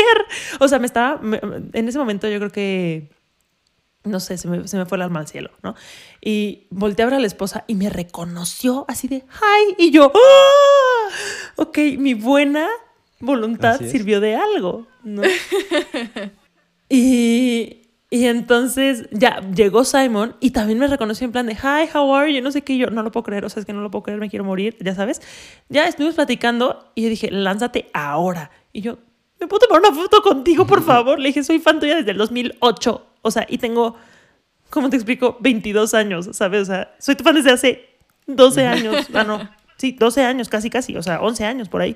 O 0.61 0.69
sea, 0.69 0.79
me 0.79 0.87
estaba, 0.87 1.19
me- 1.23 1.41
en 1.73 1.89
ese 1.89 1.99
momento 1.99 2.29
yo 2.29 2.39
creo 2.39 2.51
que, 2.53 3.11
no 4.05 4.21
sé, 4.21 4.37
se 4.39 4.49
me, 4.49 4.67
se 4.69 4.77
me 4.77 4.87
fue 4.87 4.97
el 4.97 5.03
alma 5.03 5.21
al 5.21 5.29
cielo, 5.29 5.51
¿no? 5.63 5.75
Y 6.21 6.67
volteé 6.71 7.05
a 7.05 7.07
ver 7.07 7.15
a 7.15 7.21
la 7.21 7.27
esposa 7.27 7.65
y 7.69 7.75
me 7.75 7.89
reconoció 7.91 8.85
así 8.89 9.09
de, 9.09 9.17
hi. 9.17 9.75
Y 9.79 9.91
yo, 9.91 10.13
¡ah! 10.15 11.09
Ok, 11.57 11.79
mi 11.99 12.15
buena 12.15 12.67
voluntad 13.21 13.81
sirvió 13.81 14.21
de 14.21 14.37
algo, 14.37 14.87
¿no? 15.05 15.23
Y, 16.91 17.88
y 18.11 18.25
entonces 18.27 19.07
ya 19.13 19.41
llegó 19.55 19.85
Simon 19.85 20.35
y 20.41 20.51
también 20.51 20.79
me 20.79 20.87
reconoció 20.87 21.25
en 21.27 21.33
plan 21.33 21.47
de, 21.47 21.53
hi, 21.55 21.89
how 21.95 22.15
are 22.15 22.33
you? 22.33 22.41
No 22.43 22.51
sé 22.51 22.63
qué, 22.63 22.77
yo 22.79 22.89
no 22.91 23.03
lo 23.03 23.11
puedo 23.13 23.25
creer, 23.25 23.45
o 23.45 23.49
sea, 23.51 23.61
es 23.61 23.67
que 23.67 23.73
no 23.73 23.81
lo 23.83 23.91
puedo 23.91 24.03
creer, 24.05 24.19
me 24.19 24.31
quiero 24.31 24.45
morir, 24.45 24.77
ya 24.81 24.95
sabes. 24.95 25.21
Ya 25.69 25.87
estuvimos 25.87 26.15
platicando 26.15 26.91
y 26.95 27.03
yo 27.03 27.09
dije, 27.11 27.31
lánzate 27.31 27.91
ahora. 27.93 28.51
Y 28.73 28.81
yo, 28.81 28.99
¿me 29.41 29.47
puedo 29.47 29.67
tomar 29.67 29.81
una 29.81 29.93
foto 29.95 30.23
contigo, 30.23 30.67
por 30.67 30.83
favor? 30.83 31.19
Le 31.19 31.29
dije, 31.29 31.45
soy 31.45 31.59
fan 31.59 31.81
tuya 31.81 31.97
desde 31.97 32.13
el 32.13 32.17
2008, 32.19 33.07
o 33.23 33.31
sea, 33.31 33.47
y 33.49 33.59
tengo, 33.59 33.97
¿cómo 34.71 34.89
te 34.89 34.97
explico? 34.97 35.37
22 35.41 35.93
años, 35.95 36.31
¿sabes? 36.33 36.63
O 36.63 36.65
sea, 36.67 36.95
soy 36.99 37.15
tu 37.15 37.25
fan 37.25 37.35
desde 37.35 37.51
hace 37.51 37.89
12 38.27 38.67
años, 38.67 39.07
ah, 39.15 39.25
no, 39.25 39.49
sí, 39.77 39.93
12 39.93 40.23
años, 40.25 40.49
casi, 40.49 40.71
casi, 40.71 40.97
o 40.97 41.03
sea, 41.03 41.21
11 41.21 41.45
años 41.45 41.69
por 41.69 41.83
ahí. 41.83 41.95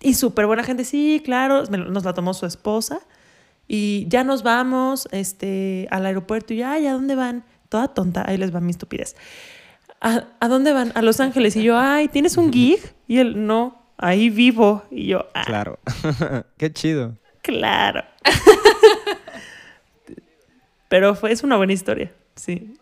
Y 0.00 0.14
súper 0.14 0.46
buena 0.46 0.64
gente, 0.64 0.84
sí, 0.84 1.22
claro, 1.24 1.62
me- 1.70 1.78
nos 1.78 2.04
la 2.04 2.14
tomó 2.14 2.34
su 2.34 2.46
esposa. 2.46 3.00
Y 3.72 4.08
ya 4.08 4.24
nos 4.24 4.42
vamos 4.42 5.06
este, 5.12 5.86
al 5.92 6.04
aeropuerto 6.04 6.52
y 6.52 6.56
ya, 6.56 6.72
ay, 6.72 6.88
¿a 6.88 6.92
dónde 6.92 7.14
van? 7.14 7.44
Toda 7.68 7.94
tonta, 7.94 8.28
ahí 8.28 8.36
les 8.36 8.52
va 8.52 8.58
mi 8.58 8.72
estupidez. 8.72 9.14
¿A, 10.00 10.24
a 10.40 10.48
dónde 10.48 10.72
van? 10.72 10.90
A 10.96 11.02
Los 11.02 11.20
Ángeles. 11.20 11.54
Y 11.54 11.62
yo, 11.62 11.78
ay, 11.78 12.08
¿tienes 12.08 12.36
un 12.36 12.52
gig? 12.52 12.80
Y 13.06 13.18
él, 13.18 13.46
no, 13.46 13.80
ahí 13.96 14.28
vivo. 14.28 14.82
Y 14.90 15.06
yo, 15.06 15.28
ah, 15.34 15.44
Claro. 15.46 15.78
Qué 16.58 16.72
chido. 16.72 17.16
claro. 17.42 18.02
Pero 20.88 21.14
fue, 21.14 21.30
es 21.30 21.44
una 21.44 21.56
buena 21.56 21.72
historia, 21.72 22.12
sí. 22.34 22.74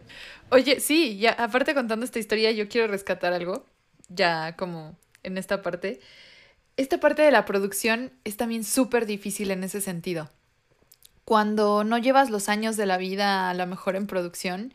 Oye, 0.49 0.81
sí, 0.81 1.19
ya 1.19 1.33
aparte 1.33 1.75
contando 1.75 2.07
esta 2.07 2.19
historia, 2.19 2.51
yo 2.53 2.67
quiero 2.67 2.87
rescatar 2.87 3.35
algo, 3.35 3.67
ya 4.09 4.57
como 4.57 4.97
en 5.23 5.37
esta 5.37 5.61
parte. 5.61 6.01
Esta 6.79 6.99
parte 6.99 7.21
de 7.21 7.31
la 7.31 7.45
producción 7.45 8.11
es 8.25 8.39
también 8.39 8.65
súper 8.65 9.05
difícil 9.05 9.51
en 9.51 9.65
ese 9.65 9.83
sentido. 9.83 10.31
Cuando 11.29 11.85
no 11.85 11.99
llevas 11.99 12.31
los 12.31 12.49
años 12.49 12.79
de 12.79 12.87
la 12.87 12.97
vida 12.97 13.51
a 13.51 13.55
lo 13.55 13.67
mejor 13.67 13.97
en 13.97 14.07
producción, 14.07 14.73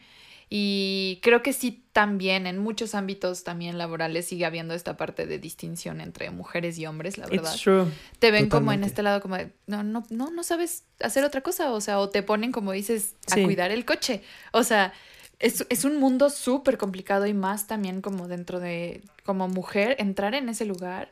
y 0.51 1.19
creo 1.23 1.41
que 1.41 1.51
sí 1.51 1.83
también 1.93 2.45
en 2.45 2.59
muchos 2.59 2.93
ámbitos 2.93 3.43
también 3.43 3.79
laborales 3.79 4.27
sigue 4.27 4.45
habiendo 4.45 4.75
esta 4.75 4.95
parte 4.95 5.25
de 5.25 5.39
distinción 5.39 5.99
entre 5.99 6.29
mujeres 6.29 6.77
y 6.77 6.85
hombres, 6.85 7.17
la 7.17 7.25
verdad 7.25 7.53
It's 7.55 7.63
true. 7.63 7.87
te 8.19 8.29
ven 8.29 8.49
como 8.49 8.71
en 8.71 8.83
este 8.83 9.01
lado 9.01 9.19
como 9.19 9.35
de, 9.35 9.51
no, 9.65 9.81
no, 9.81 10.03
no, 10.11 10.29
no 10.29 10.43
sabes 10.43 10.83
hacer 11.01 11.23
otra 11.23 11.41
cosa, 11.41 11.71
o 11.71 11.81
sea, 11.81 11.97
o 11.97 12.09
te 12.09 12.21
ponen 12.21 12.51
como 12.51 12.71
dices 12.71 13.15
a 13.31 13.35
Sí. 13.35 13.43
cuidar 13.45 13.71
el 13.71 13.83
coche. 13.83 14.21
O 14.51 14.61
sea, 14.61 14.93
es, 15.39 15.65
es 15.71 15.85
un 15.85 15.97
mundo 15.97 16.29
súper 16.29 16.77
complicado 16.77 17.25
y 17.25 17.33
más 17.33 17.65
también 17.65 18.01
como 18.01 18.27
dentro 18.27 18.59
de, 18.59 19.01
como 19.25 19.47
mujer, 19.47 19.95
entrar 19.97 20.35
en 20.35 20.49
ese 20.49 20.65
lugar. 20.65 21.09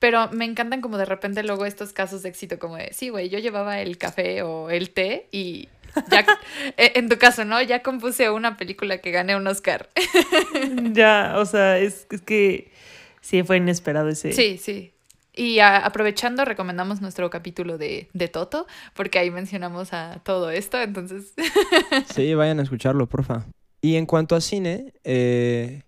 Pero 0.00 0.28
me 0.32 0.44
encantan 0.46 0.80
como 0.80 0.98
de 0.98 1.04
repente 1.04 1.42
luego 1.44 1.66
estos 1.66 1.92
casos 1.92 2.22
de 2.22 2.30
éxito 2.30 2.58
como 2.58 2.76
de, 2.76 2.92
sí, 2.92 3.10
güey, 3.10 3.28
yo 3.28 3.38
llevaba 3.38 3.80
el 3.80 3.96
café 3.98 4.42
o 4.42 4.68
el 4.70 4.90
té 4.90 5.28
y 5.30 5.68
ya, 6.10 6.24
eh, 6.76 6.92
en 6.96 7.08
tu 7.08 7.18
caso, 7.18 7.44
¿no? 7.44 7.60
Ya 7.62 7.82
compuse 7.82 8.30
una 8.30 8.56
película 8.56 8.98
que 8.98 9.10
gané 9.12 9.36
un 9.36 9.46
Oscar. 9.46 9.88
ya, 10.92 11.34
o 11.36 11.44
sea, 11.44 11.78
es, 11.78 12.06
es 12.10 12.22
que 12.22 12.72
sí 13.20 13.42
fue 13.42 13.58
inesperado 13.58 14.08
ese. 14.08 14.32
Sí, 14.32 14.58
sí. 14.58 14.92
Y 15.34 15.58
a- 15.60 15.84
aprovechando, 15.84 16.44
recomendamos 16.44 17.00
nuestro 17.00 17.28
capítulo 17.30 17.76
de, 17.78 18.08
de 18.12 18.28
Toto, 18.28 18.66
porque 18.94 19.18
ahí 19.18 19.30
mencionamos 19.30 19.92
a 19.92 20.20
todo 20.24 20.50
esto, 20.50 20.80
entonces... 20.80 21.34
Sí, 22.14 22.34
vayan 22.34 22.58
a 22.58 22.62
escucharlo, 22.62 23.06
porfa. 23.06 23.44
Y 23.82 23.96
en 23.96 24.06
cuanto 24.06 24.34
a 24.34 24.40
cine, 24.40 24.92
eh, 25.04 25.82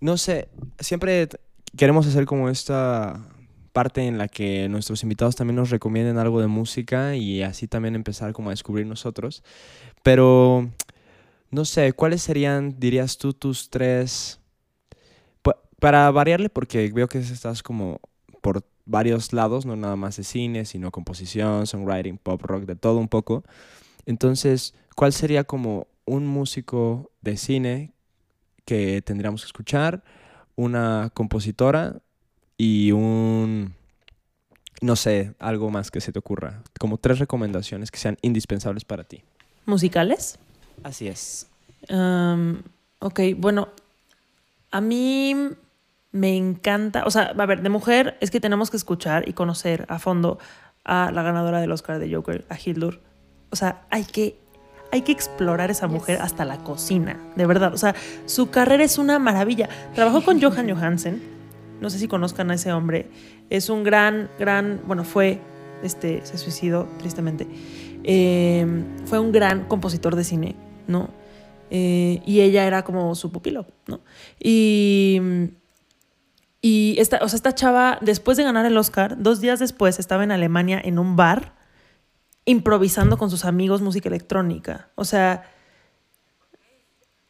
no 0.00 0.16
sé, 0.16 0.48
siempre 0.78 1.28
queremos 1.76 2.06
hacer 2.06 2.26
como 2.26 2.48
esta 2.48 3.28
parte 3.72 4.06
en 4.06 4.18
la 4.18 4.28
que 4.28 4.68
nuestros 4.68 5.02
invitados 5.02 5.36
también 5.36 5.56
nos 5.56 5.70
recomienden 5.70 6.18
algo 6.18 6.40
de 6.40 6.46
música 6.46 7.14
y 7.16 7.42
así 7.42 7.68
también 7.68 7.94
empezar 7.94 8.32
como 8.32 8.48
a 8.48 8.52
descubrir 8.52 8.86
nosotros. 8.86 9.42
Pero, 10.02 10.70
no 11.50 11.64
sé, 11.64 11.92
¿cuáles 11.92 12.22
serían, 12.22 12.78
dirías 12.78 13.18
tú, 13.18 13.32
tus 13.34 13.70
tres... 13.70 14.40
pa- 15.42 15.60
Para 15.80 16.10
variarle, 16.10 16.48
porque 16.48 16.90
veo 16.92 17.08
que 17.08 17.18
estás 17.18 17.62
como 17.62 18.00
por 18.40 18.64
varios 18.84 19.32
lados, 19.32 19.66
no 19.66 19.76
nada 19.76 19.96
más 19.96 20.16
de 20.16 20.24
cine, 20.24 20.64
sino 20.64 20.90
composición, 20.90 21.66
songwriting, 21.66 22.18
pop 22.18 22.40
rock, 22.42 22.64
de 22.64 22.76
todo 22.76 22.98
un 22.98 23.08
poco. 23.08 23.44
Entonces, 24.06 24.74
¿cuál 24.94 25.12
sería 25.12 25.44
como 25.44 25.88
un 26.04 26.26
músico 26.26 27.10
de 27.20 27.36
cine 27.36 27.92
que 28.64 29.02
tendríamos 29.02 29.42
que 29.42 29.46
escuchar, 29.46 30.04
una 30.56 31.10
compositora 31.14 32.00
y 32.58 32.92
un, 32.92 33.74
no 34.80 34.96
sé, 34.96 35.34
algo 35.38 35.70
más 35.70 35.90
que 35.90 36.00
se 36.00 36.12
te 36.12 36.18
ocurra? 36.18 36.62
Como 36.78 36.98
tres 36.98 37.18
recomendaciones 37.18 37.90
que 37.90 37.98
sean 37.98 38.16
indispensables 38.22 38.84
para 38.84 39.04
ti. 39.04 39.22
¿Musicales? 39.66 40.38
Así 40.82 41.08
es. 41.08 41.48
Am, 41.88 42.62
ok, 42.98 43.20
bueno, 43.36 43.68
a 44.70 44.80
mí 44.80 45.34
me 46.12 46.36
encanta, 46.36 47.04
o 47.04 47.10
sea, 47.10 47.34
a 47.36 47.46
ver, 47.46 47.62
de 47.62 47.68
mujer 47.68 48.16
es 48.20 48.30
que 48.30 48.40
tenemos 48.40 48.70
que 48.70 48.76
escuchar 48.76 49.28
y 49.28 49.34
conocer 49.34 49.86
a 49.88 49.98
fondo 49.98 50.38
a 50.84 51.10
la 51.12 51.22
ganadora 51.22 51.60
del 51.60 51.72
Oscar 51.72 51.98
de 51.98 52.12
Joker, 52.14 52.46
a 52.48 52.56
Hildur. 52.58 53.00
O 53.50 53.56
sea, 53.56 53.86
hay 53.90 54.04
que, 54.04 54.38
hay 54.96 55.02
que 55.02 55.12
explorar 55.12 55.70
esa 55.70 55.86
mujer 55.88 56.20
hasta 56.22 56.44
la 56.44 56.58
cocina, 56.64 57.18
de 57.36 57.46
verdad. 57.46 57.74
O 57.74 57.76
sea, 57.76 57.94
su 58.24 58.50
carrera 58.50 58.82
es 58.82 58.98
una 58.98 59.18
maravilla. 59.18 59.68
Trabajó 59.94 60.22
con 60.22 60.40
Johan 60.42 60.68
Johansen, 60.68 61.22
no 61.80 61.90
sé 61.90 61.98
si 61.98 62.08
conozcan 62.08 62.50
a 62.50 62.54
ese 62.54 62.72
hombre. 62.72 63.08
Es 63.50 63.68
un 63.68 63.84
gran, 63.84 64.30
gran, 64.38 64.80
bueno, 64.86 65.04
fue, 65.04 65.40
este, 65.82 66.24
se 66.24 66.38
suicidó 66.38 66.88
tristemente. 66.98 67.46
Eh, 68.04 68.66
fue 69.04 69.18
un 69.18 69.32
gran 69.32 69.64
compositor 69.66 70.16
de 70.16 70.24
cine, 70.24 70.56
¿no? 70.88 71.10
Eh, 71.70 72.22
y 72.24 72.40
ella 72.40 72.64
era 72.64 72.82
como 72.82 73.14
su 73.14 73.30
pupilo, 73.30 73.66
¿no? 73.86 74.00
Y, 74.38 75.20
y 76.62 76.96
esta, 76.98 77.18
o 77.22 77.28
sea, 77.28 77.36
esta 77.36 77.54
chava, 77.54 77.98
después 78.00 78.36
de 78.38 78.44
ganar 78.44 78.64
el 78.64 78.76
Oscar, 78.78 79.20
dos 79.22 79.40
días 79.40 79.58
después 79.58 79.98
estaba 79.98 80.24
en 80.24 80.32
Alemania 80.32 80.80
en 80.82 80.98
un 80.98 81.16
bar 81.16 81.55
improvisando 82.46 83.18
con 83.18 83.28
sus 83.28 83.44
amigos 83.44 83.82
música 83.82 84.08
electrónica. 84.08 84.88
O 84.94 85.04
sea, 85.04 85.44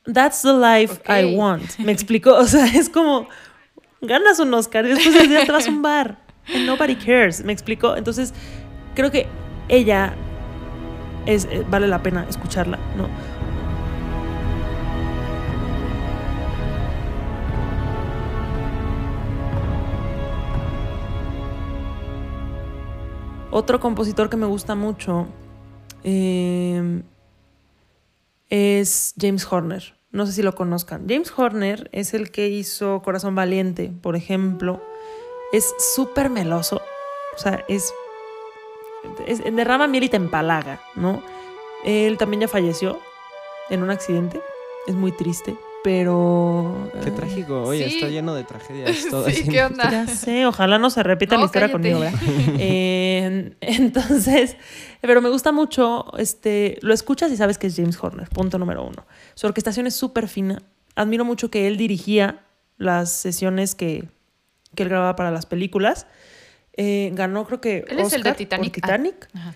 that's 0.04 0.42
the 0.42 0.52
life. 0.52 1.00
I 1.08 1.34
want. 1.34 1.78
Me 1.78 1.90
explicó, 1.90 2.34
o 2.34 2.44
sea, 2.44 2.66
es 2.66 2.88
como 2.88 3.28
ganas 4.00 4.38
un 4.38 4.54
Oscar 4.54 4.84
y 4.86 4.90
después 4.90 5.14
del 5.14 5.28
día 5.28 5.44
te 5.44 5.50
vas 5.52 5.66
a 5.66 5.70
un 5.70 5.82
bar 5.82 6.18
and 6.54 6.66
nobody 6.66 6.94
cares. 6.94 7.44
Me 7.44 7.52
explicó. 7.52 7.96
Entonces, 7.96 8.32
creo 8.94 9.10
que 9.10 9.26
ella 9.68 10.14
es, 11.24 11.46
eh, 11.46 11.64
vale 11.68 11.88
la 11.88 12.02
pena 12.02 12.26
escucharla, 12.28 12.78
¿no? 12.96 13.08
Otro 23.56 23.80
compositor 23.80 24.28
que 24.28 24.36
me 24.36 24.44
gusta 24.44 24.74
mucho 24.74 25.28
eh, 26.04 27.02
es 28.50 29.14
James 29.18 29.50
Horner. 29.50 29.94
No 30.10 30.26
sé 30.26 30.32
si 30.32 30.42
lo 30.42 30.54
conozcan. 30.54 31.06
James 31.08 31.32
Horner 31.34 31.88
es 31.92 32.12
el 32.12 32.30
que 32.30 32.48
hizo 32.48 33.00
Corazón 33.00 33.34
Valiente, 33.34 33.90
por 34.02 34.14
ejemplo. 34.14 34.82
Es 35.54 35.74
súper 35.94 36.28
meloso. 36.28 36.82
O 37.34 37.38
sea, 37.38 37.64
es, 37.66 37.94
es- 39.26 39.42
Derrama 39.42 39.86
miel 39.86 40.04
y 40.04 40.08
te 40.10 40.18
empalaga, 40.18 40.82
¿no? 40.94 41.22
Él 41.82 42.18
también 42.18 42.42
ya 42.42 42.48
falleció 42.48 42.98
en 43.70 43.82
un 43.82 43.88
accidente. 43.88 44.38
Es 44.86 44.94
muy 44.94 45.12
triste, 45.12 45.56
pero... 45.86 46.90
Qué 47.00 47.10
eh, 47.10 47.12
trágico. 47.12 47.62
Oye, 47.62 47.88
Sí. 47.88 47.94
está 47.94 48.08
lleno 48.08 48.34
de 48.34 48.42
tragedias. 48.42 49.06
Todo 49.10 49.30
sí. 49.30 49.48
¿qué 49.48 49.62
onda? 49.62 49.88
Ya 49.92 50.08
sé, 50.08 50.44
ojalá 50.44 50.80
no 50.80 50.90
se 50.90 51.00
repita 51.04 51.36
No, 51.36 51.42
la 51.42 51.46
historia 51.46 51.68
cállate. 51.68 51.90
conmigo, 51.92 52.00
¿verdad? 52.00 52.20
Eh, 52.58 53.54
entonces, 53.60 54.56
pero 55.00 55.22
me 55.22 55.28
gusta 55.28 55.52
mucho, 55.52 56.06
este, 56.18 56.78
lo 56.82 56.92
escuchas 56.92 57.30
y 57.30 57.36
sabes 57.36 57.56
que 57.56 57.68
es 57.68 57.76
James 57.76 57.96
Horner, 58.02 58.28
punto 58.30 58.58
número 58.58 58.84
uno. 58.84 59.06
Su 59.36 59.46
orquestación 59.46 59.86
es 59.86 59.94
súper 59.94 60.26
fina. 60.26 60.60
Admiro 60.96 61.24
mucho 61.24 61.52
que 61.52 61.68
él 61.68 61.76
dirigía 61.76 62.42
las 62.78 63.12
sesiones 63.12 63.76
que, 63.76 64.08
que 64.74 64.82
él 64.82 64.88
grababa 64.88 65.14
para 65.14 65.30
las 65.30 65.46
películas. 65.46 66.08
Eh, 66.76 67.12
ganó, 67.14 67.46
creo 67.46 67.60
que. 67.60 67.84
Él 67.86 68.00
es 68.00 68.12
el 68.12 68.24
de 68.24 68.30
Oscar 68.30 68.32
por 68.32 68.36
Titanic. 68.38 68.72
Ah. 68.72 68.86
Titanic. 68.86 69.28
Ajá. 69.34 69.54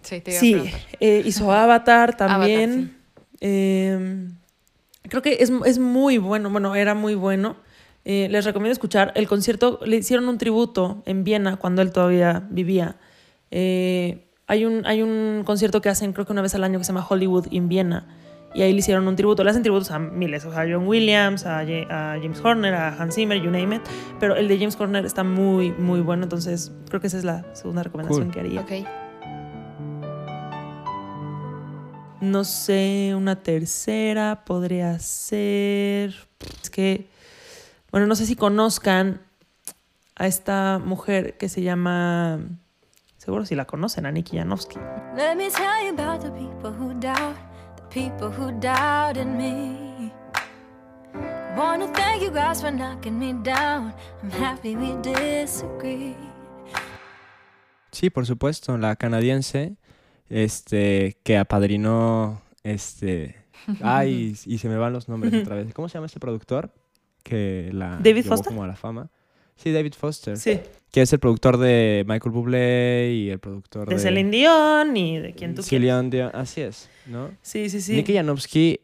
Sí, 0.00 0.20
te 0.22 0.30
iba 0.30 0.38
a 0.38 0.40
Sí, 0.40 0.70
eh, 1.00 1.22
hizo 1.22 1.52
Avatar 1.52 2.16
también. 2.16 2.70
Avatar, 2.72 3.04
Eh, 3.40 4.28
creo 5.08 5.22
que 5.22 5.38
es, 5.40 5.50
es 5.66 5.78
muy 5.78 6.18
bueno, 6.18 6.50
bueno, 6.50 6.74
era 6.74 6.94
muy 6.94 7.14
bueno. 7.14 7.56
Eh, 8.06 8.28
les 8.30 8.44
recomiendo 8.44 8.72
escuchar 8.72 9.12
el 9.14 9.26
concierto. 9.26 9.80
Le 9.84 9.96
hicieron 9.96 10.28
un 10.28 10.36
tributo 10.38 11.02
en 11.06 11.24
Viena 11.24 11.56
cuando 11.56 11.80
él 11.82 11.90
todavía 11.90 12.46
vivía. 12.50 12.96
Eh, 13.50 14.26
hay, 14.46 14.64
un, 14.66 14.84
hay 14.86 15.00
un 15.02 15.42
concierto 15.44 15.80
que 15.80 15.88
hacen, 15.88 16.12
creo 16.12 16.26
que 16.26 16.32
una 16.32 16.42
vez 16.42 16.54
al 16.54 16.64
año, 16.64 16.78
que 16.78 16.84
se 16.84 16.92
llama 16.92 17.06
Hollywood 17.08 17.46
in 17.50 17.68
Viena. 17.68 18.06
Y 18.54 18.62
ahí 18.62 18.72
le 18.72 18.78
hicieron 18.78 19.08
un 19.08 19.16
tributo. 19.16 19.42
Le 19.42 19.50
hacen 19.50 19.62
tributos 19.62 19.90
a 19.90 19.98
miles, 19.98 20.44
o 20.44 20.52
sea, 20.52 20.60
a 20.60 20.66
John 20.70 20.86
Williams, 20.86 21.44
a, 21.46 21.64
Ja- 21.66 22.14
a 22.14 22.20
James 22.20 22.40
Horner, 22.44 22.72
a 22.74 22.88
Hans 23.00 23.14
Zimmer, 23.16 23.38
you 23.40 23.50
name 23.50 23.76
it. 23.76 23.82
Pero 24.20 24.36
el 24.36 24.46
de 24.48 24.58
James 24.58 24.78
Horner 24.78 25.04
está 25.06 25.24
muy, 25.24 25.72
muy 25.72 26.00
bueno. 26.00 26.22
Entonces, 26.24 26.72
creo 26.88 27.00
que 27.00 27.06
esa 27.08 27.18
es 27.18 27.24
la 27.24 27.44
segunda 27.54 27.82
recomendación 27.82 28.26
Cool. 28.26 28.32
que 28.34 28.40
haría. 28.40 28.60
Ok. 28.60 28.72
No 32.24 32.44
sé, 32.44 33.12
una 33.14 33.42
tercera 33.42 34.44
podría 34.46 34.98
ser. 34.98 36.14
Es 36.62 36.70
que, 36.70 37.06
bueno, 37.92 38.06
no 38.06 38.16
sé 38.16 38.24
si 38.24 38.34
conozcan 38.34 39.20
a 40.16 40.26
esta 40.26 40.80
mujer 40.82 41.36
que 41.36 41.50
se 41.50 41.60
llama. 41.60 42.40
Seguro 43.18 43.44
si 43.44 43.54
la 43.54 43.66
conocen, 43.66 44.06
a 44.06 44.10
Nikki 44.10 44.38
Janowski. 44.38 44.78
Let 45.16 45.36
me 45.36 45.50
tell 45.50 45.84
you 45.84 45.92
about 45.92 46.22
the 46.22 46.30
people 46.30 46.70
who 46.70 46.94
doubt, 46.98 47.36
the 47.76 47.82
people 47.90 48.28
who 48.28 48.52
doubted 48.58 49.26
me. 49.26 50.10
Wanna 51.56 51.88
thank 51.92 52.22
you 52.22 52.30
guys 52.30 52.62
for 52.62 52.72
knocking 52.72 53.18
me 53.18 53.34
down. 53.34 53.92
I'm 54.22 54.30
happy 54.30 54.76
we 54.76 54.96
disagree. 55.02 56.16
Sí, 57.92 58.10
por 58.10 58.26
supuesto, 58.26 58.76
la 58.78 58.96
canadiense, 58.96 59.76
este, 60.28 61.16
que 61.22 61.36
apadrinó, 61.38 62.40
este, 62.62 63.36
ay, 63.82 64.34
y 64.46 64.58
se 64.58 64.68
me 64.68 64.76
van 64.76 64.92
los 64.92 65.08
nombres 65.08 65.34
otra 65.34 65.56
vez. 65.56 65.72
¿Cómo 65.74 65.88
se 65.88 65.94
llama 65.94 66.06
este 66.06 66.20
productor? 66.20 66.72
Que 67.22 67.70
la 67.72 67.98
David 68.02 68.22
llevó 68.24 68.28
Foster. 68.36 68.48
como 68.48 68.64
a 68.64 68.66
la 68.66 68.76
fama. 68.76 69.10
Sí, 69.56 69.70
David 69.72 69.94
Foster. 69.96 70.36
Sí. 70.36 70.60
Que 70.90 71.02
es 71.02 71.12
el 71.12 71.20
productor 71.20 71.56
de 71.58 72.04
Michael 72.08 72.32
Bublé 72.32 73.12
y 73.14 73.30
el 73.30 73.38
productor 73.38 73.88
de, 73.88 73.94
De 73.94 74.00
Celine 74.00 74.30
Dion 74.30 74.96
y 74.96 75.18
de 75.18 75.32
quien 75.32 75.54
tú 75.54 75.62
Celine 75.62 76.10
quieras. 76.10 76.32
Dion, 76.32 76.42
así 76.42 76.60
es, 76.60 76.88
¿no? 77.06 77.30
Sí, 77.40 77.68
sí, 77.70 77.80
sí. 77.80 77.94
Nikki 77.94 78.14
Janowski, 78.14 78.80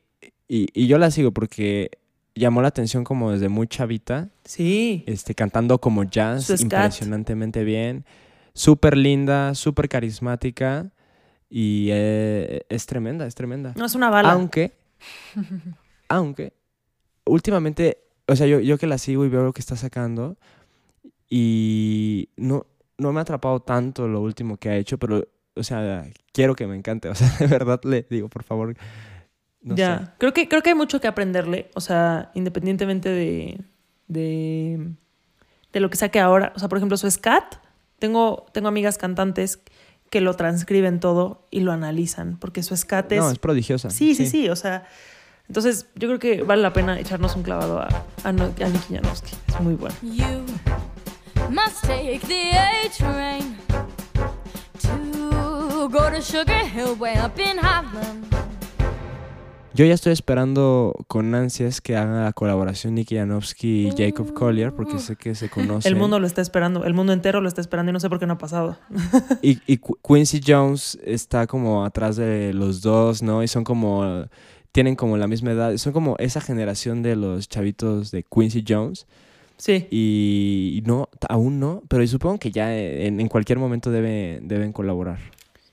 y, 0.49 0.69
y 0.73 0.87
yo 0.87 0.99
la 0.99 1.11
sigo 1.11 1.33
porque 1.33 1.91
llamó 2.35 2.63
la 2.63 2.69
atención 2.69 3.05
como 3.05 3.33
desde 3.33 3.49
muy 3.49 3.67
chavita, 3.67 4.29
Sí. 4.45 5.03
este, 5.07 5.35
cantando 5.35 5.81
como 5.81 6.05
jazz 6.05 6.49
impresionantemente 6.61 7.65
bien, 7.65 8.05
súper 8.55 8.97
linda, 8.97 9.55
súper 9.55 9.89
carismática 9.89 10.91
y 11.51 11.89
eh, 11.91 12.65
es 12.69 12.87
tremenda, 12.87 13.27
es 13.27 13.35
tremenda. 13.35 13.75
No 13.77 13.85
es 13.85 13.95
una 13.97 14.09
bala. 14.09 14.33
Aunque, 14.33 14.73
aunque, 16.09 16.55
últimamente, 17.25 17.99
o 18.27 18.37
sea, 18.37 18.47
yo, 18.47 18.61
yo 18.61 18.79
que 18.79 18.87
la 18.87 18.99
sigo 18.99 19.25
y 19.25 19.29
veo 19.29 19.43
lo 19.43 19.53
que 19.53 19.61
está 19.61 19.75
sacando 19.75 20.37
y 21.29 22.29
no, 22.37 22.67
no 22.97 23.13
me 23.13 23.19
ha 23.19 23.23
atrapado 23.23 23.61
tanto 23.61 24.07
lo 24.07 24.21
último 24.21 24.57
que 24.57 24.71
ha 24.71 24.77
hecho, 24.77 24.97
pero, 24.99 25.27
o 25.55 25.63
sea, 25.65 26.07
quiero 26.33 26.55
que 26.55 26.69
me 26.69 26.77
encante, 26.77 27.09
o 27.11 27.15
sea, 27.15 27.29
de 27.39 27.47
verdad 27.49 27.81
le 27.85 28.07
digo, 28.09 28.29
por 28.29 28.45
favor, 28.45 28.77
no 29.63 29.75
ya. 29.75 29.99
sé. 29.99 30.05
Creo 30.19 30.33
que, 30.33 30.49
creo 30.49 30.63
que 30.63 30.71
hay 30.71 30.77
mucho 30.77 31.01
que 31.01 31.09
aprenderle. 31.09 31.71
O 31.75 31.81
sea, 31.81 32.31
independientemente 32.35 33.09
de, 33.11 33.61
de, 34.09 34.93
de 35.73 35.81
lo 35.81 35.91
que 35.91 35.97
saque 35.97 36.19
ahora. 36.19 36.53
O 36.57 36.59
sea, 36.59 36.69
por 36.69 36.79
ejemplo, 36.79 36.97
su 36.97 37.11
scat. 37.11 37.57
Tengo, 37.99 38.47
tengo 38.53 38.69
amigas 38.69 38.97
cantantes 38.97 39.61
que 40.11 40.21
lo 40.21 40.35
transcriben 40.35 41.01
todo 41.01 41.47
y 41.51 41.61
lo 41.61 41.73
analizan, 41.73 42.37
porque 42.39 42.63
su 42.63 42.75
escate 42.75 43.17
No, 43.17 43.27
es... 43.27 43.33
es 43.35 43.39
prodigiosa. 43.39 43.91
Sí, 43.91 44.15
sí, 44.15 44.27
sí, 44.27 44.49
o 44.49 44.57
sea... 44.57 44.85
Entonces, 45.49 45.87
yo 45.97 46.07
creo 46.07 46.19
que 46.21 46.43
vale 46.45 46.63
la 46.63 46.73
pena 46.73 46.99
echarnos 47.01 47.35
un 47.35 47.43
clavado 47.43 47.81
a, 47.81 47.89
a, 48.23 48.33
No- 48.33 48.45
a 48.65 48.69
Nicky 48.69 48.95
Janowski. 48.95 49.35
Es 49.49 49.61
muy 49.61 49.75
bueno. 49.75 49.95
You 50.03 50.45
must 51.51 51.83
take 51.83 52.21
the 52.29 52.53
A 52.57 52.89
train 52.97 53.57
to 54.83 55.89
go 55.89 56.09
to 56.11 56.21
Sugar 56.23 56.65
Hill 56.67 56.95
way 57.01 57.17
up 57.19 57.39
in 57.41 57.59
Highland. 57.59 58.27
Yo 59.81 59.87
ya 59.87 59.95
estoy 59.95 60.13
esperando 60.13 60.95
con 61.09 61.35
ansias 61.35 61.81
que 61.81 61.97
haga 61.97 62.25
la 62.25 62.35
colaboración 62.35 62.95
Nicky 62.97 63.17
Janowski 63.17 63.89
y 63.89 63.91
Jacob 63.97 64.35
Collier, 64.35 64.75
porque 64.75 64.99
sé 64.99 65.17
que 65.17 65.35
se 65.35 65.49
conocen. 65.49 65.91
El 65.91 65.99
mundo 65.99 66.21
lo 66.21 66.27
está 66.27 66.43
esperando, 66.43 66.85
el 66.85 66.93
mundo 66.93 67.15
entero 67.15 67.41
lo 67.41 67.49
está 67.49 67.63
esperando 67.63 67.89
y 67.89 67.95
no 67.95 67.99
sé 67.99 68.11
por 68.11 68.19
qué 68.19 68.27
no 68.27 68.35
ha 68.35 68.39
pasado. 68.39 68.77
Y, 69.41 69.59
y 69.67 69.79
Qu- 69.79 69.97
Quincy 70.07 70.43
Jones 70.47 70.99
está 71.03 71.47
como 71.47 71.83
atrás 71.87 72.17
de 72.17 72.53
los 72.53 72.83
dos, 72.83 73.23
¿no? 73.23 73.43
Y 73.43 73.49
son 73.49 73.65
como, 73.65 74.27
tienen 74.71 74.97
como 74.97 75.17
la 75.17 75.27
misma 75.27 75.53
edad, 75.53 75.75
son 75.79 75.95
como 75.95 76.15
esa 76.19 76.43
generación 76.43 77.01
de 77.03 77.17
los 77.17 77.49
chavitos 77.49 78.11
de 78.11 78.23
Quincy 78.23 78.63
Jones. 78.69 79.07
Sí. 79.57 79.87
Y, 79.91 80.75
y 80.77 80.83
no, 80.87 81.09
aún 81.27 81.59
no, 81.59 81.83
pero 81.89 82.07
supongo 82.07 82.39
que 82.39 82.51
ya 82.51 82.77
en, 82.77 83.19
en 83.19 83.29
cualquier 83.29 83.59
momento 83.59 83.91
debe- 83.91 84.41
deben 84.43 84.75
colaborar. 84.75 85.21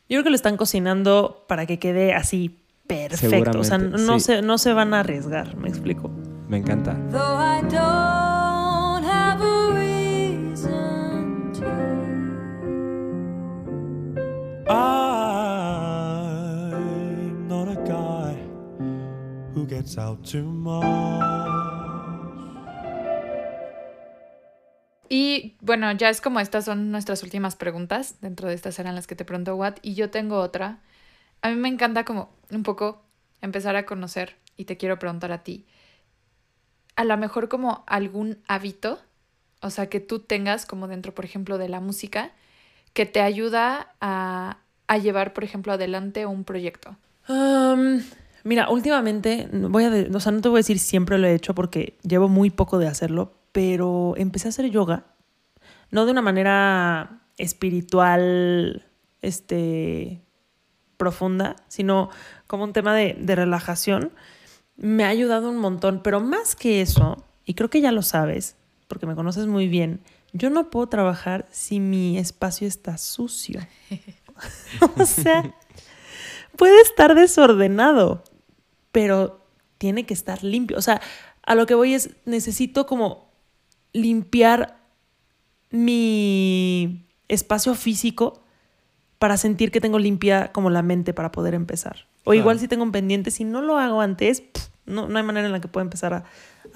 Yo 0.08 0.16
creo 0.16 0.24
que 0.24 0.30
lo 0.30 0.38
están 0.38 0.56
cocinando 0.56 1.44
para 1.50 1.66
que 1.66 1.78
quede 1.78 2.14
así 2.14 2.56
perfecto. 2.88 3.60
O 3.60 3.64
sea, 3.64 3.78
no, 3.78 4.20
sí. 4.20 4.26
se, 4.26 4.42
no 4.42 4.58
se 4.58 4.74
van 4.74 4.94
a 4.94 5.02
arriesgar, 5.02 5.56
me 5.58 5.70
explico. 5.70 6.10
Me 6.48 6.58
encanta. 6.58 6.98
I'm 14.70 17.48
not 17.48 17.70
a 17.70 17.76
guy 17.86 18.38
who 19.54 19.66
gets 19.66 19.98
out 19.98 20.24
too. 20.24 20.46
Y 25.10 25.58
bueno, 25.62 25.92
ya 25.94 26.10
es 26.10 26.22
como 26.22 26.40
estas 26.40 26.66
son 26.66 26.92
nuestras 26.92 27.24
últimas 27.24 27.56
preguntas. 27.56 28.16
Dentro 28.22 28.50
de 28.50 28.56
estas 28.56 28.78
eran 28.80 28.96
las 28.96 29.08
que 29.08 29.16
te 29.16 29.26
preguntó 29.26 29.56
Watt. 29.56 29.80
Y 29.82 29.94
yo 29.94 30.10
tengo 30.10 30.40
otra. 30.40 30.80
A 31.42 31.50
mí 31.50 31.56
me 31.56 31.70
encanta 31.70 32.06
como 32.06 32.30
un 32.52 32.64
poco 32.64 33.02
empezar 33.42 33.76
a 33.76 33.86
conocer 33.86 34.36
y 34.56 34.66
te 34.66 34.78
quiero 34.78 35.00
preguntar 35.00 35.32
a 35.32 35.44
ti. 35.44 35.66
A 36.96 37.04
lo 37.04 37.16
mejor 37.18 37.48
como 37.48 37.84
algún 37.88 38.40
hábito, 38.48 39.00
o 39.62 39.70
sea, 39.70 39.88
que 39.88 40.00
tú 40.00 40.20
tengas 40.20 40.66
como 40.66 40.88
dentro, 40.88 41.14
por 41.14 41.26
ejemplo, 41.26 41.58
de 41.58 41.70
la 41.70 41.80
música, 41.80 42.32
que 42.94 43.06
te 43.06 43.22
ayuda 43.22 43.94
a, 44.02 44.58
a 44.88 44.98
llevar, 44.98 45.34
por 45.34 45.44
ejemplo, 45.44 45.74
adelante 45.74 46.26
un 46.26 46.44
proyecto. 46.44 46.98
Mira, 48.44 48.70
últimamente, 48.70 49.50
voy 49.52 49.84
a 49.84 50.16
o 50.16 50.20
sea, 50.22 50.32
no 50.32 50.40
te 50.40 50.48
voy 50.48 50.60
a 50.60 50.64
decir 50.64 50.80
siempre 50.80 51.18
lo 51.18 51.28
he 51.28 51.36
hecho 51.36 51.54
porque 51.54 51.98
llevo 52.02 52.30
muy 52.30 52.50
poco 52.50 52.78
de 52.78 52.88
hacerlo, 52.88 53.34
pero 53.52 54.14
empecé 54.16 54.48
a 54.48 54.50
hacer 54.50 54.70
yoga, 54.70 55.04
no 55.92 56.06
de 56.06 56.12
una 56.12 56.22
manera 56.22 57.24
espiritual, 57.38 58.86
este, 59.22 60.22
profunda, 60.98 61.56
sino 61.68 62.10
como 62.48 62.64
un 62.64 62.74
tema 62.74 62.94
de, 62.96 63.16
de 63.20 63.36
relajación. 63.36 64.12
Me 64.76 65.06
ha 65.06 65.10
ayudado 65.10 65.50
un 65.50 65.58
montón, 65.58 66.02
pero 66.04 66.20
más 66.20 66.56
que 66.56 66.82
eso, 66.82 67.24
y 67.46 67.54
creo 67.54 67.70
que 67.70 67.82
ya 67.82 67.92
lo 67.92 68.02
sabes, 68.02 68.56
porque 68.88 69.06
me 69.06 69.16
conoces 69.16 69.48
muy 69.48 69.68
bien, 69.68 70.02
yo 70.34 70.50
no 70.50 70.70
puedo 70.70 70.88
trabajar 70.88 71.48
si 71.52 71.80
mi 71.80 72.18
espacio 72.18 72.68
está 72.68 72.98
sucio. 72.98 73.62
o 74.98 75.06
sea, 75.06 75.56
puede 76.56 76.82
estar 76.82 77.16
desordenado, 77.16 78.24
pero 78.92 79.42
tiene 79.78 80.06
que 80.06 80.14
estar 80.14 80.44
limpio. 80.44 80.78
O 80.78 80.82
sea, 80.82 81.02
a 81.44 81.56
lo 81.56 81.66
que 81.66 81.76
voy 81.76 81.94
es, 81.94 82.12
necesito 82.26 82.86
como 82.86 83.32
limpiar 83.94 84.78
mi 85.70 87.08
espacio 87.28 87.76
físico 87.76 88.42
para 89.20 89.38
sentir 89.38 89.72
que 89.72 89.82
tengo 89.82 90.00
limpia 90.00 90.52
como 90.52 90.70
la 90.70 90.82
mente 90.82 91.14
para 91.14 91.32
poder 91.32 91.54
empezar. 91.54 92.06
O 92.24 92.32
Claro. 92.32 92.40
igual 92.40 92.60
si 92.60 92.68
tengo 92.68 92.84
un 92.84 92.92
pendiente, 92.92 93.32
si 93.32 93.44
no 93.44 93.62
lo 93.62 93.78
hago 93.80 94.02
antes, 94.02 94.42
pff, 94.42 94.68
no, 94.86 95.08
no 95.08 95.18
hay 95.18 95.24
manera 95.24 95.48
en 95.48 95.54
la 95.54 95.60
que 95.62 95.68
pueda 95.68 95.84
empezar 95.84 96.14
a, 96.14 96.18
a 96.18 96.24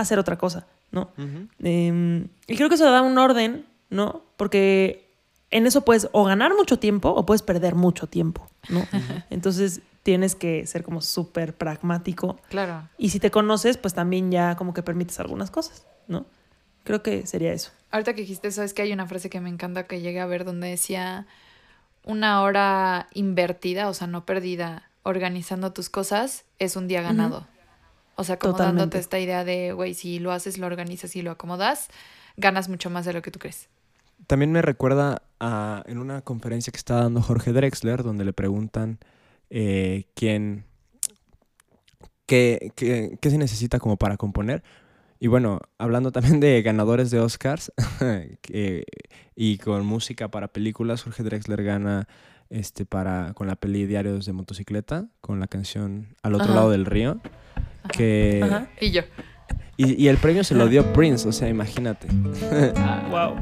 hacer 0.02 0.18
otra 0.20 0.38
cosa, 0.38 0.66
¿no? 0.92 1.12
Em, 1.60 2.28
y 2.48 2.56
creo 2.56 2.70
que 2.70 2.76
eso 2.76 2.90
da 2.90 3.02
un 3.02 3.18
orden, 3.18 3.66
¿no? 3.90 4.24
Porque 4.38 5.10
en 5.52 5.68
eso 5.68 5.82
puedes 5.84 6.08
o 6.14 6.24
ganar 6.24 6.54
mucho 6.56 6.80
tiempo 6.80 7.10
o 7.10 7.26
puedes 7.26 7.42
perder 7.42 7.76
mucho 7.76 8.08
tiempo, 8.08 8.50
¿no? 8.70 8.86
Entonces 9.30 9.82
tienes 10.04 10.34
que 10.36 10.66
ser 10.66 10.84
como 10.84 11.02
súper 11.02 11.54
pragmático. 11.56 12.40
Claro. 12.50 12.88
Y 12.98 13.10
si 13.10 13.20
te 13.20 13.30
conoces, 13.30 13.78
pues 13.78 13.94
también 13.94 14.32
ya 14.32 14.56
como 14.56 14.74
que 14.74 14.82
permites 14.82 15.20
algunas 15.20 15.52
cosas, 15.52 15.86
¿no? 16.08 16.26
Creo 16.84 17.04
que 17.04 17.28
sería 17.28 17.54
eso. 17.54 17.70
Ahorita 17.92 18.14
que 18.16 18.22
dijiste 18.22 18.48
eso, 18.48 18.64
es 18.64 18.74
que 18.74 18.82
hay 18.82 18.92
una 18.94 19.06
frase 19.06 19.30
que 19.30 19.40
me 19.42 19.50
encanta 19.50 19.84
que 19.86 20.02
llegué 20.02 20.20
a 20.20 20.26
ver 20.26 20.46
donde 20.46 20.70
decía 20.70 21.28
una 22.04 22.42
hora 22.42 23.08
invertida, 23.14 23.88
o 23.90 23.94
sea, 23.94 24.08
no 24.08 24.26
perdida, 24.26 24.90
organizando 25.04 25.74
tus 25.74 25.90
cosas, 25.90 26.46
es 26.60 26.76
un 26.76 26.88
día 26.88 27.02
ganado. 27.02 27.48
O 28.16 28.24
sea, 28.24 28.38
como 28.38 28.54
Totalmente. 28.54 28.80
dándote 28.82 29.00
esta 29.00 29.20
idea 29.20 29.44
de, 29.44 29.74
güey, 29.74 29.94
si 29.94 30.20
lo 30.20 30.32
haces, 30.32 30.58
lo 30.58 30.68
organizas 30.68 31.16
y 31.16 31.22
lo 31.22 31.32
acomodas, 31.32 31.88
ganas 32.38 32.70
mucho 32.70 32.90
más 32.90 33.06
de 33.06 33.14
lo 33.14 33.22
que 33.22 33.32
tú 33.32 33.40
crees. 33.40 33.68
También 34.28 34.52
me 34.52 34.62
recuerda 34.62 35.24
a 35.40 35.82
en 35.88 35.98
una 35.98 36.22
conferencia 36.22 36.72
que 36.72 36.78
está 36.78 36.96
dando 36.96 37.22
Jorge 37.22 37.52
Drexler, 37.54 38.04
donde 38.04 38.26
le 38.26 38.34
preguntan 38.34 39.00
eh, 39.50 40.06
quién, 40.14 40.66
qué, 42.26 42.72
qué- 42.76 43.18
qué 43.20 43.30
se 43.30 43.38
necesita 43.38 43.80
como 43.80 43.98
para 43.98 44.18
componer. 44.18 44.64
Y 45.24 45.28
bueno, 45.28 45.60
hablando 45.78 46.12
también 46.12 46.40
de 46.40 46.62
ganadores 46.64 47.12
de 47.12 47.20
Oscars 47.20 47.72
que- 48.42 48.86
y 49.36 49.58
con 49.60 49.86
música 49.86 50.30
para 50.32 50.48
películas, 50.48 51.04
Jorge 51.04 51.22
Drexler 51.24 51.64
gana 51.64 52.08
este 52.50 52.86
para 52.86 53.34
con 53.36 53.46
la 53.48 53.56
peli 53.56 53.86
Diarios 53.86 54.26
de 54.26 54.34
motocicleta, 54.34 55.08
con 55.22 55.40
la 55.40 55.48
canción 55.48 56.16
Al 56.24 56.34
otro 56.34 56.48
Ajá. 56.48 56.56
lado 56.56 56.72
del 56.72 56.86
río, 56.88 57.22
que 57.94 58.42
Ajá. 58.44 58.68
Y 58.82 58.90
yo. 58.92 59.04
y, 59.78 60.04
y 60.04 60.08
el 60.08 60.18
premio 60.18 60.44
se 60.44 60.56
lo 60.56 60.68
dio 60.68 60.92
Prince, 60.92 61.28
o 61.28 61.32
sea, 61.32 61.48
imagínate. 61.50 62.08
Wow. 63.12 63.36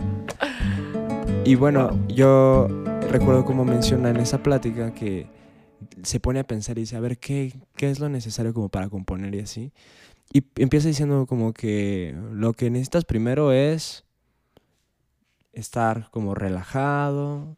Y 1.46 1.56
bueno, 1.56 1.98
yo 2.10 2.68
recuerdo 3.10 3.46
como 3.46 3.64
menciona 3.66 4.10
en 4.10 4.18
esa 4.18 4.44
plática 4.44 4.94
que 4.94 5.28
se 6.04 6.20
pone 6.20 6.40
a 6.40 6.44
pensar 6.44 6.78
y 6.78 6.82
dice, 6.82 6.96
a 6.98 7.00
ver, 7.00 7.18
¿qué, 7.18 7.54
qué 7.76 7.90
es 7.90 8.00
lo 8.00 8.10
necesario 8.10 8.54
como 8.54 8.70
para 8.70 8.90
componer 8.90 9.34
y 9.34 9.40
así? 9.40 9.72
Y 10.32 10.44
empieza 10.58 10.88
diciendo 10.88 11.26
como 11.26 11.54
que 11.54 12.16
lo 12.32 12.54
que 12.54 12.70
necesitas 12.70 13.06
primero 13.06 13.52
es 13.52 14.06
estar 15.54 16.10
como 16.12 16.36
relajado, 16.36 17.58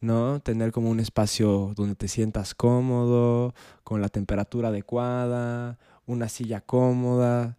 ¿no? 0.00 0.40
Tener 0.40 0.72
como 0.72 0.90
un 0.90 1.00
espacio 1.00 1.72
donde 1.76 1.94
te 1.94 2.08
sientas 2.08 2.54
cómodo, 2.54 3.54
con 3.84 4.00
la 4.00 4.08
temperatura 4.08 4.68
adecuada, 4.68 5.78
una 6.06 6.28
silla 6.28 6.60
cómoda, 6.60 7.56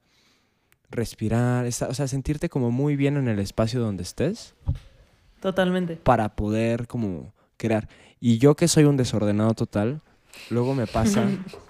respirar, 0.90 1.66
o 1.66 1.94
sea, 1.94 2.08
sentirte 2.08 2.50
como 2.50 2.72
muy 2.72 2.96
bien 2.96 3.18
en 3.18 3.28
el 3.28 3.40
espacio 3.40 3.80
donde 3.80 4.04
estés 4.04 4.56
Totalmente. 5.42 5.98
para 5.98 6.36
poder 6.36 6.88
como 6.88 7.34
crear. 7.58 7.88
Y 8.20 8.40
yo 8.40 8.56
que 8.56 8.68
soy 8.68 8.86
un 8.86 8.98
desordenado 8.98 9.54
total, 9.54 10.02
luego 10.50 10.74
me 10.74 10.88
pasa 10.88 11.28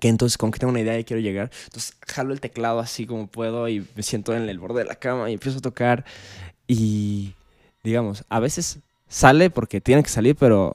que 0.00 0.08
entonces 0.08 0.36
como 0.38 0.52
que 0.52 0.58
tengo 0.58 0.70
una 0.72 0.80
idea 0.80 0.98
y 0.98 1.04
quiero 1.04 1.20
llegar, 1.20 1.50
entonces 1.66 1.96
jalo 2.06 2.32
el 2.32 2.40
teclado 2.40 2.80
así 2.80 3.06
como 3.06 3.26
puedo 3.28 3.68
y 3.68 3.86
me 3.94 4.02
siento 4.02 4.34
en 4.34 4.48
el 4.48 4.58
borde 4.58 4.80
de 4.80 4.86
la 4.86 4.96
cama 4.96 5.30
y 5.30 5.34
empiezo 5.34 5.58
a 5.58 5.62
tocar 5.62 6.04
y 6.66 7.34
digamos, 7.82 8.24
a 8.28 8.40
veces 8.40 8.80
sale 9.08 9.50
porque 9.50 9.80
tiene 9.80 10.02
que 10.02 10.08
salir, 10.08 10.34
pero 10.36 10.72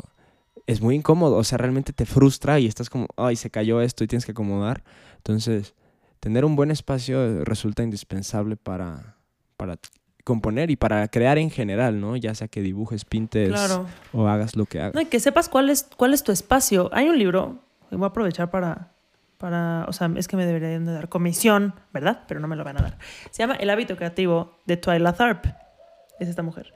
es 0.68 0.82
muy 0.82 0.95
incómodo, 0.95 1.36
o 1.38 1.43
sea, 1.43 1.57
realmente 1.57 1.93
te 1.93 2.05
frustra 2.05 2.60
y 2.60 2.68
estás 2.68 2.89
como, 2.89 3.07
ay, 3.18 3.36
se 3.36 3.49
cayó 3.49 3.82
esto 3.82 4.03
y 4.03 4.07
tienes 4.07 4.26
que 4.26 4.32
acomodar. 4.34 4.84
Entonces, 5.18 5.74
tener 6.20 6.45
un 6.45 6.55
buen 6.55 6.70
espacio 6.70 7.43
resulta 7.43 7.82
indispensable 7.82 8.55
para, 8.55 9.16
para 9.57 9.80
componer 10.24 10.70
y 10.70 10.76
para 10.76 11.07
crear 11.07 11.39
en 11.39 11.49
general, 11.49 11.99
¿no? 11.99 12.16
Ya 12.16 12.36
sea 12.36 12.47
que 12.47 12.62
dibujes, 12.62 13.03
pintes 13.03 13.49
Claro. 13.49 13.88
o 14.14 14.28
hagas 14.28 14.55
lo 14.55 14.66
que 14.66 14.80
hagas. 14.80 14.93
No, 14.93 15.01
y 15.01 15.05
que 15.05 15.20
sepas 15.20 15.49
cuál 15.49 15.72
es, 15.72 15.88
cuál 15.97 16.14
es 16.14 16.24
tu 16.24 16.32
espacio. 16.32 16.91
Hay 16.93 17.10
un 17.10 17.18
libro 17.18 17.57
que 17.89 17.95
voy 17.95 18.05
a 18.05 18.10
aprovechar 18.10 18.51
para, 18.51 18.91
para, 19.39 19.85
o 19.87 19.93
sea, 19.93 20.11
es 20.17 20.27
que 20.27 20.35
me 20.35 20.45
deberían 20.45 20.85
de 20.85 20.91
dar 20.91 21.07
comisión, 21.07 21.73
¿verdad? 21.93 22.23
Pero 22.27 22.41
no 22.41 22.47
me 22.47 22.57
lo 22.57 22.65
van 22.65 22.77
a 22.77 22.81
dar. 22.81 22.97
Se 23.31 23.41
llama 23.41 23.55
El 23.55 23.69
hábito 23.69 23.95
creativo 23.95 24.59
de 24.65 24.75
Twyla 24.75 25.13
Tharp. 25.13 25.45
Es 26.19 26.27
esta 26.27 26.43
mujer. 26.43 26.73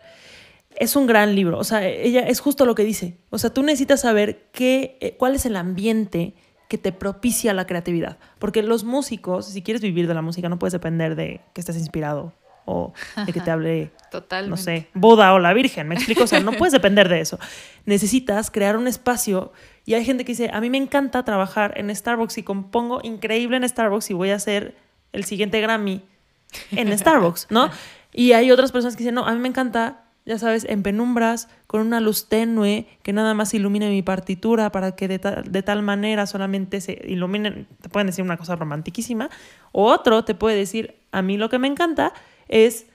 Es 0.77 0.95
un 0.95 1.05
gran 1.05 1.35
libro. 1.35 1.59
O 1.59 1.65
sea, 1.65 1.85
ella 1.85 2.21
es 2.21 2.39
justo 2.39 2.65
lo 2.65 2.73
que 2.73 2.85
dice. 2.85 3.17
O 3.31 3.37
sea, 3.37 3.49
tú 3.49 3.63
necesitas 3.63 3.99
saber 4.01 4.49
qué, 4.53 4.97
eh, 5.01 5.17
cuál 5.17 5.35
es 5.35 5.45
el 5.45 5.57
ambiente 5.57 6.35
que 6.69 6.77
te 6.77 6.93
propicia 6.93 7.53
la 7.53 7.67
creatividad. 7.67 8.17
Porque 8.39 8.63
los 8.63 8.85
músicos, 8.85 9.45
si 9.47 9.61
quieres 9.61 9.81
vivir 9.81 10.07
de 10.07 10.13
la 10.13 10.21
música, 10.21 10.47
no 10.47 10.57
puedes 10.57 10.71
depender 10.71 11.17
de 11.17 11.41
que 11.53 11.59
estés 11.59 11.75
inspirado 11.75 12.31
o 12.63 12.93
de 13.25 13.33
que 13.33 13.41
te 13.41 13.51
hable 13.51 13.91
Totalmente. 14.09 14.49
no 14.49 14.55
sé, 14.55 14.87
Buda 14.93 15.33
o 15.33 15.39
la 15.39 15.53
Virgen, 15.53 15.89
¿me 15.89 15.95
explico? 15.95 16.23
O 16.23 16.27
sea, 16.27 16.39
no 16.39 16.53
puedes 16.53 16.71
depender 16.71 17.09
de 17.09 17.19
eso. 17.19 17.37
Necesitas 17.85 18.49
crear 18.49 18.77
un 18.77 18.87
espacio 18.87 19.51
y 19.85 19.95
hay 19.95 20.05
gente 20.05 20.23
que 20.25 20.31
dice, 20.31 20.49
a 20.53 20.61
mí 20.61 20.69
me 20.69 20.77
encanta 20.77 21.23
trabajar 21.25 21.73
en 21.77 21.93
Starbucks 21.93 22.37
y 22.37 22.43
compongo 22.43 22.99
increíble 23.03 23.57
en 23.57 23.67
Starbucks 23.67 24.09
y 24.11 24.13
voy 24.13 24.29
a 24.29 24.35
hacer 24.35 24.75
el 25.11 25.23
siguiente 25.25 25.59
Grammy 25.61 26.01
en 26.71 26.97
Starbucks, 26.97 27.47
¿no? 27.49 27.69
Y 28.13 28.33
hay 28.33 28.51
otras 28.51 28.71
personas 28.71 28.95
que 28.95 28.99
dicen, 29.03 29.15
no, 29.15 29.25
a 29.25 29.33
mí 29.33 29.39
me 29.39 29.47
encanta, 29.49 30.03
ya 30.25 30.37
sabes, 30.37 30.65
en 30.65 30.83
penumbras, 30.83 31.49
con 31.67 31.81
una 31.81 31.99
luz 31.99 32.29
tenue 32.29 32.87
que 33.01 33.11
nada 33.11 33.33
más 33.33 33.53
ilumine 33.53 33.89
mi 33.89 34.01
partitura 34.03 34.71
para 34.71 34.95
que 34.95 35.07
de, 35.07 35.19
tal- 35.19 35.51
de 35.51 35.63
tal 35.63 35.81
manera 35.81 36.27
solamente 36.27 36.79
se 36.79 37.01
iluminen, 37.07 37.67
te 37.81 37.89
pueden 37.89 38.07
decir 38.07 38.23
una 38.23 38.37
cosa 38.37 38.55
romantiquísima, 38.55 39.29
o 39.71 39.85
otro 39.91 40.23
te 40.23 40.35
puede 40.35 40.55
decir, 40.55 40.95
a 41.11 41.21
mí 41.21 41.37
lo 41.37 41.49
que 41.49 41.59
me 41.59 41.67
encanta 41.67 42.13
es 42.47 42.85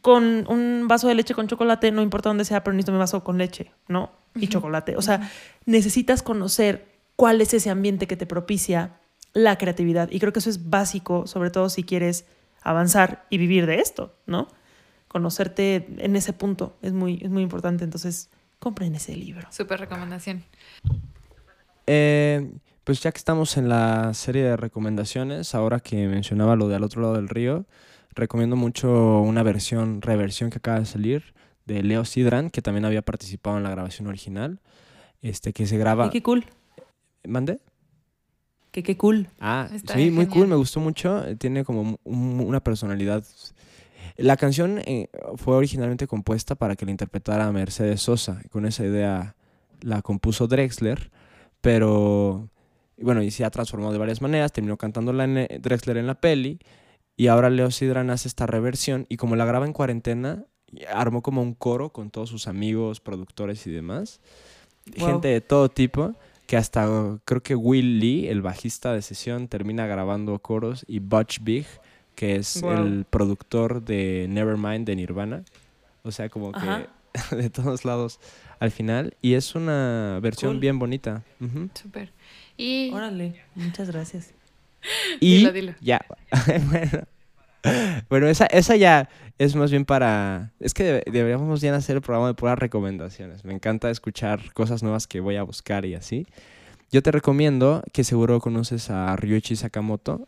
con 0.00 0.46
un 0.48 0.86
vaso 0.88 1.08
de 1.08 1.14
leche 1.14 1.34
con 1.34 1.48
chocolate, 1.48 1.90
no 1.90 2.02
importa 2.02 2.28
dónde 2.28 2.44
sea, 2.44 2.62
pero 2.62 2.74
necesito 2.74 2.92
mi 2.92 2.98
vaso 2.98 3.24
con 3.24 3.38
leche, 3.38 3.72
¿no? 3.88 4.12
Y 4.34 4.48
chocolate. 4.48 4.96
O 4.96 5.02
sea, 5.02 5.30
necesitas 5.64 6.22
conocer 6.22 6.86
cuál 7.16 7.40
es 7.40 7.54
ese 7.54 7.70
ambiente 7.70 8.06
que 8.06 8.16
te 8.16 8.26
propicia 8.26 9.00
la 9.32 9.56
creatividad. 9.56 10.10
Y 10.10 10.20
creo 10.20 10.32
que 10.32 10.38
eso 10.38 10.50
es 10.50 10.70
básico, 10.70 11.26
sobre 11.26 11.50
todo 11.50 11.68
si 11.68 11.82
quieres 11.82 12.26
avanzar 12.62 13.26
y 13.30 13.38
vivir 13.38 13.66
de 13.66 13.80
esto, 13.80 14.14
¿no? 14.26 14.48
Conocerte 15.08 15.86
en 15.98 16.16
ese 16.16 16.32
punto 16.32 16.76
es 16.82 16.92
muy, 16.92 17.18
es 17.22 17.30
muy 17.30 17.42
importante. 17.42 17.84
Entonces, 17.84 18.30
compren 18.58 18.94
ese 18.94 19.16
libro. 19.16 19.48
Súper 19.50 19.80
recomendación. 19.80 20.44
Eh, 21.86 22.50
pues 22.84 23.00
ya 23.00 23.12
que 23.12 23.18
estamos 23.18 23.56
en 23.56 23.68
la 23.68 24.12
serie 24.14 24.42
de 24.42 24.56
recomendaciones, 24.56 25.54
ahora 25.54 25.80
que 25.80 26.06
mencionaba 26.08 26.56
lo 26.56 26.68
de 26.68 26.76
al 26.76 26.84
otro 26.84 27.02
lado 27.02 27.14
del 27.14 27.28
río, 27.28 27.64
recomiendo 28.18 28.56
mucho 28.56 29.20
una 29.20 29.42
versión, 29.42 30.02
reversión 30.02 30.50
que 30.50 30.58
acaba 30.58 30.80
de 30.80 30.86
salir 30.86 31.34
de 31.64 31.82
Leo 31.82 32.04
Sidran, 32.04 32.50
que 32.50 32.60
también 32.62 32.84
había 32.84 33.02
participado 33.02 33.56
en 33.56 33.62
la 33.62 33.70
grabación 33.70 34.06
original, 34.08 34.60
este 35.22 35.52
que 35.52 35.66
se 35.66 35.78
graba... 35.78 36.06
Y 36.06 36.10
qué 36.10 36.22
cool. 36.22 36.44
¿Mande? 37.26 37.58
Que 38.70 38.82
qué 38.82 38.96
cool. 38.96 39.28
Ah, 39.40 39.68
Está 39.72 39.94
sí, 39.94 40.10
muy 40.10 40.26
cool, 40.26 40.46
me 40.46 40.56
gustó 40.56 40.80
mucho. 40.80 41.24
Tiene 41.38 41.64
como 41.64 41.98
un- 42.04 42.40
una 42.46 42.60
personalidad. 42.60 43.24
La 44.16 44.36
canción 44.36 44.78
eh, 44.84 45.08
fue 45.36 45.56
originalmente 45.56 46.06
compuesta 46.06 46.54
para 46.54 46.76
que 46.76 46.84
la 46.84 46.90
interpretara 46.90 47.50
Mercedes 47.52 48.02
Sosa. 48.02 48.40
Con 48.50 48.66
esa 48.66 48.84
idea 48.84 49.36
la 49.80 50.02
compuso 50.02 50.46
Drexler, 50.48 51.10
pero 51.60 52.48
bueno, 52.98 53.22
y 53.22 53.30
se 53.30 53.44
ha 53.44 53.50
transformado 53.50 53.92
de 53.92 53.98
varias 53.98 54.20
maneras. 54.20 54.52
Terminó 54.52 54.76
cantándola 54.76 55.24
en, 55.24 55.38
eh, 55.38 55.58
Drexler 55.60 55.96
en 55.96 56.06
la 56.06 56.14
peli. 56.20 56.58
Y 57.18 57.26
ahora 57.26 57.50
Leo 57.50 57.70
Sidran 57.70 58.08
hace 58.10 58.28
esta 58.28 58.46
reversión. 58.46 59.04
Y 59.10 59.16
como 59.18 59.36
la 59.36 59.44
graba 59.44 59.66
en 59.66 59.72
cuarentena, 59.74 60.44
armó 60.90 61.20
como 61.20 61.42
un 61.42 61.52
coro 61.52 61.90
con 61.90 62.10
todos 62.10 62.30
sus 62.30 62.46
amigos, 62.48 63.00
productores 63.00 63.66
y 63.66 63.70
demás. 63.70 64.20
Wow. 64.96 65.08
Gente 65.08 65.28
de 65.28 65.40
todo 65.42 65.68
tipo 65.68 66.14
que 66.46 66.56
hasta 66.56 66.88
uh, 66.88 67.18
creo 67.26 67.42
que 67.42 67.54
Will 67.54 67.98
Lee, 67.98 68.28
el 68.28 68.40
bajista 68.40 68.94
de 68.94 69.02
sesión, 69.02 69.48
termina 69.48 69.86
grabando 69.86 70.38
coros 70.38 70.84
y 70.88 71.00
Butch 71.00 71.40
Big, 71.42 71.66
que 72.14 72.36
es 72.36 72.62
Wow. 72.62 72.72
el 72.72 73.04
productor 73.04 73.82
de 73.84 74.26
Nevermind 74.30 74.86
de 74.86 74.96
Nirvana. 74.96 75.42
O 76.04 76.12
sea, 76.12 76.28
como 76.30 76.52
Ajá. 76.54 76.86
que 77.30 77.36
de 77.36 77.50
todos 77.50 77.84
lados 77.84 78.20
al 78.60 78.70
final. 78.70 79.16
Y 79.20 79.34
es 79.34 79.54
una 79.56 80.20
versión 80.22 80.52
Cool. 80.52 80.60
bien 80.60 80.78
bonita. 80.78 81.24
Ujú. 81.40 81.68
Súper. 81.74 82.12
Y 82.56 82.90
Órale, 82.92 83.42
muchas 83.56 83.90
gracias. 83.90 84.32
Y 85.20 85.38
Dilo, 85.38 85.52
dilo. 85.52 85.74
ya. 85.80 86.04
bueno, 86.70 87.02
Bueno, 88.08 88.28
esa, 88.28 88.46
esa 88.46 88.76
ya 88.76 89.08
es 89.38 89.54
más 89.56 89.70
bien 89.70 89.84
para... 89.84 90.52
Es 90.60 90.74
que 90.74 90.84
debe- 90.84 91.04
deberíamos 91.10 91.60
ya 91.60 91.74
hacer 91.74 91.96
el 91.96 92.02
programa 92.02 92.28
de 92.28 92.34
puras 92.34 92.58
recomendaciones. 92.58 93.44
Me 93.44 93.52
encanta 93.52 93.90
escuchar 93.90 94.52
cosas 94.52 94.82
nuevas 94.82 95.06
que 95.06 95.20
voy 95.20 95.36
a 95.36 95.42
buscar 95.42 95.84
y 95.84 95.94
así. 95.94 96.26
Yo 96.90 97.02
te 97.02 97.10
recomiendo, 97.12 97.82
que 97.92 98.04
seguro 98.04 98.40
conoces 98.40 98.88
a 98.90 99.14
Ryuichi 99.16 99.56
Sakamoto. 99.56 100.26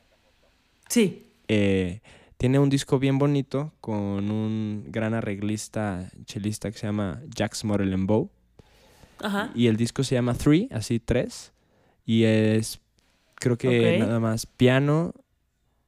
Sí. 0.89 1.27
Eh, 1.49 2.01
tiene 2.37 2.59
un 2.59 2.69
disco 2.69 2.99
bien 2.99 3.19
bonito 3.19 3.73
con 3.81 4.31
un 4.31 4.85
gran 4.89 5.15
arreglista, 5.15 6.11
chelista 6.27 6.71
que 6.71 6.79
se 6.79 6.87
llama 6.87 7.21
Jax 7.37 7.65
Morelenbow. 7.65 8.31
Ajá. 9.23 9.51
Y 9.55 9.67
el 9.69 9.77
disco 9.77 10.05
se 10.05 10.15
llama 10.17 10.35
Three, 10.35 10.69
así 10.73 10.99
tres. 11.01 11.53
Y 12.07 12.25
es, 12.25 12.81
creo 13.41 13.59
que 13.59 13.99
nada 13.99 14.21
más 14.21 14.47
piano 14.47 15.13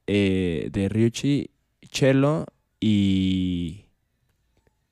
eh, 0.07 0.67
de 0.73 0.89
Ryuichi, 0.89 1.49
cello 1.89 2.45
y 2.81 3.85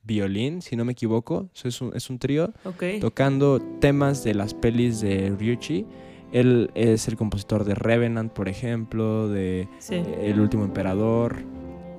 violín, 0.04 0.62
si 0.62 0.74
no 0.76 0.84
me 0.86 0.92
equivoco. 0.92 1.50
Eso 1.54 1.68
es 1.68 1.80
un, 1.80 1.94
es 1.94 2.08
un 2.08 2.18
trío 2.18 2.52
tocando 3.00 3.60
temas 3.80 4.24
de 4.24 4.34
las 4.34 4.54
pelis 4.54 5.00
de 5.02 5.34
Ryuichi. 5.38 5.84
Él 6.32 6.70
es 6.74 7.08
el 7.08 7.16
compositor 7.16 7.64
de 7.64 7.74
Revenant, 7.74 8.32
por 8.32 8.48
ejemplo, 8.48 9.28
de 9.28 9.68
Sí. 9.78 9.96
eh, 9.96 10.30
El 10.30 10.40
último 10.40 10.64
emperador. 10.64 11.36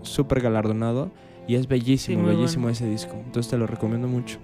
Súper 0.02 0.42
galardonado. 0.42 1.12
Y 1.48 1.56
es 1.56 1.68
bellísimo, 1.68 2.24
Sí, 2.30 2.36
bellísimo 2.36 2.64
bueno. 2.64 2.72
ese 2.74 2.90
disco. 2.90 3.14
Entonces 3.26 3.50
te 3.52 3.58
lo 3.58 3.68
recomiendo 3.68 4.08
mucho. 4.08 4.40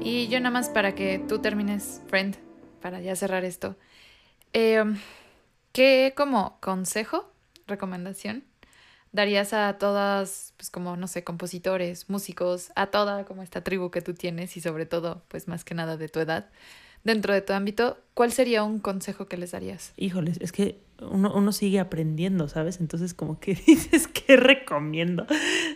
Y 0.00 0.28
yo 0.28 0.40
nada 0.40 0.50
más 0.50 0.68
para 0.68 0.94
que 0.94 1.18
tú 1.18 1.38
termines, 1.40 2.00
friend, 2.08 2.36
para 2.80 3.00
ya 3.00 3.14
cerrar 3.16 3.44
esto. 3.44 3.76
eh, 4.52 4.82
¿Qué 5.72 6.14
como 6.16 6.58
consejo, 6.60 7.30
recomendación, 7.68 8.42
darías 9.12 9.52
a 9.52 9.78
todas, 9.78 10.52
pues 10.56 10.68
como, 10.70 10.96
no 10.96 11.06
sé, 11.06 11.22
compositores, 11.22 12.10
músicos, 12.10 12.72
a 12.74 12.86
toda 12.86 13.24
como 13.24 13.42
esta 13.44 13.62
tribu 13.62 13.90
que 13.92 14.00
tú 14.02 14.14
tienes 14.14 14.56
y 14.56 14.60
sobre 14.60 14.86
todo, 14.86 15.22
pues 15.28 15.46
más 15.46 15.64
que 15.64 15.74
nada 15.74 15.96
de 15.96 16.08
tu 16.08 16.18
edad, 16.18 16.48
dentro 17.04 17.32
de 17.32 17.40
tu 17.40 17.52
ámbito, 17.52 17.98
¿cuál 18.14 18.32
sería 18.32 18.64
un 18.64 18.80
consejo 18.80 19.26
que 19.28 19.36
les 19.36 19.52
darías? 19.52 19.92
Híjoles, 19.96 20.38
es 20.40 20.50
que 20.50 20.80
uno, 21.00 21.32
uno 21.34 21.52
sigue 21.52 21.78
aprendiendo, 21.78 22.48
¿sabes? 22.48 22.80
Entonces, 22.80 23.14
como 23.14 23.38
que 23.38 23.54
dices, 23.66 24.08
¿qué 24.08 24.36
recomiendo? 24.36 25.24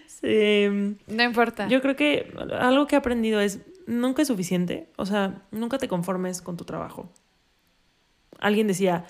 Sí, 0.08 0.66
No 1.06 1.22
importa. 1.22 1.68
yo 1.68 1.80
creo 1.82 1.94
que 1.94 2.32
algo 2.58 2.88
que 2.88 2.96
he 2.96 2.98
aprendido 2.98 3.40
es, 3.40 3.60
nunca 3.86 4.22
es 4.22 4.28
suficiente, 4.28 4.90
o 4.96 5.06
sea, 5.06 5.42
nunca 5.50 5.78
te 5.78 5.88
conformes 5.88 6.42
con 6.42 6.56
tu 6.56 6.64
trabajo. 6.64 7.10
Alguien 8.38 8.66
decía 8.66 9.06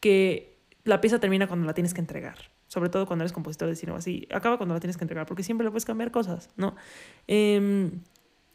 que 0.00 0.58
la 0.84 1.00
pieza 1.00 1.18
termina 1.18 1.46
cuando 1.46 1.66
la 1.66 1.74
tienes 1.74 1.94
que 1.94 2.00
entregar, 2.00 2.38
sobre 2.66 2.88
todo 2.88 3.06
cuando 3.06 3.24
eres 3.24 3.32
compositor 3.32 3.68
de 3.68 3.76
cine 3.76 3.92
o 3.92 3.96
así, 3.96 4.26
acaba 4.32 4.56
cuando 4.56 4.74
la 4.74 4.80
tienes 4.80 4.96
que 4.96 5.04
entregar, 5.04 5.26
porque 5.26 5.42
siempre 5.42 5.64
le 5.64 5.70
puedes 5.70 5.84
cambiar 5.84 6.10
cosas, 6.10 6.50
¿no? 6.56 6.76
Em, 7.26 8.00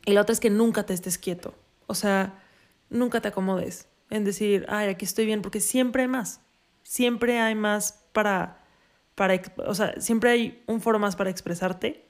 y 0.05 0.13
la 0.13 0.21
otra 0.21 0.33
es 0.33 0.39
que 0.39 0.49
nunca 0.49 0.85
te 0.85 0.93
estés 0.93 1.17
quieto, 1.17 1.53
o 1.87 1.95
sea, 1.95 2.41
nunca 2.89 3.21
te 3.21 3.27
acomodes 3.27 3.87
en 4.09 4.23
decir, 4.23 4.65
ay, 4.69 4.89
aquí 4.89 5.05
estoy 5.05 5.25
bien, 5.25 5.41
porque 5.41 5.59
siempre 5.59 6.03
hay 6.03 6.07
más, 6.07 6.41
siempre 6.83 7.39
hay 7.39 7.55
más 7.55 8.03
para, 8.13 8.63
para, 9.15 9.41
o 9.65 9.75
sea, 9.75 9.99
siempre 9.99 10.29
hay 10.29 10.63
un 10.67 10.81
foro 10.81 10.99
más 10.99 11.15
para 11.15 11.29
expresarte, 11.29 12.05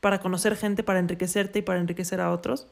para 0.00 0.20
conocer 0.20 0.56
gente, 0.56 0.82
para 0.82 0.98
enriquecerte 0.98 1.60
y 1.60 1.62
para 1.62 1.78
enriquecer 1.78 2.20
a 2.20 2.32
otros. 2.32 2.68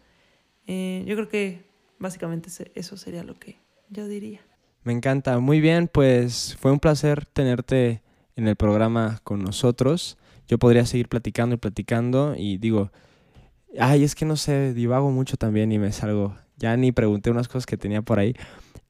Eh, 0.66 1.04
yo 1.06 1.14
creo 1.16 1.28
que 1.28 1.64
básicamente 1.98 2.50
eso 2.74 2.96
sería 2.96 3.22
lo 3.22 3.38
que 3.38 3.56
yo 3.90 4.06
diría. 4.06 4.40
Me 4.82 4.92
encanta. 4.92 5.38
Muy 5.38 5.60
bien, 5.60 5.88
pues 5.88 6.56
fue 6.58 6.72
un 6.72 6.80
placer 6.80 7.26
tenerte 7.26 8.02
en 8.36 8.48
el 8.48 8.56
programa 8.56 9.20
con 9.24 9.42
nosotros. 9.42 10.16
Yo 10.48 10.58
podría 10.58 10.86
seguir 10.86 11.08
platicando 11.08 11.54
y 11.54 11.58
platicando 11.58 12.34
y 12.36 12.56
digo, 12.58 12.90
ay, 13.78 14.04
es 14.04 14.14
que 14.14 14.24
no 14.24 14.36
sé, 14.36 14.74
divago 14.74 15.10
mucho 15.10 15.36
también 15.36 15.70
y 15.72 15.78
me 15.78 15.92
salgo. 15.92 16.36
Ya 16.56 16.76
ni 16.76 16.92
pregunté 16.92 17.30
unas 17.30 17.48
cosas 17.48 17.66
que 17.66 17.76
tenía 17.76 18.02
por 18.02 18.18
ahí. 18.18 18.34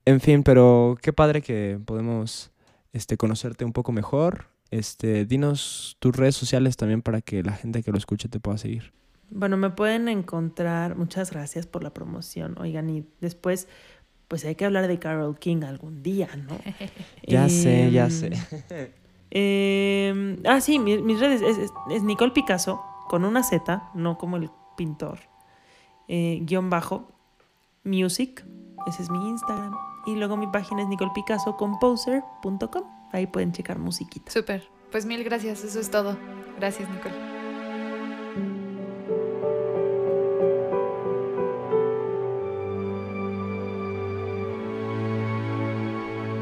En 0.05 0.21
fin, 0.21 0.43
pero 0.43 0.97
qué 1.03 1.13
padre 1.13 1.43
que 1.43 1.79
podemos 1.85 2.51
este, 2.93 3.17
conocerte 3.17 3.65
un 3.65 3.73
poco 3.73 3.93
mejor. 3.93 4.47
Este, 4.71 5.27
dinos 5.27 5.97
tus 5.99 6.15
redes 6.15 6.37
sociales 6.37 6.77
también 6.77 7.03
para 7.03 7.21
que 7.21 7.43
la 7.43 7.53
gente 7.53 7.83
que 7.83 7.91
lo 7.91 7.99
escuche 7.99 8.29
te 8.29 8.41
pueda 8.41 8.59
seguir. 8.59 8.93
Bueno, 9.31 9.57
me 9.57 9.71
pueden 9.71 10.09
encontrar, 10.09 10.97
muchas 10.97 11.31
gracias 11.31 11.67
por 11.67 11.83
la 11.85 11.95
promoción, 11.95 12.57
oigan, 12.59 12.91
y 12.91 13.07
después, 13.21 13.69
pues 14.29 14.45
hay 14.45 14.55
que 14.57 14.65
hablar 14.65 14.89
de 14.89 14.99
Carol 14.99 15.39
King 15.39 15.63
algún 15.65 16.03
día, 16.03 16.29
¿no? 16.37 16.59
Ya 17.27 17.49
sé, 17.49 17.91
ya 17.93 18.05
Em, 18.07 18.11
sé. 18.11 18.31
em, 19.31 20.37
ah, 20.47 20.61
sí, 20.61 20.79
mi- 20.79 21.01
mis 21.03 21.21
redes 21.21 21.43
es, 21.43 21.59
es- 21.59 21.71
es 21.91 22.03
Nicole 22.03 22.33
Picasso, 22.33 22.83
con 23.09 23.25
una 23.25 23.43
Z, 23.45 23.91
no 23.95 24.19
como 24.19 24.37
el 24.37 24.51
pintor, 24.77 25.19
eh, 26.09 26.41
guion 26.43 26.69
bajo, 26.71 27.09
music, 27.85 28.45
ese 28.87 29.03
es 29.03 29.11
mi 29.11 29.29
Instagram, 29.29 29.75
y 30.07 30.17
luego 30.17 30.37
mi 30.37 30.47
página 30.49 30.83
es 30.83 30.89
nicolepicasocomposer.com, 30.89 32.83
ahí 33.13 33.27
pueden 33.29 33.53
checar 33.53 33.79
musiquita. 33.79 34.31
Súper. 34.33 34.69
Pues 34.91 35.07
mil 35.07 35.23
gracias, 35.23 35.63
eso 35.63 35.79
es 35.79 35.89
todo. 35.91 36.17
Gracias, 36.59 36.89
Nicole. 36.91 37.40